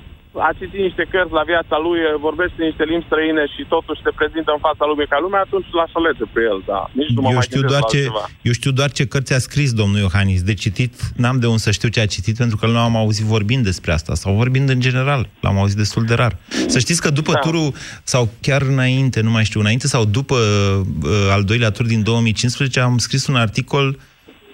a 0.49 0.51
citit 0.59 0.81
niște 0.87 1.03
cărți 1.11 1.37
la 1.39 1.43
viața 1.51 1.75
lui, 1.85 1.99
uh, 2.03 2.11
vorbește 2.27 2.59
niște 2.69 2.83
limbi 2.91 3.05
străine 3.09 3.43
și 3.53 3.61
totuși 3.75 4.03
se 4.05 4.11
prezintă 4.19 4.49
în 4.53 4.61
fața 4.67 4.83
lumii 4.91 5.11
ca 5.13 5.19
lumea, 5.25 5.41
atunci 5.47 5.67
l-aș 5.77 5.91
alege 5.99 6.25
pe 6.33 6.41
el, 6.51 6.59
da. 6.71 6.81
Nici 6.99 7.13
nu 7.15 7.21
mă 7.21 7.29
Eu 7.31 7.37
mai 7.37 7.47
știu, 7.47 7.59
gândesc 7.59 7.73
doar 7.73 7.83
la 7.85 7.91
ce, 7.93 7.97
altceva. 8.01 8.23
eu 8.49 8.53
știu 8.59 8.71
doar 8.79 8.89
ce 8.97 9.03
cărți 9.13 9.33
a 9.37 9.39
scris 9.47 9.69
domnul 9.81 9.99
Iohannis. 10.05 10.41
De 10.49 10.55
citit, 10.63 10.93
n-am 11.21 11.37
de 11.41 11.47
unde 11.51 11.65
să 11.67 11.71
știu 11.77 11.89
ce 11.95 11.99
a 12.05 12.13
citit, 12.15 12.35
pentru 12.43 12.57
că 12.59 12.65
nu 12.73 12.79
am 12.87 12.95
auzit 13.03 13.25
vorbind 13.35 13.63
despre 13.71 13.91
asta, 13.97 14.11
sau 14.21 14.29
vorbind 14.41 14.67
în 14.75 14.79
general. 14.87 15.21
L-am 15.45 15.57
auzit 15.61 15.77
destul 15.83 16.03
de 16.09 16.13
rar. 16.21 16.33
Să 16.73 16.77
știți 16.85 17.01
că 17.05 17.09
după 17.19 17.31
Da. 17.31 17.39
turul, 17.39 17.69
sau 18.03 18.23
chiar 18.45 18.61
înainte, 18.61 19.21
nu 19.21 19.31
mai 19.35 19.43
știu, 19.49 19.59
înainte 19.59 19.87
sau 19.87 20.05
după 20.05 20.35
uh, 20.35 21.11
al 21.35 21.43
doilea 21.43 21.71
tur 21.71 21.85
din 21.85 22.03
2015, 22.03 22.79
am 22.79 22.97
scris 22.97 23.27
un 23.27 23.35
articol 23.35 23.99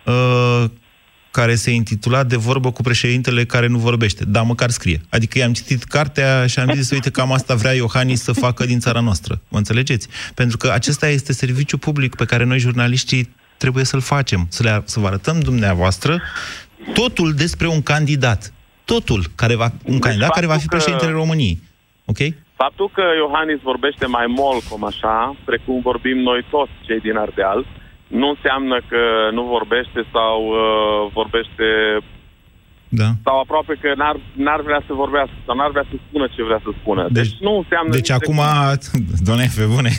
uh, 0.05 0.63
care 1.33 1.55
se 1.55 1.71
intitula 1.71 2.23
De 2.23 2.35
vorbă 2.35 2.71
cu 2.71 2.81
președintele 2.81 3.45
care 3.45 3.67
nu 3.67 3.77
vorbește. 3.77 4.25
Da, 4.25 4.41
măcar 4.41 4.69
scrie. 4.69 5.01
Adică 5.09 5.37
i-am 5.37 5.53
citit 5.53 5.83
cartea 5.83 6.47
și 6.47 6.59
am 6.59 6.71
zis, 6.75 6.91
uite, 6.91 7.09
cam 7.11 7.31
asta 7.31 7.55
vrea 7.55 7.73
Iohannis 7.73 8.21
să 8.21 8.31
facă 8.31 8.65
din 8.65 8.79
țara 8.79 8.99
noastră. 8.99 9.41
Mă 9.47 9.57
înțelegeți? 9.57 10.07
Pentru 10.33 10.57
că 10.57 10.69
acesta 10.69 11.07
este 11.07 11.33
serviciu 11.33 11.77
public 11.77 12.15
pe 12.15 12.25
care 12.25 12.43
noi, 12.43 12.59
jurnaliștii, 12.59 13.35
trebuie 13.57 13.83
să-l 13.83 14.01
facem. 14.01 14.45
Să, 14.49 14.63
le, 14.63 14.81
să 14.85 14.99
vă 14.99 15.07
arătăm 15.07 15.39
dumneavoastră 15.39 16.21
totul 16.93 17.33
despre 17.33 17.67
un 17.67 17.81
candidat. 17.81 18.53
Totul. 18.85 19.25
Care 19.35 19.55
va, 19.55 19.71
un 19.85 19.99
candidat 19.99 20.29
care 20.29 20.45
va 20.45 20.53
fi 20.53 20.59
faptul 20.59 20.77
că- 20.77 20.83
președintele 20.83 21.19
României. 21.21 21.59
Ok? 22.05 22.17
Faptul 22.55 22.89
că 22.93 23.03
Iohannis 23.23 23.59
vorbește 23.61 24.05
mai 24.05 24.25
mol, 24.27 24.57
cum 24.69 24.83
așa, 24.85 25.35
precum 25.45 25.81
vorbim 25.81 26.17
noi 26.17 26.45
toți 26.49 26.71
cei 26.87 26.99
din 26.99 27.15
Ardeal, 27.17 27.65
nu 28.19 28.27
înseamnă 28.35 28.77
că 28.89 29.01
nu 29.37 29.43
vorbește 29.55 29.99
sau 30.15 30.35
uh, 30.47 31.11
vorbește 31.19 31.67
Da. 33.01 33.09
sau 33.25 33.35
aproape 33.39 33.73
că 33.81 33.89
n-ar, 34.01 34.17
n-ar 34.45 34.61
vrea 34.61 34.81
să 34.87 34.93
vorbească 34.93 35.35
sau 35.45 35.55
n-ar 35.55 35.71
vrea 35.75 35.85
să 35.91 35.95
spună 36.07 36.25
ce 36.35 36.43
vrea 36.43 36.61
să 36.65 36.69
spună. 36.79 37.01
Deci, 37.11 37.29
deci 37.29 37.39
nu 37.45 37.53
înseamnă... 37.61 37.91
Deci 37.91 37.99
nici 37.99 38.17
de 38.17 38.19
acum, 38.19 38.39
doamne, 39.27 39.47
pe 39.57 39.65
bune, 39.73 39.91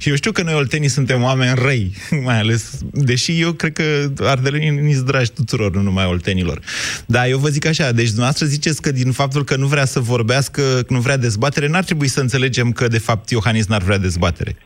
și 0.00 0.08
eu 0.12 0.14
știu 0.14 0.32
că 0.32 0.42
noi 0.42 0.54
oltenii 0.54 0.96
suntem 0.98 1.22
oameni 1.22 1.54
răi, 1.66 1.86
mai 2.28 2.38
ales, 2.38 2.62
deși 3.10 3.40
eu 3.40 3.52
cred 3.52 3.72
că 3.72 3.84
ardelenii 4.34 4.92
sunt 4.92 5.06
dragi 5.06 5.32
tuturor, 5.32 5.70
nu 5.74 5.82
numai 5.88 6.06
oltenilor. 6.06 6.58
Dar 7.06 7.24
eu 7.26 7.38
vă 7.38 7.48
zic 7.48 7.64
așa, 7.66 7.92
deci 7.92 8.12
dumneavoastră 8.14 8.46
ziceți 8.46 8.82
că 8.82 8.90
din 8.92 9.10
faptul 9.12 9.42
că 9.44 9.56
nu 9.56 9.66
vrea 9.66 9.84
să 9.84 10.00
vorbească, 10.00 10.62
că 10.86 10.92
nu 10.96 11.00
vrea 11.06 11.16
dezbatere, 11.16 11.68
n-ar 11.68 11.84
trebui 11.84 12.08
să 12.08 12.20
înțelegem 12.20 12.72
că, 12.72 12.88
de 12.88 12.98
fapt, 12.98 13.30
Iohannis 13.30 13.66
n-ar 13.66 13.82
vrea 13.82 13.98
dezbatere. 13.98 14.56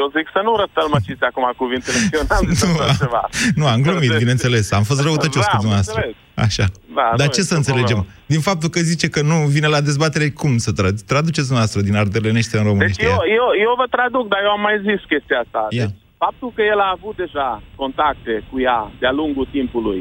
Eu 0.00 0.06
zic 0.16 0.26
să 0.36 0.40
nu 0.46 0.52
răstălmăciți 0.62 1.22
acum 1.30 1.46
cuvintele, 1.62 1.96
că 2.10 2.14
eu 2.20 2.24
n-am 2.30 2.44
zis 2.50 2.62
așa 2.64 2.94
ceva. 3.04 3.22
Nu, 3.60 3.66
am 3.74 3.80
glumit, 3.86 4.12
bineînțeles, 4.24 4.64
am 4.78 4.84
fost 4.90 5.00
răutăcios 5.06 5.44
Da, 5.46 5.50
cu 5.50 5.56
am 5.58 5.62
dumneavoastră. 5.64 5.94
înțeles. 6.00 6.16
Așa. 6.46 6.66
Da, 6.98 7.06
Dar 7.18 7.26
nu 7.26 7.32
ce 7.34 7.40
e 7.40 7.50
să 7.52 7.54
nicio 7.54 7.62
înțelegem? 7.62 7.98
problemă. 8.00 8.26
Din 8.34 8.40
faptul 8.48 8.68
că 8.74 8.80
zice 8.92 9.06
că 9.14 9.20
nu 9.30 9.36
vine 9.56 9.68
la 9.76 9.80
dezbatere, 9.88 10.26
cum 10.42 10.52
să 10.66 10.70
trad- 10.78 11.02
traduceți 11.12 11.48
dumneavoastră 11.50 11.80
din 11.88 11.96
ardelenește 12.02 12.54
în 12.56 12.62
Deci 12.62 12.70
românește? 12.70 13.04
eu, 13.12 13.18
eu, 13.40 13.46
eu 13.66 13.72
vă 13.80 13.86
traduc, 13.96 14.24
dar 14.32 14.40
eu 14.46 14.50
am 14.56 14.62
mai 14.68 14.76
zis 14.88 15.00
chestia 15.12 15.38
asta. 15.44 15.62
Ia. 15.78 15.86
Deci, 15.86 15.94
faptul 16.24 16.48
că 16.56 16.62
el 16.72 16.78
a 16.86 16.90
avut 16.96 17.16
deja 17.24 17.48
contacte 17.82 18.32
cu 18.50 18.56
ea 18.68 18.78
de-a 19.00 19.12
lungul 19.20 19.46
timpului, 19.56 20.00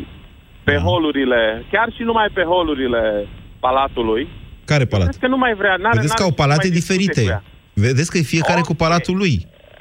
pe 0.67 0.73
Da. 0.77 0.81
holurile, 0.88 1.41
chiar 1.73 1.88
și 1.95 2.01
numai 2.09 2.27
pe 2.38 2.43
holurile 2.53 3.03
palatului, 3.65 4.23
Care 4.71 4.85
palat? 4.85 5.07
cred 5.07 5.19
că 5.23 5.27
nu 5.27 5.38
mai 5.45 5.53
vrea. 5.61 5.75
N-are, 5.83 5.95
Vedeți 5.99 6.15
că 6.19 6.21
n-are 6.21 6.29
au 6.29 6.35
ce 6.35 6.41
să 6.41 6.41
palate 6.43 6.67
mai 6.67 6.75
discute 6.77 6.97
cu 6.97 7.03
diferite. 7.03 7.31
ea. 7.31 7.43
Vedeți 7.88 8.09
că 8.11 8.17
e 8.17 8.21
fiecare 8.35 8.61
cu 8.61 8.73
palatul 8.83 9.17
lui. 9.23 9.35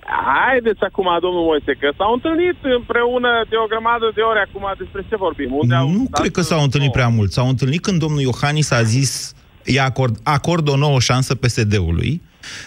Haideți 0.09 0.83
acum, 0.89 1.09
domnul 1.21 1.45
Moise, 1.49 1.73
că 1.81 1.89
s-au 1.97 2.13
întâlnit 2.13 2.57
împreună 2.79 3.31
de 3.49 3.57
o 3.65 3.67
grămadă 3.67 4.07
de 4.15 4.21
ori 4.21 4.41
acum 4.47 4.65
despre 4.79 5.05
ce 5.09 5.17
vorbim. 5.17 5.51
Unde 5.53 5.75
au 5.75 5.89
Nu 5.91 6.07
cred 6.11 6.31
că 6.31 6.41
s-au 6.41 6.63
întâlnit 6.63 6.93
prea 6.93 7.09
mult. 7.09 7.31
S-au 7.33 7.49
întâlnit 7.49 7.81
când 7.83 7.99
domnul 7.99 8.21
Iohannis 8.21 8.71
a 8.71 8.83
zis 8.83 9.35
i 9.65 9.79
acord, 9.79 10.17
acord 10.23 10.69
o 10.69 10.77
nouă 10.77 11.01
șansă 11.01 11.35
PSD-ului, 11.35 12.23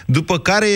după 0.06 0.38
care 0.38 0.66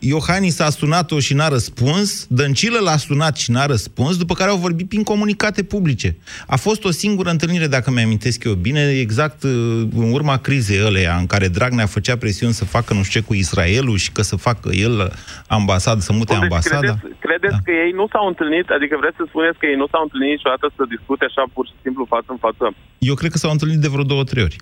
Iohannis 0.00 0.58
a 0.58 0.70
sunat-o 0.70 1.18
și 1.18 1.34
n-a 1.34 1.48
răspuns, 1.48 2.26
Dăncilă 2.28 2.78
l-a 2.78 2.96
sunat 2.96 3.36
și 3.36 3.50
n-a 3.50 3.66
răspuns, 3.66 4.16
după 4.16 4.34
care 4.34 4.50
au 4.50 4.56
vorbit 4.56 4.88
prin 4.88 5.02
comunicate 5.02 5.62
publice. 5.62 6.16
A 6.46 6.56
fost 6.56 6.84
o 6.84 6.90
singură 6.90 7.30
întâlnire, 7.30 7.66
dacă 7.66 7.90
mi-amintesc 7.90 8.44
eu 8.44 8.52
bine, 8.52 8.88
exact 8.88 9.42
uh, 9.42 9.50
în 9.96 10.12
urma 10.12 10.36
crizei 10.36 10.84
ăleia, 10.84 11.16
în 11.16 11.26
care 11.26 11.48
Dragnea 11.48 11.86
făcea 11.86 12.16
presiuni 12.16 12.52
să 12.52 12.64
facă 12.64 12.94
nu 12.94 13.02
știu 13.02 13.20
ce 13.20 13.26
cu 13.26 13.34
Israelul 13.34 13.96
și 13.96 14.12
că 14.12 14.22
să 14.22 14.36
facă 14.36 14.68
el 14.86 15.12
ambasadă, 15.46 16.00
să 16.00 16.12
mute 16.12 16.32
Deci 16.32 16.42
ambasada. 16.42 16.78
credeți, 16.78 17.18
credeți 17.26 17.58
că 17.66 17.72
ei 17.84 17.92
nu 18.00 18.06
s-au 18.12 18.26
întâlnit, 18.26 18.66
adică 18.76 18.94
vreți 19.02 19.16
să 19.16 19.24
spuneți 19.28 19.58
că 19.58 19.66
ei 19.66 19.78
nu 19.82 19.86
s-au 19.92 20.02
întâlnit 20.02 20.30
niciodată 20.36 20.66
să 20.76 20.82
discute 20.94 21.24
așa 21.30 21.42
pur 21.54 21.64
și 21.70 21.76
simplu 21.84 22.12
față 22.14 22.28
în 22.34 22.40
față? 22.46 22.64
Eu 23.10 23.14
cred 23.14 23.30
că 23.30 23.38
s-au 23.38 23.52
întâlnit 23.56 23.80
de 23.84 23.92
vreo 23.92 24.10
două, 24.12 24.24
trei 24.24 24.42
ori 24.48 24.56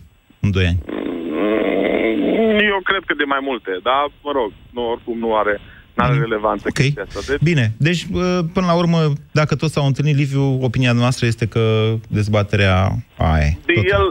în 0.45 0.51
doi 0.57 0.67
ani. 0.71 0.81
Eu 2.73 2.81
cred 2.89 3.03
că 3.07 3.15
de 3.15 3.25
mai 3.25 3.39
multe, 3.43 3.71
dar, 3.83 4.01
mă 4.23 4.31
rog, 4.39 4.53
nu, 4.77 4.83
oricum 4.93 5.19
nu 5.19 5.37
are, 5.37 5.61
nu 5.95 6.05
are 6.05 6.19
relevanță 6.19 6.65
Ok. 6.69 6.75
chestia 6.75 7.03
asta. 7.07 7.21
Deci, 7.29 7.41
Bine, 7.51 7.65
deci 7.89 8.07
bă, 8.07 8.45
până 8.53 8.67
la 8.67 8.75
urmă, 8.83 8.99
dacă 9.33 9.55
toți 9.57 9.73
s-au 9.73 9.87
întâlnit, 9.87 10.17
Liviu, 10.17 10.47
opinia 10.69 10.93
noastră 10.93 11.27
este 11.27 11.47
că 11.47 11.95
dezbaterea 12.09 12.77
aia 13.17 13.45
e. 13.47 13.59
de 13.67 13.73
el, 13.97 14.07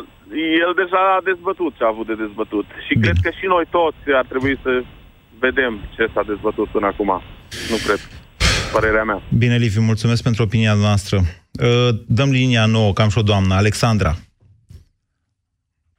el 0.66 0.72
deja 0.82 1.02
a 1.18 1.22
dezbătut 1.32 1.72
ce 1.78 1.84
a 1.84 1.88
avut 1.94 2.08
de 2.08 2.16
dezbătut. 2.26 2.66
Și 2.88 2.94
cred 3.04 3.18
că 3.22 3.30
și 3.40 3.46
noi 3.54 3.66
toți 3.78 4.02
ar 4.20 4.26
trebui 4.32 4.60
să 4.64 4.72
vedem 5.40 5.80
ce 5.96 6.04
s-a 6.14 6.24
dezbătut 6.28 6.68
până 6.76 6.86
acum. 6.86 7.12
Nu 7.70 7.78
cred. 7.86 8.00
Părerea 8.74 9.04
mea. 9.04 9.22
Bine, 9.38 9.58
Liviu, 9.58 9.82
mulțumesc 9.82 10.24
pentru 10.24 10.44
opinia 10.44 10.74
noastră. 10.74 11.18
Uh, 11.18 11.90
Dăm 12.08 12.30
linia 12.30 12.66
nouă, 12.66 12.94
cam 12.94 13.10
și 13.10 13.18
o 13.18 13.22
doamnă, 13.22 13.54
Alexandra. 13.54 14.16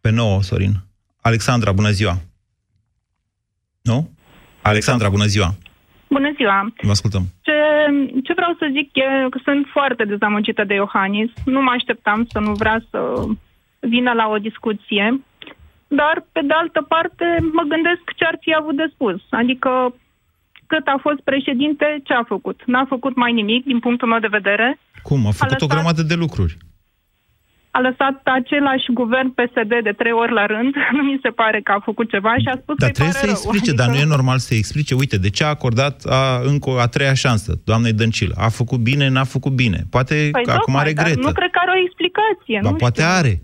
Pe 0.00 0.10
nouă, 0.10 0.42
Sorin. 0.42 0.72
Alexandra, 1.20 1.72
bună 1.72 1.90
ziua. 1.90 2.14
Nu? 3.82 4.10
Alexandra, 4.62 5.08
bună 5.08 5.24
ziua. 5.24 5.54
Bună 6.08 6.30
ziua! 6.36 6.72
Vă 6.82 6.90
ascultăm. 6.90 7.24
Ce, 7.40 7.52
ce 8.24 8.32
vreau 8.32 8.52
să 8.58 8.66
zic 8.76 8.88
e 8.96 9.28
că 9.30 9.38
sunt 9.44 9.66
foarte 9.72 10.04
dezamăgită 10.04 10.64
de 10.64 10.74
Iohannis. 10.74 11.30
Nu 11.44 11.60
mă 11.62 11.70
așteptam 11.76 12.26
să 12.32 12.38
nu 12.38 12.52
vrea 12.52 12.82
să 12.90 12.98
vină 13.80 14.12
la 14.12 14.26
o 14.28 14.36
discuție. 14.38 15.20
Dar, 15.88 16.24
pe 16.32 16.40
de 16.48 16.52
altă 16.52 16.80
parte, 16.82 17.24
mă 17.52 17.62
gândesc 17.72 18.02
ce 18.16 18.24
ar 18.24 18.36
fi 18.40 18.54
avut 18.60 18.76
de 18.76 18.90
spus. 18.94 19.20
Adică, 19.30 19.70
cât 20.66 20.86
a 20.86 20.98
fost 21.00 21.20
președinte, 21.20 22.00
ce 22.04 22.12
a 22.12 22.22
făcut? 22.34 22.60
N-a 22.66 22.84
făcut 22.88 23.16
mai 23.16 23.32
nimic, 23.32 23.64
din 23.64 23.78
punctul 23.78 24.08
meu 24.08 24.18
de 24.18 24.34
vedere. 24.38 24.78
Cum? 25.02 25.26
A 25.26 25.30
făcut 25.30 25.40
A 25.42 25.46
lăsat- 25.54 25.62
o 25.62 25.66
grămadă 25.74 26.02
de 26.02 26.14
lucruri. 26.14 26.56
A 27.70 27.80
lăsat 27.80 28.20
același 28.24 28.92
guvern 28.92 29.28
PSD 29.28 29.72
de 29.82 29.92
trei 29.96 30.12
ori 30.12 30.32
la 30.32 30.46
rând. 30.46 30.74
Nu 30.96 31.02
mi 31.02 31.18
se 31.22 31.28
pare 31.28 31.60
că 31.60 31.72
a 31.72 31.80
făcut 31.84 32.10
ceva 32.10 32.34
și 32.38 32.46
a 32.46 32.56
spus 32.62 32.76
Dar 32.78 32.88
că 32.88 32.94
trebuie 32.94 33.14
să 33.14 33.26
explice, 33.30 33.72
dar 33.72 33.88
nu 33.88 33.94
e 33.94 34.04
normal 34.04 34.38
să 34.38 34.54
explice. 34.54 34.94
Uite, 34.94 35.16
de 35.16 35.30
ce 35.30 35.44
a 35.44 35.46
acordat 35.46 36.04
a, 36.04 36.40
încă 36.44 36.70
o 36.70 36.78
a 36.78 36.86
treia 36.86 37.14
șansă, 37.14 37.60
doamnei 37.64 37.92
Dăncilă? 37.92 38.34
A 38.38 38.48
făcut 38.48 38.78
bine, 38.78 39.08
n-a 39.08 39.24
făcut 39.24 39.52
bine. 39.52 39.80
Poate 39.90 40.28
Păi, 40.32 40.42
că 40.44 40.50
acum 40.50 40.72
tocmai, 40.74 40.92
dar 40.92 41.04
regretă. 41.06 41.28
Nu 41.28 41.32
cred 41.32 41.50
că 41.50 41.58
are 41.62 41.70
o 41.76 41.82
explicație. 41.84 42.58
Ba, 42.62 42.70
nu 42.70 42.76
poate 42.76 43.00
știu. 43.00 43.14
are. 43.14 43.42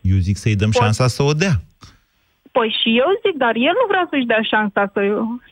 Eu 0.00 0.16
zic 0.16 0.36
să-i 0.36 0.56
dăm 0.56 0.70
Poate. 0.70 0.86
șansa 0.86 1.06
să 1.08 1.22
o 1.22 1.32
dea. 1.32 1.60
Păi 2.52 2.76
și 2.82 2.88
eu 2.98 3.08
zic, 3.24 3.36
dar 3.38 3.54
el 3.54 3.74
nu 3.80 3.84
vrea 3.88 4.06
să-și 4.10 4.26
dea 4.26 4.42
șansa 4.42 4.90
să, 4.94 5.00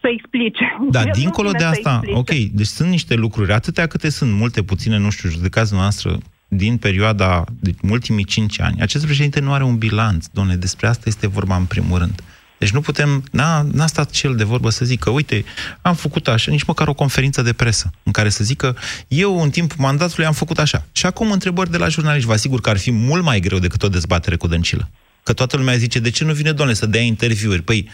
să 0.00 0.08
explice. 0.16 0.76
Dar 0.90 1.02
El 1.06 1.12
nu 1.14 1.20
dincolo 1.20 1.48
vine 1.48 1.58
de 1.58 1.64
să 1.64 1.70
asta, 1.70 2.00
explice. 2.02 2.18
ok, 2.18 2.50
deci 2.58 2.66
sunt 2.66 2.88
niște 2.88 3.14
lucruri, 3.14 3.52
atâtea 3.52 3.86
câte 3.86 4.10
sunt, 4.10 4.32
multe, 4.32 4.62
puține, 4.62 4.98
nu 4.98 5.10
știu, 5.10 5.28
judecați 5.28 5.74
noastră, 5.74 6.18
din 6.48 6.76
perioada, 6.76 7.44
deci 7.60 7.78
ultimii 7.90 8.24
cinci 8.24 8.60
ani. 8.60 8.80
Acest 8.80 9.04
președinte 9.04 9.40
nu 9.40 9.52
are 9.52 9.64
un 9.64 9.76
bilanț, 9.76 10.26
domnule, 10.26 10.56
despre 10.56 10.86
asta 10.86 11.04
este 11.06 11.26
vorba 11.26 11.56
în 11.56 11.64
primul 11.64 11.98
rând. 11.98 12.22
Deci 12.58 12.70
nu 12.70 12.80
putem, 12.80 13.24
n-a, 13.30 13.62
n-a 13.72 13.86
stat 13.86 14.10
cel 14.10 14.36
de 14.36 14.44
vorbă 14.44 14.70
să 14.70 14.84
zică, 14.84 15.10
uite, 15.10 15.44
am 15.82 15.94
făcut 15.94 16.28
așa, 16.28 16.50
nici 16.50 16.64
măcar 16.64 16.88
o 16.88 16.94
conferință 16.94 17.42
de 17.42 17.52
presă, 17.52 17.90
în 18.02 18.12
care 18.12 18.28
să 18.28 18.44
zică, 18.44 18.76
eu 19.08 19.42
în 19.42 19.50
timpul 19.50 19.76
mandatului 19.78 20.26
am 20.26 20.32
făcut 20.32 20.58
așa. 20.58 20.84
Și 20.92 21.06
acum 21.06 21.30
întrebări 21.30 21.70
de 21.70 21.76
la 21.76 21.88
jurnaliști. 21.88 22.26
Vă 22.26 22.32
asigur 22.32 22.60
că 22.60 22.70
ar 22.70 22.78
fi 22.78 22.90
mult 22.90 23.24
mai 23.24 23.40
greu 23.40 23.58
decât 23.58 23.82
o 23.82 23.88
dezbatere 23.88 24.36
cu 24.36 24.46
Dăncilă. 24.46 24.88
Că 25.22 25.32
toată 25.32 25.56
lumea 25.56 25.74
zice, 25.74 25.98
de 25.98 26.10
ce 26.10 26.24
nu 26.24 26.32
vine, 26.32 26.52
domnule, 26.52 26.76
să 26.76 26.86
dea 26.86 27.00
interviuri? 27.00 27.62
Păi, 27.62 27.88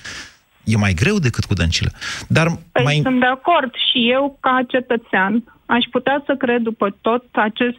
e 0.64 0.76
mai 0.76 0.94
greu 0.94 1.18
decât 1.18 1.44
cu 1.44 1.54
Dăncilă. 1.54 1.90
Dar 2.28 2.46
Păi 2.72 2.84
mai... 2.84 3.00
sunt 3.02 3.20
de 3.20 3.26
acord 3.26 3.70
și 3.90 4.10
eu, 4.10 4.38
ca 4.40 4.64
cetățean, 4.68 5.44
aș 5.66 5.84
putea 5.90 6.22
să 6.26 6.34
cred 6.38 6.62
după 6.62 6.96
tot 7.00 7.24
acest 7.32 7.78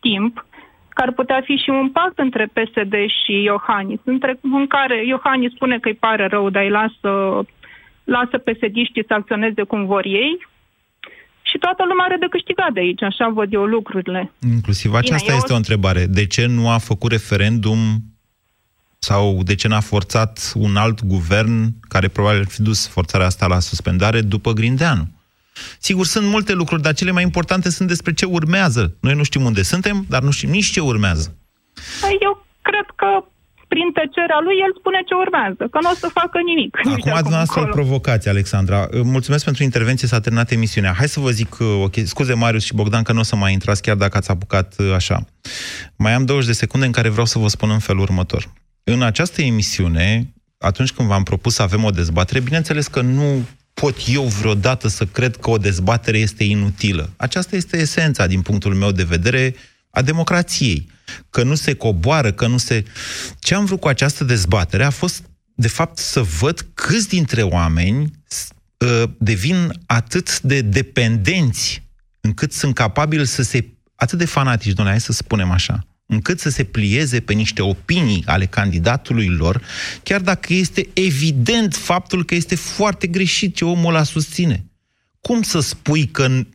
timp 0.00 0.46
că 0.88 1.02
ar 1.02 1.12
putea 1.12 1.40
fi 1.44 1.54
și 1.56 1.70
un 1.70 1.90
pact 1.90 2.18
între 2.18 2.44
PSD 2.46 2.94
și 3.22 3.32
Iohannis, 3.42 4.00
între, 4.04 4.38
în 4.42 4.66
care 4.66 5.06
Iohannis 5.06 5.52
spune 5.54 5.78
că 5.78 5.88
îi 5.88 5.94
pare 5.94 6.26
rău, 6.26 6.50
dar 6.50 6.62
îi 6.62 6.70
lasă, 6.70 7.10
lasă 8.04 8.38
PSD-știi 8.38 9.04
să 9.06 9.14
acționeze 9.14 9.62
cum 9.62 9.86
vor 9.86 10.04
ei 10.04 10.46
și 11.50 11.58
toată 11.58 11.84
lumea 11.88 12.04
are 12.04 12.16
de 12.20 12.26
câștigat 12.30 12.72
de 12.72 12.80
aici, 12.80 13.02
așa 13.02 13.28
văd 13.28 13.52
eu 13.52 13.64
lucrurile. 13.64 14.32
Inclusiv 14.52 14.94
aceasta 14.94 15.16
Bine, 15.16 15.30
eu- 15.30 15.36
este 15.36 15.52
o 15.52 15.56
întrebare. 15.56 16.06
De 16.06 16.26
ce 16.26 16.46
nu 16.46 16.68
a 16.70 16.78
făcut 16.78 17.10
referendum 17.10 17.78
sau 18.98 19.42
de 19.42 19.54
ce 19.54 19.68
n-a 19.68 19.80
forțat 19.80 20.52
un 20.54 20.76
alt 20.76 21.04
guvern 21.04 21.72
care 21.88 22.08
probabil 22.08 22.40
ar 22.40 22.46
fi 22.46 22.62
dus 22.62 22.88
forțarea 22.88 23.26
asta 23.26 23.46
la 23.46 23.58
suspendare 23.58 24.20
după 24.20 24.52
Grindeanu? 24.52 25.08
Sigur, 25.78 26.06
sunt 26.06 26.26
multe 26.26 26.52
lucruri, 26.52 26.82
dar 26.82 26.94
cele 26.94 27.10
mai 27.10 27.22
importante 27.22 27.70
sunt 27.70 27.88
despre 27.88 28.12
ce 28.12 28.24
urmează. 28.24 28.96
Noi 29.00 29.14
nu 29.14 29.22
știm 29.22 29.44
unde 29.44 29.62
suntem, 29.62 30.04
dar 30.08 30.22
nu 30.22 30.30
știm 30.30 30.50
nici 30.50 30.70
ce 30.70 30.80
urmează. 30.80 31.36
Păi 32.00 32.16
Eu 32.20 32.46
cred 32.62 32.86
că 32.96 33.06
prin 33.68 33.88
tăcerea 33.98 34.40
lui 34.44 34.56
el 34.64 34.72
spune 34.78 35.00
ce 35.08 35.14
urmează, 35.14 35.62
că 35.72 35.78
nu 35.82 35.90
o 35.90 35.94
să 35.94 36.08
facă 36.20 36.38
nimic. 36.50 36.72
Uite 36.76 37.10
Acum 37.10 37.20
dumneavoastră 37.20 37.60
îl 37.60 37.66
încolo. 37.66 37.82
provocați, 37.82 38.28
Alexandra. 38.28 38.88
Mulțumesc 39.02 39.44
pentru 39.44 39.62
intervenție, 39.62 40.08
s-a 40.08 40.20
terminat 40.20 40.50
emisiunea. 40.50 40.92
Hai 40.98 41.08
să 41.08 41.20
vă 41.20 41.30
zic, 41.30 41.56
uh, 41.60 41.66
ok, 41.82 41.94
scuze 42.04 42.34
Marius 42.34 42.64
și 42.64 42.74
Bogdan 42.74 43.02
că 43.02 43.12
nu 43.12 43.20
o 43.20 43.22
să 43.22 43.36
mai 43.36 43.52
intrați 43.52 43.82
chiar 43.82 43.96
dacă 43.96 44.16
ați 44.16 44.30
apucat 44.30 44.74
uh, 44.78 44.92
așa. 44.94 45.24
Mai 45.96 46.12
am 46.12 46.24
20 46.24 46.46
de 46.46 46.52
secunde 46.52 46.86
în 46.86 46.92
care 46.92 47.08
vreau 47.08 47.26
să 47.26 47.38
vă 47.38 47.48
spun 47.48 47.70
în 47.70 47.78
felul 47.78 48.02
următor. 48.02 48.52
În 48.84 49.02
această 49.02 49.42
emisiune, 49.42 50.32
atunci 50.58 50.92
când 50.92 51.08
v-am 51.08 51.22
propus 51.22 51.54
să 51.54 51.62
avem 51.62 51.84
o 51.84 51.90
dezbatere, 51.90 52.40
bineînțeles 52.40 52.86
că 52.86 53.00
nu 53.00 53.46
pot 53.80 53.96
eu 54.06 54.22
vreodată 54.22 54.88
să 54.88 55.04
cred 55.04 55.36
că 55.36 55.50
o 55.50 55.58
dezbatere 55.58 56.18
este 56.18 56.44
inutilă. 56.44 57.12
Aceasta 57.16 57.56
este 57.56 57.76
esența, 57.76 58.26
din 58.26 58.42
punctul 58.42 58.74
meu 58.74 58.92
de 58.92 59.02
vedere, 59.02 59.54
a 59.90 60.02
democrației. 60.02 60.90
Că 61.30 61.42
nu 61.42 61.54
se 61.54 61.74
coboară, 61.74 62.32
că 62.32 62.46
nu 62.46 62.58
se... 62.58 62.84
Ce 63.38 63.54
am 63.54 63.64
vrut 63.64 63.80
cu 63.80 63.88
această 63.88 64.24
dezbatere 64.24 64.84
a 64.84 64.90
fost, 64.90 65.22
de 65.54 65.68
fapt, 65.68 65.98
să 65.98 66.20
văd 66.20 66.66
câți 66.74 67.08
dintre 67.08 67.42
oameni 67.42 68.12
uh, 68.78 69.02
devin 69.18 69.72
atât 69.86 70.40
de 70.40 70.60
dependenți 70.60 71.82
încât 72.20 72.52
sunt 72.52 72.74
capabili 72.74 73.26
să 73.26 73.42
se... 73.42 73.68
atât 73.94 74.18
de 74.18 74.24
fanatici, 74.24 74.72
domnule, 74.72 74.90
hai 74.90 75.00
să 75.00 75.12
spunem 75.12 75.50
așa, 75.50 75.86
încât 76.10 76.40
să 76.40 76.48
se 76.48 76.64
plieze 76.64 77.20
pe 77.20 77.32
niște 77.32 77.62
opinii 77.62 78.22
ale 78.26 78.46
candidatului 78.46 79.28
lor, 79.28 79.62
chiar 80.02 80.20
dacă 80.20 80.52
este 80.52 80.88
evident 80.92 81.74
faptul 81.74 82.24
că 82.24 82.34
este 82.34 82.54
foarte 82.54 83.06
greșit 83.06 83.54
ce 83.54 83.64
omul 83.64 83.94
ăla 83.94 84.02
susține. 84.02 84.64
Cum 85.20 85.42
să 85.42 85.60
spui 85.60 86.06
că 86.06 86.28
n- 86.28 86.48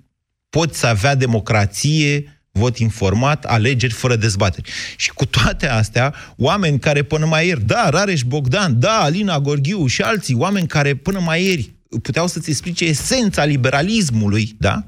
poți 0.49 0.79
să 0.79 0.87
avea 0.87 1.15
democrație, 1.15 2.41
vot 2.51 2.77
informat, 2.77 3.45
alegeri 3.45 3.93
fără 3.93 4.15
dezbateri. 4.15 4.71
Și 4.97 5.09
cu 5.09 5.25
toate 5.25 5.67
astea, 5.67 6.13
oameni 6.37 6.79
care 6.79 7.03
până 7.03 7.25
mai 7.25 7.47
ieri, 7.47 7.65
da, 7.65 7.89
Rareș 7.89 8.21
Bogdan, 8.21 8.79
da, 8.79 8.99
Alina 8.99 9.39
Gorghiu 9.39 9.87
și 9.87 10.01
alții, 10.01 10.35
oameni 10.35 10.67
care 10.67 10.95
până 10.95 11.19
mai 11.19 11.43
ieri 11.43 11.73
puteau 12.01 12.27
să-ți 12.27 12.49
explice 12.49 12.85
esența 12.85 13.43
liberalismului, 13.45 14.55
da? 14.57 14.83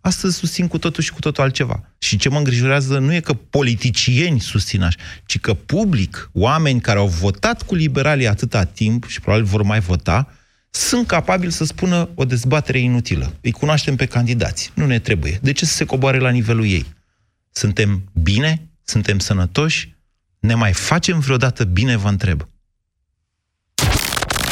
Astăzi 0.00 0.36
susțin 0.36 0.68
cu 0.68 0.78
totul 0.78 1.02
și 1.02 1.12
cu 1.12 1.20
totul 1.20 1.42
altceva. 1.42 1.82
Și 1.98 2.16
ce 2.16 2.28
mă 2.28 2.38
îngrijorează 2.38 2.98
nu 2.98 3.14
e 3.14 3.20
că 3.20 3.32
politicieni 3.32 4.40
susțin 4.40 4.82
așa, 4.82 4.98
ci 5.26 5.38
că 5.38 5.54
public, 5.54 6.30
oameni 6.32 6.80
care 6.80 6.98
au 6.98 7.06
votat 7.06 7.62
cu 7.62 7.74
liberalii 7.74 8.26
atâta 8.26 8.64
timp 8.64 9.06
și 9.06 9.20
probabil 9.20 9.44
vor 9.44 9.62
mai 9.62 9.80
vota, 9.80 10.28
sunt 10.70 11.06
capabili 11.06 11.52
să 11.52 11.64
spună 11.64 12.08
o 12.14 12.24
dezbatere 12.24 12.78
inutilă. 12.78 13.36
Îi 13.40 13.52
cunoaștem 13.52 13.96
pe 13.96 14.06
candidați. 14.06 14.70
Nu 14.74 14.86
ne 14.86 14.98
trebuie. 14.98 15.38
De 15.42 15.52
ce 15.52 15.64
să 15.64 15.72
se 15.74 15.84
coboare 15.84 16.18
la 16.18 16.30
nivelul 16.30 16.64
ei? 16.64 16.86
Suntem 17.50 18.10
bine? 18.12 18.68
Suntem 18.84 19.18
sănătoși? 19.18 19.94
Ne 20.38 20.54
mai 20.54 20.72
facem 20.72 21.18
vreodată 21.18 21.64
bine, 21.64 21.96
vă 21.96 22.08
întreb. 22.08 22.48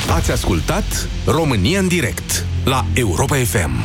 Ați 0.09 0.31
ascultat 0.31 1.09
România 1.27 1.79
în 1.79 1.89
direct 1.89 2.45
la 2.65 2.87
Europa 2.95 3.37
FM. 3.37 3.85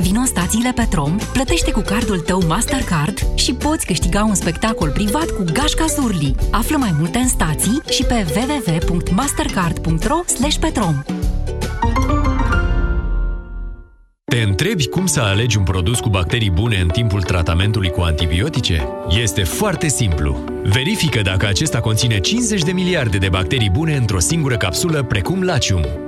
Vino 0.00 0.20
în 0.20 0.26
stațiile 0.26 0.72
Petrom, 0.74 1.16
plătește 1.32 1.70
cu 1.70 1.80
cardul 1.80 2.20
tău 2.20 2.42
Mastercard 2.46 3.18
și 3.34 3.54
poți 3.54 3.86
câștiga 3.86 4.24
un 4.24 4.34
spectacol 4.34 4.90
privat 4.90 5.26
cu 5.30 5.44
Gașca 5.52 5.86
Zurli. 5.86 6.34
Află 6.50 6.76
mai 6.76 6.94
multe 6.98 7.18
în 7.18 7.28
stații 7.28 7.82
și 7.90 8.04
pe 8.04 8.26
www.mastercard.ro 8.36 10.20
petrom. 10.60 11.02
Te 14.24 14.42
întrebi 14.42 14.88
cum 14.88 15.06
să 15.06 15.20
alegi 15.20 15.56
un 15.56 15.64
produs 15.64 16.00
cu 16.00 16.08
bacterii 16.08 16.50
bune 16.50 16.80
în 16.80 16.88
timpul 16.88 17.22
tratamentului 17.22 17.90
cu 17.90 18.00
antibiotice? 18.00 18.88
Este 19.22 19.42
foarte 19.42 19.88
simplu. 19.88 20.44
Verifică 20.62 21.22
dacă 21.22 21.46
acesta 21.46 21.80
conține 21.80 22.20
50 22.20 22.62
de 22.62 22.72
miliarde 22.72 23.18
de 23.18 23.28
bacterii 23.28 23.70
bune 23.70 23.96
într-o 23.96 24.18
singură 24.18 24.56
capsulă, 24.56 25.02
precum 25.02 25.42
Lacium. 25.42 26.07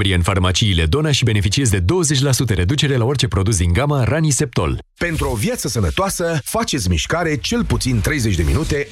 în 0.00 0.22
farmaciile 0.22 0.86
Dona 0.86 1.10
și 1.10 1.24
beneficiezi 1.24 1.70
de 1.70 1.80
20% 1.80 1.84
reducere 2.54 2.96
la 2.96 3.04
orice 3.04 3.28
produs 3.28 3.56
din 3.56 3.72
gama 3.72 4.04
Raniseptol. 4.04 4.78
Pentru 4.98 5.28
o 5.30 5.34
viață 5.34 5.68
sănătoasă, 5.68 6.40
faceți 6.44 6.88
mișcare 6.88 7.36
cel 7.36 7.64
puțin 7.64 8.00
30 8.00 8.34
de 8.34 8.42
minute 8.42 8.76